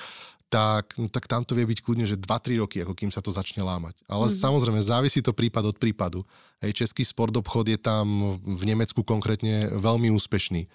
tak, 0.49 0.97
no, 0.97 1.05
tak 1.05 1.29
tam 1.29 1.45
to 1.45 1.53
vie 1.53 1.61
byť 1.61 1.79
kľudne, 1.85 2.09
že 2.09 2.17
2-3 2.17 2.57
roky, 2.57 2.81
ako 2.81 2.97
kým 2.97 3.13
sa 3.13 3.21
to 3.21 3.29
začne 3.29 3.61
lámať. 3.61 3.93
Ale 4.09 4.25
mm. 4.25 4.33
samozrejme, 4.33 4.81
závisí 4.81 5.21
to 5.21 5.29
prípad 5.29 5.69
od 5.69 5.77
prípadu. 5.77 6.25
Hej, 6.59 6.83
český 6.83 7.05
sport 7.05 7.37
obchod 7.37 7.69
je 7.69 7.77
tam 7.77 8.35
v 8.41 8.63
Nemecku 8.65 9.05
konkrétne 9.05 9.69
veľmi 9.77 10.09
úspešný. 10.09 10.65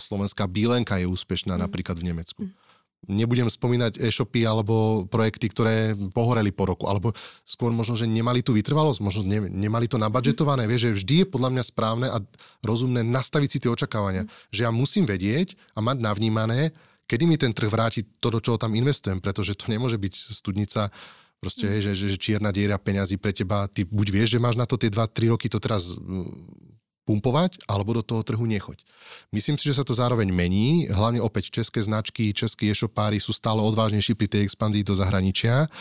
Slovenská 0.00 0.48
bílenka 0.48 0.96
je 0.96 1.04
úspešná 1.04 1.54
mm. 1.54 1.60
napríklad 1.60 2.00
v 2.00 2.08
Nemecku. 2.08 2.42
Mm. 2.48 2.52
Nebudem 2.98 3.46
spomínať 3.46 4.02
e-shopy 4.02 4.42
alebo 4.42 5.06
projekty, 5.06 5.46
ktoré 5.52 5.94
pohoreli 6.10 6.50
po 6.50 6.66
roku, 6.66 6.90
alebo 6.90 7.14
skôr 7.46 7.70
možno, 7.70 7.94
že 7.94 8.10
nemali 8.10 8.42
tú 8.42 8.50
vytrvalosť, 8.56 8.98
možno 8.98 9.22
ne, 9.22 9.46
nemali 9.46 9.86
to 9.86 10.02
nabadžetované. 10.02 10.66
Vieš, 10.66 10.90
že 10.90 10.96
vždy 10.98 11.14
je 11.22 11.26
podľa 11.30 11.50
mňa 11.54 11.62
správne 11.62 12.06
a 12.10 12.18
rozumné 12.64 13.06
nastaviť 13.06 13.48
si 13.52 13.58
tie 13.62 13.70
očakávania. 13.70 14.26
Mm. 14.26 14.30
Že 14.50 14.60
ja 14.64 14.70
musím 14.74 15.04
vedieť 15.06 15.54
a 15.76 15.84
mať 15.84 16.02
navnímané, 16.02 16.74
kedy 17.08 17.24
mi 17.24 17.40
ten 17.40 17.56
trh 17.56 17.72
vráti 17.72 18.04
to, 18.20 18.28
do 18.28 18.38
čoho 18.38 18.60
tam 18.60 18.76
investujem, 18.76 19.18
pretože 19.24 19.56
to 19.56 19.72
nemôže 19.72 19.96
byť 19.96 20.14
studnica, 20.36 20.92
proste, 21.40 21.66
mm. 21.66 21.80
že, 21.80 21.90
že, 21.96 22.06
že 22.12 22.18
čierna 22.20 22.52
diera 22.52 22.76
peňazí 22.76 23.16
pre 23.16 23.32
teba, 23.32 23.64
ty 23.70 23.88
buď 23.88 24.06
vieš, 24.12 24.28
že 24.36 24.42
máš 24.42 24.60
na 24.60 24.66
to 24.68 24.76
tie 24.76 24.92
2-3 24.92 25.32
roky 25.32 25.46
to 25.48 25.56
teraz 25.62 25.96
mm, 25.96 26.68
pumpovať, 27.08 27.64
alebo 27.64 27.96
do 27.96 28.04
toho 28.04 28.20
trhu 28.20 28.44
nechoď. 28.44 28.84
Myslím 29.32 29.56
si, 29.56 29.72
že 29.72 29.80
sa 29.80 29.84
to 29.86 29.96
zároveň 29.96 30.28
mení, 30.28 30.92
hlavne 30.92 31.24
opäť 31.24 31.48
české 31.48 31.80
značky, 31.80 32.36
českí 32.36 32.68
e-shopári 32.68 33.16
sú 33.16 33.32
stále 33.32 33.64
odvážnejší 33.64 34.12
pri 34.12 34.28
tej 34.28 34.44
expanzii 34.44 34.84
do 34.84 34.92
zahraničia. 34.92 35.72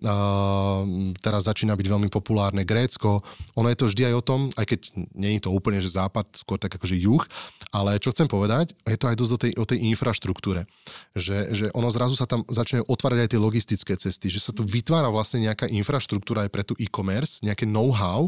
Uh, 0.00 1.12
teraz 1.20 1.44
začína 1.44 1.76
byť 1.76 1.84
veľmi 1.84 2.08
populárne 2.08 2.64
Grécko. 2.64 3.20
Ono 3.60 3.68
je 3.68 3.76
to 3.76 3.84
vždy 3.84 4.08
aj 4.08 4.14
o 4.16 4.24
tom, 4.24 4.40
aj 4.56 4.64
keď 4.72 4.80
nie 5.12 5.36
je 5.36 5.44
to 5.44 5.52
úplne, 5.52 5.76
že 5.76 5.92
západ, 5.92 6.40
skôr 6.40 6.56
tak 6.56 6.72
akože 6.72 6.96
juh, 6.96 7.20
ale 7.68 8.00
čo 8.00 8.08
chcem 8.08 8.24
povedať, 8.24 8.72
je 8.88 8.96
to 8.96 9.12
aj 9.12 9.16
dosť 9.20 9.32
o 9.36 9.38
tej, 9.38 9.52
o 9.60 9.64
tej 9.68 9.78
infraštruktúre. 9.92 10.64
Že, 11.12 11.38
že 11.52 11.66
ono 11.76 11.92
zrazu 11.92 12.16
sa 12.16 12.24
tam 12.24 12.48
začne 12.48 12.80
otvárať 12.80 13.28
aj 13.28 13.30
tie 13.36 13.44
logistické 13.44 13.92
cesty, 14.00 14.32
že 14.32 14.40
sa 14.40 14.56
tu 14.56 14.64
vytvára 14.64 15.12
vlastne 15.12 15.44
nejaká 15.44 15.68
infraštruktúra 15.68 16.48
aj 16.48 16.50
pre 16.50 16.64
tú 16.64 16.72
e-commerce, 16.80 17.44
nejaké 17.44 17.68
know-how 17.68 18.24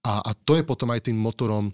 a, 0.00 0.24
a 0.24 0.30
to 0.32 0.56
je 0.56 0.64
potom 0.64 0.88
aj 0.88 1.04
tým 1.04 1.20
motorom 1.20 1.68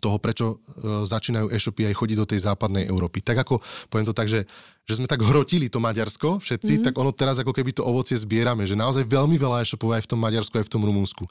toho, 0.00 0.16
prečo 0.16 0.56
e, 0.56 1.04
začínajú 1.04 1.52
e-shopy 1.52 1.84
aj 1.92 1.98
chodiť 2.00 2.16
do 2.16 2.28
tej 2.28 2.40
západnej 2.40 2.88
Európy. 2.88 3.20
Tak 3.20 3.44
ako, 3.44 3.60
poviem 3.92 4.08
to 4.08 4.16
tak, 4.16 4.30
že, 4.30 4.48
že 4.82 4.98
sme 4.98 5.06
tak 5.06 5.22
hrotili 5.22 5.70
to 5.70 5.78
Maďarsko 5.78 6.42
všetci, 6.42 6.72
mm-hmm. 6.78 6.86
tak 6.90 6.94
ono 6.98 7.14
teraz 7.14 7.38
ako 7.38 7.54
keby 7.54 7.70
to 7.70 7.86
ovocie 7.86 8.18
zbierame, 8.18 8.66
že 8.66 8.74
naozaj 8.74 9.06
veľmi 9.06 9.38
veľa 9.38 9.62
e-shopov 9.62 9.94
aj 9.94 10.02
v 10.04 10.10
tom 10.10 10.20
Maďarsku, 10.20 10.54
aj 10.58 10.66
v 10.66 10.72
tom 10.72 10.82
Rumunsku. 10.82 11.24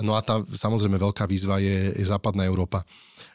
No 0.00 0.16
a 0.16 0.20
tá 0.22 0.42
samozrejme 0.42 0.96
veľká 0.96 1.26
výzva 1.26 1.60
je, 1.62 1.92
je 1.94 2.06
západná 2.06 2.46
Európa. 2.46 2.82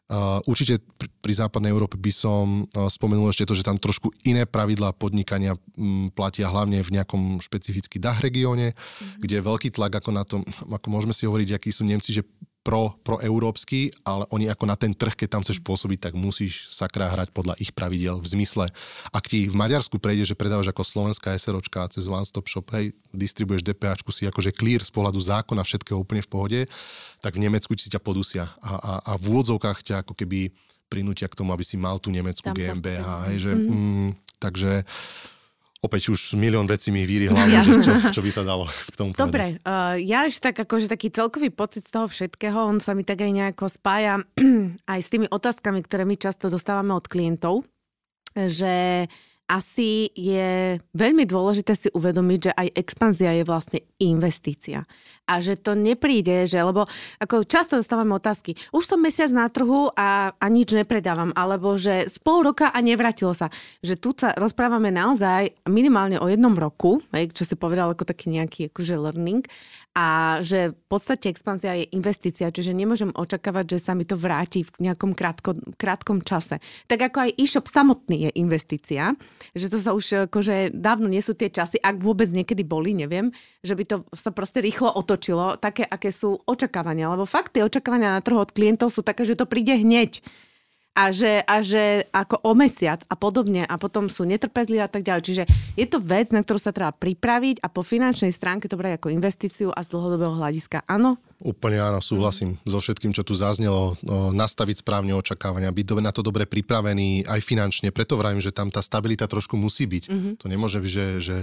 Uh, 0.05 0.37
určite 0.45 0.77
pri, 1.01 1.09
pri 1.17 1.33
západnej 1.33 1.73
Európe 1.73 1.97
by 1.97 2.13
som 2.13 2.69
uh, 2.77 2.85
spomenul 2.85 3.33
ešte 3.33 3.49
to, 3.49 3.57
že 3.57 3.65
tam 3.65 3.81
trošku 3.81 4.13
iné 4.21 4.45
pravidlá 4.45 4.93
podnikania 4.93 5.57
um, 5.57 6.13
platia 6.13 6.45
hlavne 6.45 6.85
v 6.85 6.93
nejakom 6.93 7.41
špecificky 7.41 7.97
DAH 7.97 8.21
regióne, 8.21 8.77
mm-hmm. 8.77 9.17
kde 9.17 9.41
je 9.41 9.47
veľký 9.49 9.73
tlak 9.73 9.97
ako 9.97 10.09
na 10.13 10.21
tom, 10.21 10.45
ako 10.45 10.87
môžeme 10.93 11.09
si 11.09 11.25
hovoriť, 11.25 11.57
akí 11.57 11.73
sú 11.73 11.89
Nemci, 11.89 12.13
že 12.13 12.21
pro, 12.65 12.97
pro 13.05 13.21
európsky, 13.21 13.93
ale 14.01 14.25
oni 14.33 14.49
ako 14.49 14.65
na 14.65 14.73
ten 14.73 14.89
trh, 14.89 15.13
keď 15.13 15.37
tam 15.37 15.41
chceš 15.45 15.61
pôsobiť, 15.61 16.09
tak 16.09 16.13
musíš 16.17 16.65
sakra 16.73 17.13
hrať 17.13 17.29
podľa 17.29 17.53
ich 17.61 17.69
pravidel 17.69 18.17
v 18.17 18.25
zmysle, 18.25 18.65
ak 19.13 19.29
ti 19.29 19.45
v 19.45 19.53
Maďarsku 19.53 20.01
prejde, 20.01 20.33
že 20.33 20.33
predávaš 20.33 20.73
ako 20.73 20.81
slovenská 20.81 21.37
SROčka 21.37 21.85
cez 21.93 22.09
One 22.09 22.25
Stop 22.25 22.49
Shop, 22.49 22.65
hej, 22.73 22.97
distribuješ 23.13 23.61
DPAčku 23.61 24.09
si 24.09 24.25
akože 24.25 24.49
clear 24.49 24.81
z 24.81 24.89
pohľadu 24.89 25.21
zákona, 25.21 25.61
všetkého 25.61 26.01
úplne 26.01 26.25
v 26.25 26.29
pohode, 26.33 26.59
tak 27.21 27.37
v 27.37 27.45
Nemecku 27.45 27.77
si 27.77 27.93
ťa 27.93 28.01
podusia 28.01 28.49
a, 28.65 28.73
a, 28.81 28.93
a 29.05 29.21
v 29.21 29.23
úvodzovkách 29.29 29.85
ťa 29.85 29.94
ako 30.01 30.17
keby 30.17 30.51
prinútia 30.89 31.29
k 31.29 31.37
tomu, 31.37 31.51
aby 31.51 31.65
si 31.65 31.75
mal 31.75 31.97
tú 31.97 32.09
nemeckú 32.13 32.51
GmbH, 32.51 33.31
hej, 33.31 33.37
že, 33.49 33.51
mm-hmm. 33.53 33.75
mm, 33.75 34.09
takže 34.37 34.71
opäť 35.85 36.09
už 36.09 36.33
milión 36.37 36.65
vecí 36.65 36.89
mi 36.89 37.05
víri 37.05 37.29
hlavu, 37.29 37.61
že 37.67 37.73
čo, 37.81 37.93
čo 38.09 38.21
by 38.25 38.31
sa 38.33 38.41
dalo 38.41 38.65
k 38.65 38.95
tomu 38.97 39.13
Dobre, 39.13 39.61
uh, 39.61 39.97
ja 40.01 40.25
už 40.25 40.41
tak 40.41 40.57
akože 40.57 40.89
taký 40.89 41.13
celkový 41.13 41.53
pocit 41.53 41.85
z 41.85 41.93
toho 41.93 42.09
všetkého, 42.09 42.57
on 42.57 42.81
sa 42.81 42.97
mi 42.97 43.05
tak 43.05 43.21
aj 43.21 43.31
nejako 43.31 43.69
spája 43.69 44.21
aj 44.93 44.99
s 45.01 45.09
tými 45.13 45.29
otázkami, 45.29 45.85
ktoré 45.85 46.03
my 46.09 46.15
často 46.17 46.49
dostávame 46.49 46.93
od 46.93 47.05
klientov, 47.05 47.65
že 48.33 49.05
asi 49.45 50.09
je 50.17 50.81
veľmi 50.97 51.29
dôležité 51.29 51.77
si 51.77 51.87
uvedomiť, 51.93 52.39
že 52.49 52.51
aj 52.57 52.67
expanzia 52.73 53.31
je 53.37 53.43
vlastne 53.45 53.79
investícia. 54.01 54.89
A 55.29 55.41
že 55.41 55.57
to 55.57 55.77
nepríde, 55.77 56.49
že, 56.49 56.57
lebo 56.57 56.89
ako 57.21 57.45
často 57.45 57.77
dostávame 57.77 58.17
otázky, 58.17 58.57
už 58.73 58.89
som 58.89 59.01
mesiac 59.01 59.29
na 59.29 59.45
trhu 59.49 59.93
a, 59.93 60.33
a 60.33 60.45
nič 60.49 60.73
nepredávam, 60.73 61.29
alebo 61.37 61.77
že 61.77 62.09
z 62.09 62.17
pol 62.21 62.41
roka 62.41 62.73
a 62.73 62.77
nevratilo 62.81 63.37
sa. 63.37 63.53
Že 63.85 63.95
tu 64.01 64.09
sa 64.17 64.33
rozprávame 64.33 64.89
naozaj 64.89 65.53
minimálne 65.69 66.17
o 66.17 66.25
jednom 66.25 66.53
roku, 66.57 67.01
čo 67.13 67.43
si 67.45 67.53
povedal 67.53 67.93
ako 67.93 68.05
taký 68.05 68.33
nejaký 68.33 68.73
akože 68.73 68.97
learning, 68.97 69.45
a 69.95 70.39
že 70.43 70.75
v 70.75 70.85
podstate 70.91 71.31
expanzia 71.31 71.71
je 71.79 71.87
investícia, 71.95 72.51
čiže 72.51 72.75
nemôžem 72.75 73.15
očakávať, 73.15 73.79
že 73.79 73.79
sa 73.79 73.95
mi 73.95 74.03
to 74.03 74.19
vráti 74.19 74.67
v 74.67 74.91
nejakom 74.91 75.15
krátko, 75.15 75.55
krátkom 75.79 76.19
čase. 76.19 76.59
Tak 76.91 76.99
ako 76.99 77.17
aj 77.23 77.31
e-shop 77.39 77.71
samotný 77.71 78.27
je 78.27 78.31
investícia, 78.35 79.15
že 79.55 79.71
to 79.71 79.79
sa 79.79 79.95
už 79.95 80.27
akože 80.27 80.75
dávno 80.75 81.07
nie 81.07 81.23
sú 81.23 81.31
tie 81.31 81.47
časy, 81.47 81.79
ak 81.79 82.03
vôbec 82.03 82.27
niekedy 82.27 82.67
boli, 82.67 82.91
neviem, 82.91 83.31
že 83.63 83.79
by 83.79 83.83
to 83.87 83.95
sa 84.11 84.35
proste 84.35 84.59
rýchlo 84.59 84.91
otočilo, 84.91 85.55
také, 85.55 85.87
aké 85.87 86.11
sú 86.11 86.43
očakávania. 86.43 87.07
Lebo 87.15 87.23
fakt 87.23 87.55
tie 87.55 87.63
očakávania 87.63 88.19
na 88.19 88.21
trhu 88.21 88.43
od 88.43 88.51
klientov 88.51 88.91
sú 88.91 88.99
také, 88.99 89.23
že 89.23 89.39
to 89.39 89.47
príde 89.47 89.79
hneď 89.79 90.19
a 90.95 91.11
že, 91.11 91.43
a 91.43 91.59
že 91.59 92.07
ako 92.15 92.39
o 92.47 92.55
mesiac 92.55 93.03
a 93.11 93.19
podobne 93.19 93.67
a 93.67 93.75
potom 93.75 94.07
sú 94.07 94.23
netrpezliví 94.23 94.79
a 94.79 94.87
tak 94.87 95.03
ďalej. 95.03 95.23
Čiže 95.27 95.43
je 95.75 95.85
to 95.91 95.99
vec, 95.99 96.31
na 96.31 96.39
ktorú 96.39 96.55
sa 96.55 96.71
treba 96.71 96.95
pripraviť 96.95 97.59
a 97.59 97.67
po 97.67 97.83
finančnej 97.83 98.31
stránke 98.31 98.71
to 98.71 98.79
brať 98.79 99.03
ako 99.03 99.11
investíciu 99.11 99.75
a 99.75 99.83
z 99.83 99.91
dlhodobého 99.91 100.39
hľadiska 100.39 100.87
áno? 100.87 101.19
Úplne 101.43 101.83
áno, 101.83 101.99
súhlasím 101.99 102.55
mm. 102.63 102.71
so 102.71 102.79
všetkým, 102.79 103.11
čo 103.11 103.27
tu 103.27 103.35
zaznelo. 103.35 103.99
No, 104.07 104.31
nastaviť 104.31 104.81
správne 104.87 105.11
očakávania, 105.19 105.75
byť 105.75 105.99
na 105.99 106.15
to 106.15 106.23
dobre 106.23 106.47
pripravený 106.47 107.27
aj 107.27 107.43
finančne. 107.43 107.91
Preto 107.91 108.15
vravím, 108.15 108.39
že 108.39 108.55
tam 108.55 108.71
tá 108.71 108.79
stabilita 108.79 109.27
trošku 109.27 109.59
musí 109.59 109.83
byť. 109.83 110.03
Mm-hmm. 110.07 110.33
To 110.39 110.45
nemôže 110.47 110.79
byť, 110.79 110.91
že, 110.91 111.07
že 111.19 111.37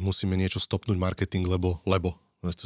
musíme 0.00 0.32
niečo 0.34 0.58
stopnúť 0.58 0.96
marketing, 0.96 1.44
lebo, 1.44 1.84
lebo 1.84 2.16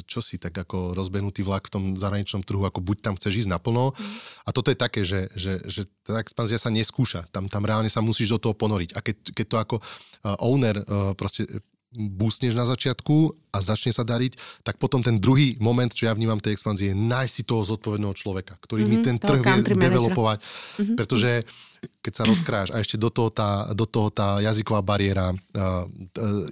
čo 0.05 0.21
si 0.21 0.37
tak 0.37 0.53
ako 0.53 0.93
rozbehnutý 0.93 1.41
vlak 1.41 1.69
v 1.69 1.73
tom 1.73 1.85
zahraničnom 1.97 2.45
trhu, 2.45 2.61
ako 2.69 2.85
buď 2.85 2.97
tam 3.01 3.15
chceš 3.17 3.47
ísť 3.47 3.57
naplno. 3.57 3.97
Mm. 3.97 4.17
A 4.45 4.51
toto 4.53 4.69
je 4.69 4.77
také, 4.77 5.01
že, 5.01 5.33
že, 5.33 5.65
že 5.65 5.89
tá 6.05 6.21
expanzia 6.21 6.61
sa 6.61 6.69
neskúša. 6.69 7.25
Tam, 7.33 7.49
tam 7.49 7.65
reálne 7.65 7.89
sa 7.89 8.05
musíš 8.05 8.37
do 8.37 8.39
toho 8.39 8.55
ponoriť. 8.55 8.93
A 8.93 9.01
keď, 9.01 9.17
keď 9.33 9.47
to 9.49 9.57
ako 9.57 9.77
uh, 9.81 10.37
owner 10.45 10.77
uh, 10.85 11.17
proste 11.17 11.49
búsneš 11.93 12.57
na 12.57 12.65
začiatku 12.65 13.37
a 13.53 13.61
začne 13.61 13.93
sa 13.93 14.01
dariť, 14.01 14.65
tak 14.65 14.81
potom 14.81 15.05
ten 15.05 15.21
druhý 15.21 15.61
moment, 15.61 15.93
čo 15.93 16.09
ja 16.09 16.17
vnímam 16.17 16.41
tej 16.41 16.57
expanzie, 16.57 16.93
je 16.93 16.97
nájsť 16.97 17.33
si 17.33 17.43
toho 17.45 17.69
zodpovedného 17.69 18.17
človeka, 18.17 18.57
ktorý 18.65 18.89
mm-hmm, 18.89 18.97
mi 18.97 18.99
mhm, 19.01 19.05
ten 19.05 19.17
trh 19.21 19.41
vie 19.45 19.77
developovať. 19.77 20.39
Mm-hmm. 20.41 20.97
Pretože 20.97 21.31
keď 22.01 22.13
sa 22.17 22.25
rozkráš 22.25 22.69
a 22.73 22.81
ešte 22.81 22.97
do 22.97 23.13
toho 23.13 23.29
tá, 23.29 23.69
do 23.77 23.85
toho 23.85 24.09
tá 24.09 24.41
jazyková 24.41 24.81
bariéra, 24.81 25.37
uh, 25.37 25.85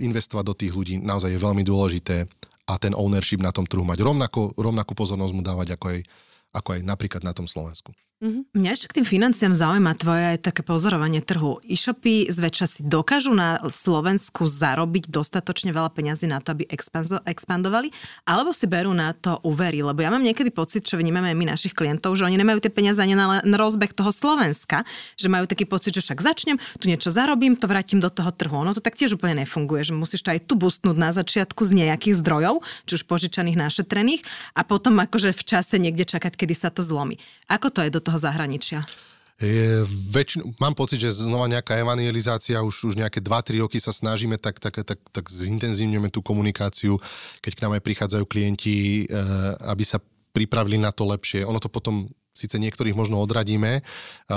investovať 0.05 0.45
do 0.45 0.55
tých 0.57 0.73
ľudí 0.77 0.95
naozaj 1.01 1.33
je 1.33 1.41
veľmi 1.41 1.65
dôležité 1.65 2.29
a 2.71 2.79
ten 2.79 2.95
ownership 2.95 3.43
na 3.43 3.51
tom 3.51 3.67
trhu 3.67 3.83
mať. 3.83 3.99
Rovnako, 4.07 4.55
rovnakú 4.55 4.95
pozornosť 4.95 5.35
mu 5.35 5.43
dávať 5.43 5.75
ako 5.75 5.87
aj, 5.91 6.01
ako 6.55 6.69
aj 6.79 6.81
napríklad 6.87 7.23
na 7.27 7.35
tom 7.35 7.51
Slovensku. 7.51 7.91
Mm-hmm. 8.21 8.53
Mňa 8.53 8.71
ešte 8.77 8.87
k 8.93 8.97
tým 9.01 9.07
financiám 9.09 9.57
zaujíma 9.57 9.97
tvoje 9.97 10.37
aj 10.37 10.45
také 10.45 10.61
pozorovanie 10.61 11.25
trhu. 11.25 11.57
E-shopy 11.65 12.29
zväčša 12.29 12.67
si 12.69 12.81
dokážu 12.85 13.33
na 13.33 13.57
Slovensku 13.65 14.45
zarobiť 14.45 15.09
dostatočne 15.09 15.73
veľa 15.73 15.89
peňazí 15.89 16.29
na 16.29 16.37
to, 16.45 16.53
aby 16.53 16.69
expandovali, 17.25 17.89
alebo 18.29 18.53
si 18.53 18.69
berú 18.69 18.93
na 18.93 19.17
to 19.17 19.41
úvery. 19.41 19.81
Lebo 19.81 20.05
ja 20.05 20.13
mám 20.13 20.21
niekedy 20.21 20.53
pocit, 20.53 20.85
čo 20.85 21.01
vnímame 21.01 21.33
aj 21.33 21.37
my 21.41 21.45
našich 21.49 21.73
klientov, 21.73 22.13
že 22.13 22.29
oni 22.29 22.37
nemajú 22.37 22.61
tie 22.61 22.69
peniaze 22.69 23.01
ani 23.01 23.17
na, 23.17 23.41
na 23.41 23.57
rozbeh 23.57 23.97
toho 23.97 24.13
Slovenska, 24.13 24.85
že 25.17 25.33
majú 25.33 25.49
taký 25.49 25.65
pocit, 25.65 25.97
že 25.97 26.05
však 26.05 26.21
začnem, 26.21 26.61
tu 26.77 26.93
niečo 26.93 27.09
zarobím, 27.09 27.57
to 27.57 27.73
vrátim 27.73 28.05
do 28.05 28.13
toho 28.13 28.29
trhu. 28.37 28.53
Ono 28.53 28.77
to 28.77 28.85
tak 28.85 29.01
tiež 29.01 29.17
úplne 29.17 29.49
nefunguje, 29.49 29.81
že 29.89 29.97
musíš 29.97 30.29
to 30.29 30.37
aj 30.37 30.45
tu 30.45 30.61
bustnúť 30.61 30.97
na 31.01 31.09
začiatku 31.09 31.65
z 31.65 31.73
nejakých 31.89 32.21
zdrojov, 32.21 32.61
či 32.85 33.01
už 33.01 33.09
požičaných, 33.09 33.57
našetrených, 33.57 34.29
a 34.53 34.61
potom 34.61 35.01
akože 35.01 35.33
v 35.33 35.41
čase 35.41 35.81
niekde 35.81 36.05
čakať, 36.05 36.37
kedy 36.37 36.53
sa 36.53 36.69
to 36.69 36.85
zlomí. 36.85 37.17
Ako 37.49 37.73
to 37.73 37.81
je 37.81 37.89
do 37.89 37.99
toho 37.99 38.10
toho 38.11 38.19
zahraničia? 38.19 38.83
Je, 39.41 39.89
väčšinu, 40.13 40.53
mám 40.61 40.77
pocit, 40.77 41.01
že 41.01 41.17
znova 41.17 41.49
nejaká 41.49 41.81
evangelizácia, 41.81 42.61
už, 42.61 42.93
už 42.93 42.95
nejaké 43.01 43.25
2-3 43.25 43.65
roky 43.65 43.81
sa 43.81 43.89
snažíme, 43.89 44.37
tak, 44.37 44.61
tak, 44.61 44.85
tak, 44.85 45.01
tak 45.01 45.25
zintenzívňujeme 45.33 46.13
tú 46.13 46.21
komunikáciu, 46.21 47.01
keď 47.41 47.53
k 47.57 47.63
nám 47.65 47.73
aj 47.81 47.83
prichádzajú 47.89 48.25
klienti, 48.29 49.09
e, 49.09 49.17
aby 49.65 49.81
sa 49.81 49.97
pripravili 50.37 50.77
na 50.77 50.93
to 50.93 51.09
lepšie. 51.09 51.49
Ono 51.49 51.57
to 51.57 51.73
potom 51.73 52.13
síce 52.31 52.57
niektorých 52.57 52.95
možno 52.95 53.19
odradíme, 53.21 53.83
uh, 53.83 54.35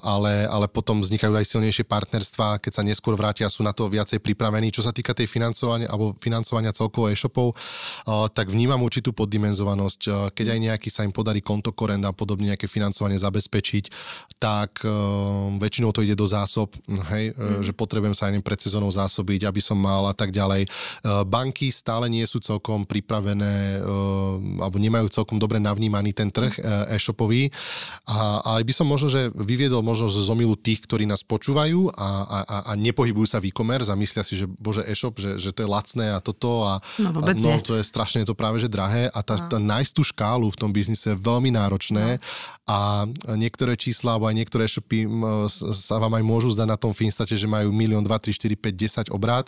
ale, 0.00 0.46
ale 0.46 0.70
potom 0.70 1.02
vznikajú 1.02 1.34
aj 1.34 1.46
silnejšie 1.58 1.84
partnerstvá, 1.84 2.62
keď 2.62 2.72
sa 2.72 2.82
neskôr 2.86 3.18
vrátia, 3.18 3.50
sú 3.50 3.66
na 3.66 3.74
to 3.74 3.90
viacej 3.90 4.22
pripravení. 4.22 4.70
Čo 4.70 4.86
sa 4.86 4.94
týka 4.94 5.10
tej 5.10 5.26
financovania 5.26 5.90
alebo 5.90 6.14
financovania 6.22 6.70
celkovo 6.70 7.10
e-shopov, 7.10 7.52
uh, 7.52 8.30
tak 8.30 8.48
vnímam 8.48 8.78
určitú 8.80 9.10
poddimenzovanosť. 9.10 10.00
Uh, 10.06 10.30
keď 10.30 10.46
aj 10.54 10.58
nejaký 10.70 10.88
sa 10.88 11.02
im 11.02 11.10
podarí 11.10 11.42
konto 11.42 11.74
korenda 11.74 12.14
a 12.14 12.16
podobne 12.16 12.54
nejaké 12.54 12.70
financovanie 12.70 13.18
zabezpečiť, 13.18 13.84
tak 14.38 14.84
väčšinou 15.56 15.90
to 15.96 16.04
ide 16.04 16.12
do 16.12 16.28
zásob, 16.28 16.70
hej, 17.08 17.32
mm. 17.32 17.64
že 17.64 17.72
potrebujem 17.72 18.12
sa 18.12 18.28
aj 18.28 18.38
pred 18.44 18.60
sezónou 18.60 18.92
zásobiť, 18.92 19.48
aby 19.48 19.60
som 19.64 19.80
mal 19.80 20.04
a 20.06 20.14
tak 20.14 20.28
ďalej. 20.28 20.68
Banky 21.24 21.72
stále 21.72 22.06
nie 22.12 22.22
sú 22.28 22.38
celkom 22.38 22.84
pripravené 22.84 23.80
alebo 24.60 24.76
nemajú 24.76 25.08
celkom 25.08 25.40
dobre 25.40 25.56
navnímaný 25.56 26.12
ten 26.12 26.28
trh 26.28 26.60
e-shop 26.92 27.15
e-shopový. 27.16 27.48
A, 28.04 28.44
ale 28.44 28.60
by 28.68 28.72
som 28.76 28.86
možno, 28.86 29.08
že 29.08 29.32
vyviedol 29.32 29.80
možno 29.80 30.12
z 30.12 30.20
zomilu 30.20 30.54
tých, 30.54 30.84
ktorí 30.84 31.08
nás 31.08 31.24
počúvajú 31.24 31.96
a, 31.96 32.08
a, 32.22 32.38
a 32.68 32.72
nepohybujú 32.76 33.24
sa 33.24 33.40
v 33.40 33.48
e-commerce 33.48 33.88
a 33.88 33.96
myslia 33.96 34.20
si, 34.22 34.36
že 34.36 34.44
bože 34.46 34.84
e-shop, 34.84 35.16
že, 35.16 35.40
že 35.40 35.50
to 35.56 35.64
je 35.64 35.68
lacné 35.72 36.12
a 36.12 36.20
toto 36.20 36.68
a, 36.68 36.78
no, 37.00 37.24
a 37.24 37.32
no, 37.32 37.58
to 37.64 37.80
je 37.80 37.82
strašne 37.82 38.28
to 38.28 38.36
práve 38.36 38.60
že 38.60 38.68
drahé 38.68 39.08
a 39.08 39.20
tá, 39.24 39.40
no. 39.40 39.48
tá 39.48 39.58
nájsť 39.58 39.92
tú 39.96 40.02
škálu 40.04 40.52
v 40.52 40.60
tom 40.60 40.70
biznise 40.70 41.16
je 41.16 41.18
veľmi 41.18 41.50
náročné 41.56 42.20
no. 42.20 42.22
a 42.68 42.78
niektoré 43.34 43.74
čísla 43.74 44.14
alebo 44.14 44.28
aj 44.28 44.36
niektoré 44.36 44.68
e-shopy 44.68 45.08
sa 45.72 45.96
vám 45.96 46.20
aj 46.20 46.24
môžu 46.26 46.52
zdať 46.52 46.68
na 46.68 46.78
tom 46.78 46.92
Finstate, 46.92 47.34
že 47.34 47.48
majú 47.48 47.72
milión, 47.72 48.04
2, 48.04 48.10
3, 48.10 48.30
4, 48.30 49.08
5, 49.08 49.10
10 49.10 49.16
obrát, 49.16 49.46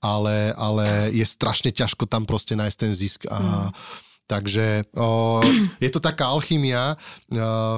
ale, 0.00 0.54
ale 0.56 1.12
je 1.12 1.24
strašne 1.24 1.72
ťažko 1.72 2.08
tam 2.08 2.24
proste 2.24 2.56
nájsť 2.56 2.76
ten 2.78 2.92
zisk 2.94 3.20
a 3.28 3.68
mm 3.68 4.06
Takže 4.28 4.92
o, 4.92 5.40
je 5.80 5.88
to 5.88 6.04
taká 6.04 6.36
alchymia, 6.36 7.00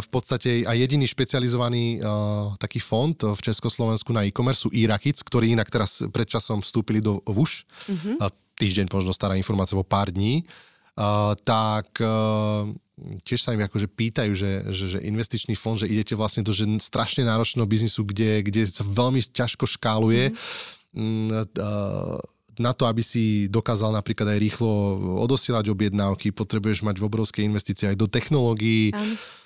v 0.03 0.09
podstate 0.11 0.67
aj 0.67 0.83
jediný 0.83 1.07
špecializovaný 1.07 2.03
o, 2.03 2.59
taký 2.59 2.83
fond 2.83 3.15
v 3.15 3.39
Československu 3.39 4.11
na 4.11 4.27
e-commerce 4.27 4.67
sú 4.67 4.75
Irakic, 4.75 5.23
ktorí 5.23 5.55
inak 5.55 5.71
teraz 5.71 6.03
predčasom 6.11 6.59
vstúpili 6.59 6.99
do 6.99 7.23
VUŠ. 7.23 7.71
Mm-hmm. 7.87 8.15
A 8.19 8.35
týždeň 8.59 8.91
možno 8.91 9.15
stará 9.15 9.39
informácia 9.39 9.79
o 9.79 9.87
pár 9.87 10.11
dní. 10.11 10.43
O, 10.99 11.39
tak 11.39 12.03
o, 12.03 12.75
tiež 13.23 13.47
sa 13.47 13.55
im 13.55 13.63
akože 13.63 13.87
pýtajú, 13.87 14.35
že, 14.35 14.67
že, 14.75 14.99
že 14.99 15.07
investičný 15.07 15.55
fond, 15.55 15.79
že 15.79 15.87
idete 15.87 16.19
vlastne 16.19 16.43
do 16.43 16.51
že 16.51 16.67
strašne 16.83 17.31
náročného 17.31 17.71
biznisu, 17.71 18.03
kde, 18.03 18.43
kde 18.43 18.67
sa 18.67 18.83
veľmi 18.83 19.23
ťažko 19.23 19.71
škáluje. 19.71 20.35
Mm-hmm. 20.35 20.83
Na 22.59 22.73
to, 22.75 22.89
aby 22.89 23.05
si 23.05 23.47
dokázal 23.47 23.95
napríklad 23.95 24.35
aj 24.35 24.39
rýchlo 24.41 24.73
odosielať 25.23 25.71
objednávky, 25.71 26.35
potrebuješ 26.35 26.83
mať 26.83 26.99
obrovské 27.05 27.47
investície 27.47 27.87
aj 27.87 27.97
do 27.97 28.11
technológií. 28.11 28.91
Ano 28.97 29.40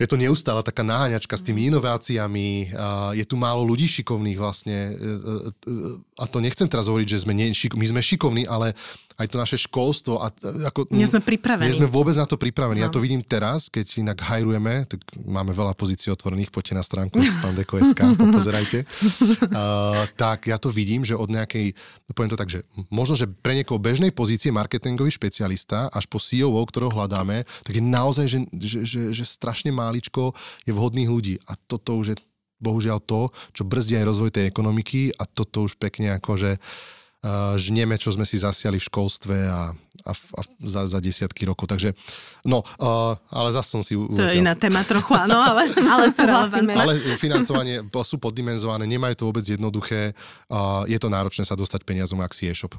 je 0.00 0.08
to 0.08 0.16
neustála 0.16 0.64
taká 0.64 0.80
naháňačka 0.80 1.36
s 1.36 1.44
tými 1.44 1.68
inováciami, 1.68 2.72
a 2.72 3.12
je 3.12 3.24
tu 3.28 3.36
málo 3.36 3.60
ľudí 3.60 3.84
šikovných 3.84 4.40
vlastne 4.40 4.78
e, 4.90 4.94
e, 4.96 5.68
e, 5.68 5.74
a 6.16 6.24
to 6.24 6.40
nechcem 6.40 6.64
teraz 6.64 6.88
hovoriť, 6.88 7.08
že 7.20 7.22
sme 7.28 7.36
nie, 7.36 7.52
my 7.52 7.86
sme 7.86 8.00
šikovní, 8.00 8.48
ale 8.48 8.72
aj 9.20 9.26
to 9.28 9.36
naše 9.36 9.60
školstvo. 9.60 10.24
A, 10.24 10.32
ako, 10.72 10.88
nie 10.96 11.04
sme 11.04 11.20
pripravení. 11.20 11.68
Nie 11.68 11.76
sme 11.76 11.84
vôbec 11.84 12.16
na 12.16 12.24
to 12.24 12.40
pripravení. 12.40 12.80
No. 12.80 12.88
Ja 12.88 12.90
to 12.92 13.04
vidím 13.04 13.20
teraz, 13.20 13.68
keď 13.68 14.00
inak 14.00 14.16
hajrujeme, 14.24 14.88
tak 14.88 15.04
máme 15.20 15.52
veľa 15.52 15.76
pozícií 15.76 16.08
otvorených, 16.08 16.48
poďte 16.48 16.80
na 16.80 16.84
stránku 16.84 17.20
expandeko.sk, 17.28 18.16
popozerajte. 18.16 18.88
uh, 18.88 20.08
tak 20.16 20.48
ja 20.48 20.56
to 20.56 20.72
vidím, 20.72 21.04
že 21.04 21.12
od 21.12 21.28
nejakej, 21.28 21.76
poviem 22.16 22.32
to 22.32 22.40
tak, 22.40 22.48
že 22.48 22.64
možno, 22.88 23.12
že 23.12 23.28
pre 23.28 23.52
niekoho 23.52 23.76
bežnej 23.76 24.08
pozície 24.08 24.48
marketingový 24.48 25.12
špecialista 25.12 25.92
až 25.92 26.08
po 26.08 26.16
CEO, 26.16 26.56
ktorého 26.64 26.88
hľadáme, 26.88 27.44
tak 27.44 27.76
je 27.76 27.84
naozaj, 27.84 28.24
že, 28.24 28.38
že, 28.56 28.78
že, 28.88 29.00
že 29.12 29.24
strašne 29.28 29.68
máličko 29.90 30.30
je 30.62 30.70
vhodných 30.70 31.10
ľudí. 31.10 31.34
A 31.50 31.58
toto 31.58 31.98
už 31.98 32.14
je 32.14 32.16
bohužiaľ 32.62 33.02
to, 33.02 33.34
čo 33.50 33.66
brzdí 33.66 33.98
aj 33.98 34.06
rozvoj 34.06 34.30
tej 34.30 34.46
ekonomiky 34.46 35.10
a 35.18 35.26
toto 35.26 35.66
už 35.66 35.80
pekne 35.80 36.20
akože 36.20 36.60
uh, 36.60 37.56
žneme, 37.56 37.96
čo 37.96 38.12
sme 38.12 38.28
si 38.28 38.36
zasiali 38.36 38.76
v 38.76 38.86
školstve 38.86 39.36
a, 39.48 39.72
a, 40.04 40.12
a 40.12 40.40
za, 40.60 40.84
za 40.84 40.98
desiatky 41.00 41.48
rokov. 41.48 41.72
Takže, 41.72 41.96
no, 42.44 42.60
uh, 42.60 43.16
ale 43.32 43.48
zase 43.56 43.68
som 43.72 43.82
si. 43.82 43.96
To 43.96 44.28
je 44.28 44.44
iná 44.44 44.52
téma 44.54 44.84
trochu, 44.84 45.16
áno, 45.16 45.40
ale, 45.40 45.72
ale 45.96 46.06
súhlasíme. 46.16 46.72
Ale 46.76 46.92
financovanie 47.16 47.80
sú 48.10 48.20
poddimenzované, 48.20 48.84
nemajú 48.84 49.14
to 49.16 49.24
vôbec 49.24 49.44
jednoduché. 49.48 50.12
Uh, 50.52 50.84
je 50.84 51.00
to 51.00 51.08
náročné 51.08 51.48
sa 51.48 51.56
dostať 51.56 51.88
peniazom, 51.88 52.20
ak 52.20 52.36
si 52.36 52.46
e-shop. 52.46 52.76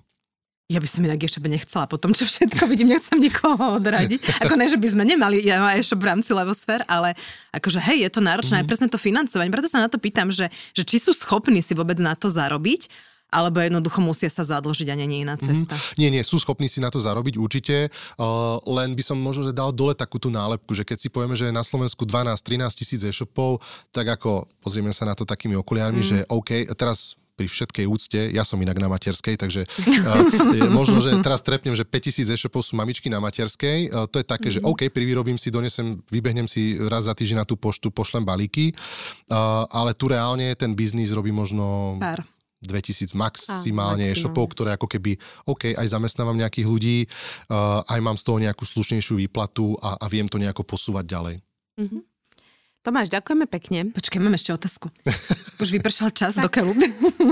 Ja 0.72 0.80
by 0.80 0.88
som 0.88 1.04
inak 1.04 1.20
e-shop 1.20 1.44
nechcela 1.52 1.84
po 1.84 2.00
tom, 2.00 2.16
čo 2.16 2.24
všetko 2.24 2.64
vidím, 2.72 2.96
nechcem 2.96 3.20
nikoho 3.20 3.76
odradiť. 3.76 4.40
Ako 4.48 4.56
ne, 4.56 4.72
že 4.72 4.80
by 4.80 4.88
sme 4.88 5.04
nemali 5.04 5.44
e-shop 5.44 6.00
v 6.00 6.08
rámci 6.08 6.32
Levosfér, 6.32 6.88
ale 6.88 7.20
akože 7.52 7.84
hej, 7.84 8.08
je 8.08 8.10
to 8.16 8.24
náročné 8.24 8.64
mm-hmm. 8.64 8.64
aj 8.64 8.70
presne 8.72 8.88
to 8.88 8.96
financovanie. 8.96 9.52
Preto 9.52 9.68
sa 9.68 9.84
na 9.84 9.92
to 9.92 10.00
pýtam, 10.00 10.32
že, 10.32 10.48
že 10.72 10.88
či 10.88 11.04
sú 11.04 11.12
schopní 11.12 11.60
si 11.60 11.76
vôbec 11.76 12.00
na 12.00 12.16
to 12.16 12.32
zarobiť 12.32 13.12
alebo 13.32 13.64
jednoducho 13.64 14.04
musia 14.04 14.28
sa 14.28 14.44
zadlžiť 14.44 14.92
a 14.92 14.96
je 15.00 15.24
iná 15.24 15.40
mhm. 15.40 15.44
cesta? 15.48 15.74
Mm-hmm. 15.80 15.98
Nie, 15.98 16.10
nie, 16.12 16.22
sú 16.22 16.38
schopní 16.38 16.68
si 16.68 16.84
na 16.84 16.92
to 16.92 17.00
zarobiť 17.00 17.40
určite, 17.40 17.88
uh, 17.88 18.60
len 18.68 18.92
by 18.92 19.04
som 19.08 19.16
možno 19.16 19.48
že 19.48 19.56
dal 19.56 19.72
dole 19.72 19.96
takú 19.96 20.20
tú 20.20 20.28
nálepku, 20.28 20.76
že 20.76 20.84
keď 20.84 20.98
si 21.00 21.08
povieme, 21.08 21.40
že 21.40 21.48
je 21.48 21.56
na 21.56 21.64
Slovensku 21.64 22.04
12-13 22.04 22.76
tisíc 22.76 23.02
e-shopov, 23.08 23.64
tak 23.96 24.12
ako 24.20 24.52
pozrieme 24.60 24.92
sa 24.92 25.08
na 25.08 25.16
to 25.16 25.24
takými 25.24 25.56
okuliármi, 25.56 26.04
mm. 26.04 26.08
že 26.12 26.18
OK, 26.28 26.68
teraz 26.76 27.16
pri 27.42 27.50
všetkej 27.50 27.86
úcte, 27.90 28.22
ja 28.30 28.46
som 28.46 28.62
inak 28.62 28.78
na 28.78 28.86
materskej, 28.86 29.34
takže 29.34 29.66
uh, 29.66 30.70
možno, 30.70 31.02
že 31.02 31.18
teraz 31.26 31.42
trepnem, 31.42 31.74
že 31.74 31.82
5000 31.82 32.30
e-shopov 32.38 32.62
sú 32.62 32.78
mamičky 32.78 33.10
na 33.10 33.18
materskej. 33.18 33.90
Uh, 33.90 34.06
to 34.06 34.22
je 34.22 34.26
také, 34.30 34.54
mm-hmm. 34.54 34.62
že 34.62 34.70
mhm. 34.70 34.70
OK, 34.70 34.82
privyrobím 34.94 35.42
si, 35.42 35.50
donesem, 35.50 35.98
vybehnem 36.14 36.46
si 36.46 36.78
raz 36.86 37.10
za 37.10 37.18
týždeň 37.18 37.42
na 37.42 37.46
tú 37.50 37.58
poštu, 37.58 37.90
pošlem 37.90 38.22
balíky, 38.22 38.78
uh, 39.34 39.66
ale 39.74 39.98
tu 39.98 40.06
reálne 40.14 40.54
ten 40.54 40.78
biznis 40.78 41.10
robí 41.10 41.34
možno... 41.34 41.98
Pár 41.98 42.22
2000 42.62 43.18
maximálne 43.18 44.14
e-shopov, 44.14 44.54
ktoré 44.54 44.78
ako 44.78 44.86
keby, 44.86 45.18
OK, 45.50 45.74
aj 45.74 45.98
zamestnávam 45.98 46.38
nejakých 46.38 46.70
ľudí, 46.70 46.98
uh, 47.50 47.82
aj 47.90 48.00
mám 48.06 48.14
z 48.14 48.22
toho 48.22 48.38
nejakú 48.38 48.70
slušnejšiu 48.70 49.18
výplatu 49.18 49.74
a, 49.82 49.98
a 49.98 50.06
viem 50.06 50.30
to 50.30 50.38
nejako 50.38 50.62
posúvať 50.62 51.10
ďalej. 51.10 51.36
Mm-hmm. 51.82 52.02
Tomáš, 52.82 53.14
ďakujeme 53.14 53.46
pekne. 53.46 53.94
Počkaj, 53.94 54.18
mám 54.18 54.34
ešte 54.34 54.58
otázku. 54.58 54.90
Už 55.62 55.70
vypršal 55.70 56.10
čas 56.18 56.34
do 56.34 56.50
keľu. 56.50 56.74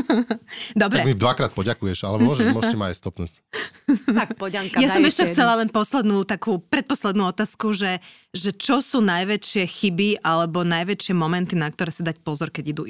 Dobre. 0.77 1.01
Tak 1.01 1.09
mi 1.09 1.17
dvakrát 1.17 1.49
poďakuješ, 1.57 2.05
ale 2.05 2.21
môžeš, 2.21 2.53
môžete 2.53 2.77
ma 2.77 2.93
aj 2.93 3.01
stopnúť. 3.01 3.33
Tak, 3.89 4.37
poďanka. 4.37 4.77
Ja 4.77 4.93
som 4.93 5.01
ešte 5.01 5.33
chcela 5.33 5.57
len 5.57 5.73
poslednú, 5.73 6.21
takú 6.21 6.61
predposlednú 6.61 7.25
otázku, 7.33 7.73
že, 7.73 7.97
že 8.29 8.53
čo 8.53 8.85
sú 8.85 9.01
najväčšie 9.01 9.65
chyby 9.65 10.21
alebo 10.21 10.61
najväčšie 10.61 11.17
momenty, 11.17 11.57
na 11.57 11.73
ktoré 11.73 11.89
si 11.89 12.05
dať 12.05 12.21
pozor, 12.21 12.53
keď 12.53 12.65
idú 12.69 12.85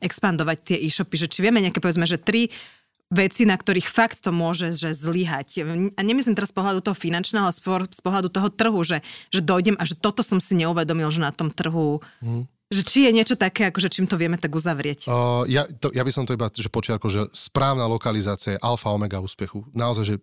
expandovať 0.00 0.58
tie 0.64 0.76
e-shopy, 0.80 1.20
že 1.20 1.28
či 1.28 1.44
vieme 1.44 1.60
nejaké 1.60 1.84
povedzme, 1.84 2.08
že 2.08 2.16
tri 2.16 2.48
veci, 3.10 3.46
na 3.46 3.54
ktorých 3.54 3.86
fakt 3.86 4.18
to 4.22 4.34
môže 4.34 4.74
že 4.74 4.90
zlyhať. 4.94 5.62
A 5.94 6.00
nemyslím 6.02 6.34
teraz 6.34 6.50
z 6.50 6.56
pohľadu 6.58 6.82
toho 6.82 6.96
finančného, 6.98 7.46
ale 7.46 7.54
z 7.54 8.02
pohľadu 8.02 8.28
toho 8.30 8.48
trhu, 8.50 8.80
že, 8.82 8.98
že 9.30 9.40
dojdem 9.42 9.78
a 9.78 9.86
že 9.86 9.94
toto 9.94 10.26
som 10.26 10.42
si 10.42 10.58
neuvedomil, 10.58 11.06
že 11.14 11.22
na 11.22 11.30
tom 11.30 11.50
trhu 11.54 12.02
mm. 12.22 12.50
Že 12.66 12.82
či 12.82 12.98
je 13.06 13.14
niečo 13.14 13.38
také, 13.38 13.70
že 13.70 13.86
čím 13.86 14.10
to 14.10 14.18
vieme 14.18 14.34
tak 14.34 14.50
uzavrieť? 14.50 15.06
Uh, 15.06 15.46
ja, 15.46 15.70
to, 15.70 15.94
ja 15.94 16.02
by 16.02 16.10
som 16.10 16.26
to 16.26 16.34
iba 16.34 16.50
že 16.50 16.66
počiarkol, 16.66 17.06
že 17.06 17.22
správna 17.30 17.86
lokalizácia 17.86 18.58
je 18.58 18.62
alfa 18.62 18.90
omega 18.90 19.22
úspechu. 19.22 19.62
Naozaj, 19.70 20.02
že 20.02 20.16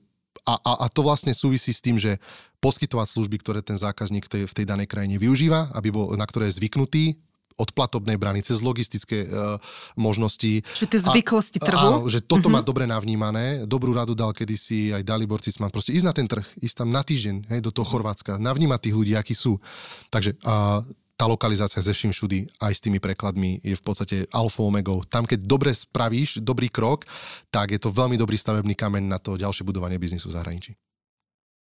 a, 0.44 0.60
a, 0.60 0.72
a 0.84 0.86
to 0.92 1.08
vlastne 1.08 1.32
súvisí 1.32 1.72
s 1.72 1.80
tým, 1.80 1.96
že 1.96 2.20
poskytovať 2.60 3.16
služby, 3.16 3.40
ktoré 3.40 3.60
ten 3.64 3.80
zákazník 3.80 4.28
v 4.28 4.32
tej, 4.32 4.44
v 4.44 4.56
tej 4.60 4.66
danej 4.68 4.92
krajine 4.92 5.16
využíva, 5.16 5.72
aby 5.72 5.88
bol, 5.96 6.20
na 6.20 6.28
ktoré 6.28 6.52
je 6.52 6.60
zvyknutý, 6.60 7.16
od 7.58 7.70
platobnej 7.72 8.18
brany, 8.18 8.42
cez 8.42 8.60
logistické 8.60 9.26
uh, 9.26 9.58
možnosti. 9.98 10.62
Čiže 10.64 10.90
tie 10.90 11.02
zvyklosti 11.02 11.60
a, 11.62 11.66
trhu. 11.66 11.80
Áno, 11.80 12.00
že 12.10 12.22
toto 12.22 12.50
uh-huh. 12.50 12.60
má 12.60 12.66
dobre 12.66 12.90
navnímané. 12.90 13.66
Dobrú 13.70 13.94
radu 13.94 14.18
dal 14.18 14.34
kedysi 14.34 14.92
aj 14.94 15.06
Dalibor 15.06 15.42
Cisman. 15.42 15.74
Proste 15.74 15.94
ísť 15.94 16.06
na 16.06 16.14
ten 16.14 16.28
trh, 16.28 16.46
ísť 16.62 16.86
tam 16.86 16.90
na 16.90 17.02
týždeň, 17.06 17.54
hej, 17.54 17.60
do 17.62 17.72
toho 17.72 17.86
Chorvátska, 17.86 18.42
navnímať 18.42 18.80
tých 18.90 18.96
ľudí, 18.98 19.14
akí 19.14 19.36
sú. 19.38 19.62
Takže 20.10 20.38
uh, 20.44 20.82
tá 21.14 21.30
lokalizácia 21.30 21.80
ze 21.80 21.94
vším 21.94 22.12
všudy, 22.12 22.40
aj 22.58 22.74
s 22.74 22.84
tými 22.84 22.98
prekladmi, 22.98 23.62
je 23.62 23.78
v 23.78 23.84
podstate 23.86 24.18
alfa 24.34 24.66
omegou. 24.66 25.06
Tam, 25.06 25.24
keď 25.30 25.46
dobre 25.46 25.72
spravíš, 25.72 26.42
dobrý 26.42 26.74
krok, 26.74 27.06
tak 27.54 27.72
je 27.72 27.80
to 27.80 27.94
veľmi 27.94 28.18
dobrý 28.18 28.36
stavebný 28.36 28.74
kameň 28.74 29.04
na 29.06 29.22
to 29.22 29.38
ďalšie 29.38 29.62
budovanie 29.64 30.02
biznisu 30.02 30.28
v 30.28 30.36
zahraničí. 30.36 30.72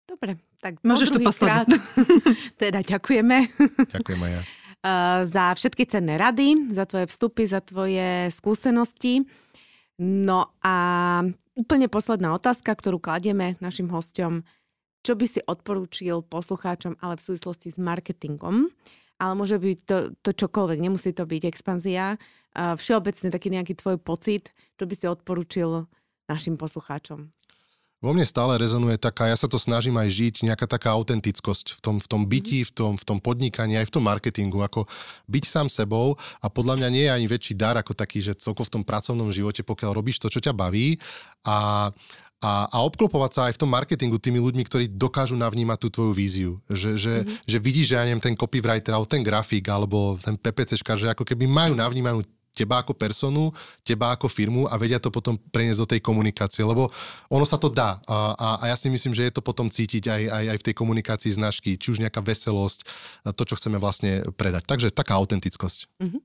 Dobre, 0.07 0.39
tak 0.59 0.79
Môžeš 0.83 1.15
to 1.15 1.19
poslednúť. 1.23 1.73
teda 2.63 2.79
ďakujeme. 2.83 3.38
Ďakujem 3.91 4.21
aj 4.23 4.31
ja. 4.31 4.41
Eh, 4.88 5.25
za 5.27 5.51
všetky 5.51 5.83
cenné 5.89 6.15
rady, 6.15 6.71
za 6.71 6.88
tvoje 6.88 7.11
vstupy, 7.11 7.43
za 7.43 7.59
tvoje 7.59 8.31
skúsenosti. 8.31 9.27
No 9.99 10.53
a 10.63 10.75
úplne 11.57 11.91
posledná 11.91 12.31
otázka, 12.31 12.71
ktorú 12.71 13.01
kladieme 13.01 13.59
našim 13.59 13.91
hostom. 13.91 14.47
čo 15.05 15.15
by 15.15 15.23
si 15.23 15.39
odporúčil 15.39 16.19
poslucháčom, 16.19 16.99
ale 16.99 17.15
v 17.15 17.23
súvislosti 17.23 17.71
s 17.71 17.79
marketingom? 17.79 18.67
Ale 19.23 19.33
môže 19.39 19.55
byť 19.55 19.77
to, 19.88 19.97
to 20.19 20.35
čokoľvek, 20.35 20.83
nemusí 20.83 21.15
to 21.15 21.23
byť 21.23 21.47
expanzia. 21.47 22.19
Všeobecne 22.51 23.31
taký 23.31 23.47
nejaký 23.47 23.79
tvoj 23.79 24.03
pocit, 24.03 24.51
čo 24.75 24.83
by 24.83 24.93
si 24.99 25.07
odporúčil 25.07 25.88
našim 26.27 26.59
poslucháčom? 26.59 27.31
Vo 27.98 28.14
mne 28.14 28.30
stále 28.30 28.62
rezonuje 28.62 29.02
taká, 29.02 29.26
ja 29.26 29.34
sa 29.34 29.50
to 29.50 29.58
snažím 29.58 29.98
aj 29.98 30.14
žiť, 30.14 30.36
nejaká 30.45 30.70
taká 30.70 30.93
autentickosť 30.93 31.78
v 31.78 31.80
tom, 31.82 31.95
v 31.98 32.06
tom 32.06 32.22
byti, 32.30 32.62
v 32.62 32.70
tom, 32.70 32.93
v 32.93 33.02
tom 33.02 33.18
podnikaní, 33.18 33.74
aj 33.74 33.89
v 33.89 33.93
tom 33.98 34.06
marketingu, 34.06 34.62
ako 34.62 34.86
byť 35.26 35.43
sám 35.50 35.66
sebou 35.66 36.14
a 36.38 36.45
podľa 36.45 36.78
mňa 36.78 36.89
nie 36.93 37.10
je 37.10 37.16
ani 37.18 37.26
väčší 37.26 37.58
dar 37.58 37.74
ako 37.74 37.98
taký, 37.98 38.22
že 38.22 38.38
celko 38.38 38.62
v 38.70 38.74
tom 38.78 38.84
pracovnom 38.86 39.34
živote, 39.34 39.66
pokiaľ 39.66 39.98
robíš 39.98 40.22
to, 40.22 40.30
čo 40.30 40.38
ťa 40.38 40.54
baví 40.54 41.02
a, 41.41 41.89
a, 42.38 42.52
a 42.70 42.78
obklopovať 42.86 43.32
sa 43.34 43.41
aj 43.50 43.58
v 43.58 43.62
tom 43.66 43.74
marketingu 43.74 44.22
tými 44.22 44.38
ľuďmi, 44.45 44.62
ktorí 44.70 44.86
dokážu 44.93 45.34
navnímať 45.34 45.78
tú 45.82 45.88
tvoju 45.89 46.14
víziu. 46.14 46.52
Že, 46.70 47.02
že, 47.02 47.14
mm-hmm. 47.26 47.50
že 47.50 47.58
vidíš, 47.58 47.88
že 47.89 47.95
ja 47.98 48.06
neviem, 48.06 48.22
ten 48.22 48.38
copywriter, 48.38 48.93
alebo 48.93 49.10
ten 49.10 49.26
grafik, 49.26 49.66
alebo 49.74 50.22
ten 50.22 50.38
PPCškar, 50.38 51.02
že 51.02 51.18
ako 51.18 51.26
keby 51.26 51.50
majú 51.50 51.74
navnímanú 51.74 52.22
teba 52.58 52.82
ako 52.82 52.97
personu, 52.97 53.53
teba 53.86 54.18
ako 54.18 54.26
firmu 54.26 54.66
a 54.66 54.74
vedia 54.82 54.97
to 54.97 55.14
potom 55.14 55.38
preniesť 55.38 55.80
do 55.86 55.89
tej 55.93 56.01
komunikácie, 56.01 56.66
lebo 56.66 56.89
ono 57.30 57.45
sa 57.45 57.62
to 57.62 57.70
dá 57.70 58.01
a, 58.10 58.34
a, 58.34 58.47
a 58.66 58.74
ja 58.74 58.76
si 58.76 58.89
myslím, 58.89 59.14
že 59.14 59.30
je 59.30 59.34
to 59.38 59.45
potom 59.45 59.70
cítiť 59.70 60.10
aj, 60.10 60.24
aj, 60.26 60.45
aj 60.49 60.58
v 60.58 60.66
tej 60.66 60.76
komunikácii 60.76 61.32
značky, 61.38 61.78
či 61.78 61.93
už 61.93 62.01
nejaká 62.01 62.26
veselosť, 62.26 62.80
to, 63.38 63.43
čo 63.45 63.55
chceme 63.62 63.78
vlastne 63.78 64.26
predať. 64.34 64.66
Takže 64.66 64.89
taká 64.89 65.22
autentickosť. 65.22 66.01
Mm-hmm. 66.01 66.22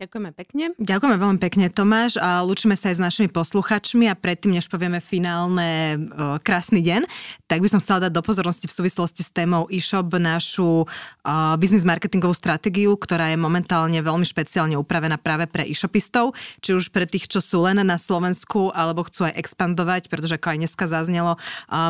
Ďakujeme 0.00 0.32
pekne. 0.32 0.64
Ďakujeme 0.80 1.16
veľmi 1.20 1.36
pekne, 1.44 1.68
Tomáš. 1.68 2.16
A 2.16 2.40
lúčime 2.40 2.72
sa 2.72 2.88
aj 2.88 2.96
s 2.96 3.04
našimi 3.04 3.28
posluchačmi 3.28 4.08
a 4.08 4.16
predtým, 4.16 4.56
než 4.56 4.64
povieme 4.72 4.96
finálne 4.96 6.00
o, 6.00 6.40
krásny 6.40 6.80
deň, 6.80 7.04
tak 7.44 7.60
by 7.60 7.68
som 7.68 7.84
chcela 7.84 8.08
dať 8.08 8.16
do 8.16 8.24
pozornosti 8.24 8.64
v 8.64 8.72
súvislosti 8.80 9.20
s 9.20 9.28
témou 9.28 9.68
e-shop 9.68 10.16
našu 10.16 10.88
o, 10.88 10.90
business 11.60 11.84
marketingovú 11.84 12.32
stratégiu, 12.32 12.96
ktorá 12.96 13.28
je 13.28 13.36
momentálne 13.36 14.00
veľmi 14.00 14.24
špeciálne 14.24 14.72
upravená 14.80 15.20
práve 15.20 15.44
pre 15.52 15.68
e-shopistov, 15.68 16.32
či 16.64 16.72
už 16.72 16.96
pre 16.96 17.04
tých, 17.04 17.28
čo 17.28 17.44
sú 17.44 17.60
len 17.68 17.84
na 17.84 18.00
Slovensku, 18.00 18.72
alebo 18.72 19.04
chcú 19.04 19.28
aj 19.28 19.36
expandovať, 19.36 20.08
pretože 20.08 20.40
ako 20.40 20.56
aj 20.56 20.58
dneska 20.64 20.84
zaznelo, 20.88 21.36
o, 21.36 21.38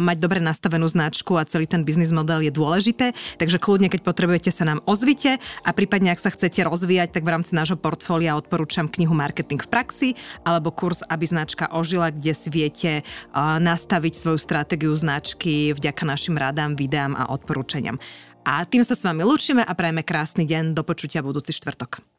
mať 0.02 0.18
dobre 0.18 0.42
nastavenú 0.42 0.90
značku 0.90 1.38
a 1.38 1.46
celý 1.46 1.70
ten 1.70 1.86
biznis 1.86 2.10
model 2.10 2.42
je 2.42 2.50
dôležité. 2.50 3.14
Takže 3.38 3.62
kľudne, 3.62 3.86
keď 3.86 4.02
potrebujete, 4.02 4.50
sa 4.50 4.66
nám 4.66 4.82
ozvite 4.90 5.38
a 5.62 5.70
prípadne, 5.70 6.10
ak 6.10 6.18
sa 6.18 6.34
chcete 6.34 6.66
rozvíjať, 6.66 7.14
tak 7.14 7.22
v 7.22 7.38
rámci 7.38 7.54
nášho 7.54 7.78
port 7.78 7.99
portfólia 8.00 8.32
odporúčam 8.32 8.88
knihu 8.88 9.12
Marketing 9.12 9.60
v 9.60 9.68
praxi 9.68 10.08
alebo 10.48 10.72
kurz 10.72 11.04
Aby 11.04 11.28
značka 11.28 11.68
ožila, 11.68 12.08
kde 12.08 12.32
si 12.32 12.48
viete 12.48 13.04
nastaviť 13.36 14.16
svoju 14.16 14.40
stratégiu 14.40 14.96
značky 14.96 15.76
vďaka 15.76 16.08
našim 16.08 16.40
radám, 16.40 16.80
videám 16.80 17.12
a 17.12 17.28
odporúčaniam. 17.28 18.00
A 18.48 18.64
tým 18.64 18.80
sa 18.80 18.96
s 18.96 19.04
vami 19.04 19.20
lúčime 19.20 19.60
a 19.60 19.76
prajeme 19.76 20.00
krásny 20.00 20.48
deň. 20.48 20.72
Do 20.72 20.80
počutia 20.80 21.20
budúci 21.20 21.52
štvrtok. 21.52 22.09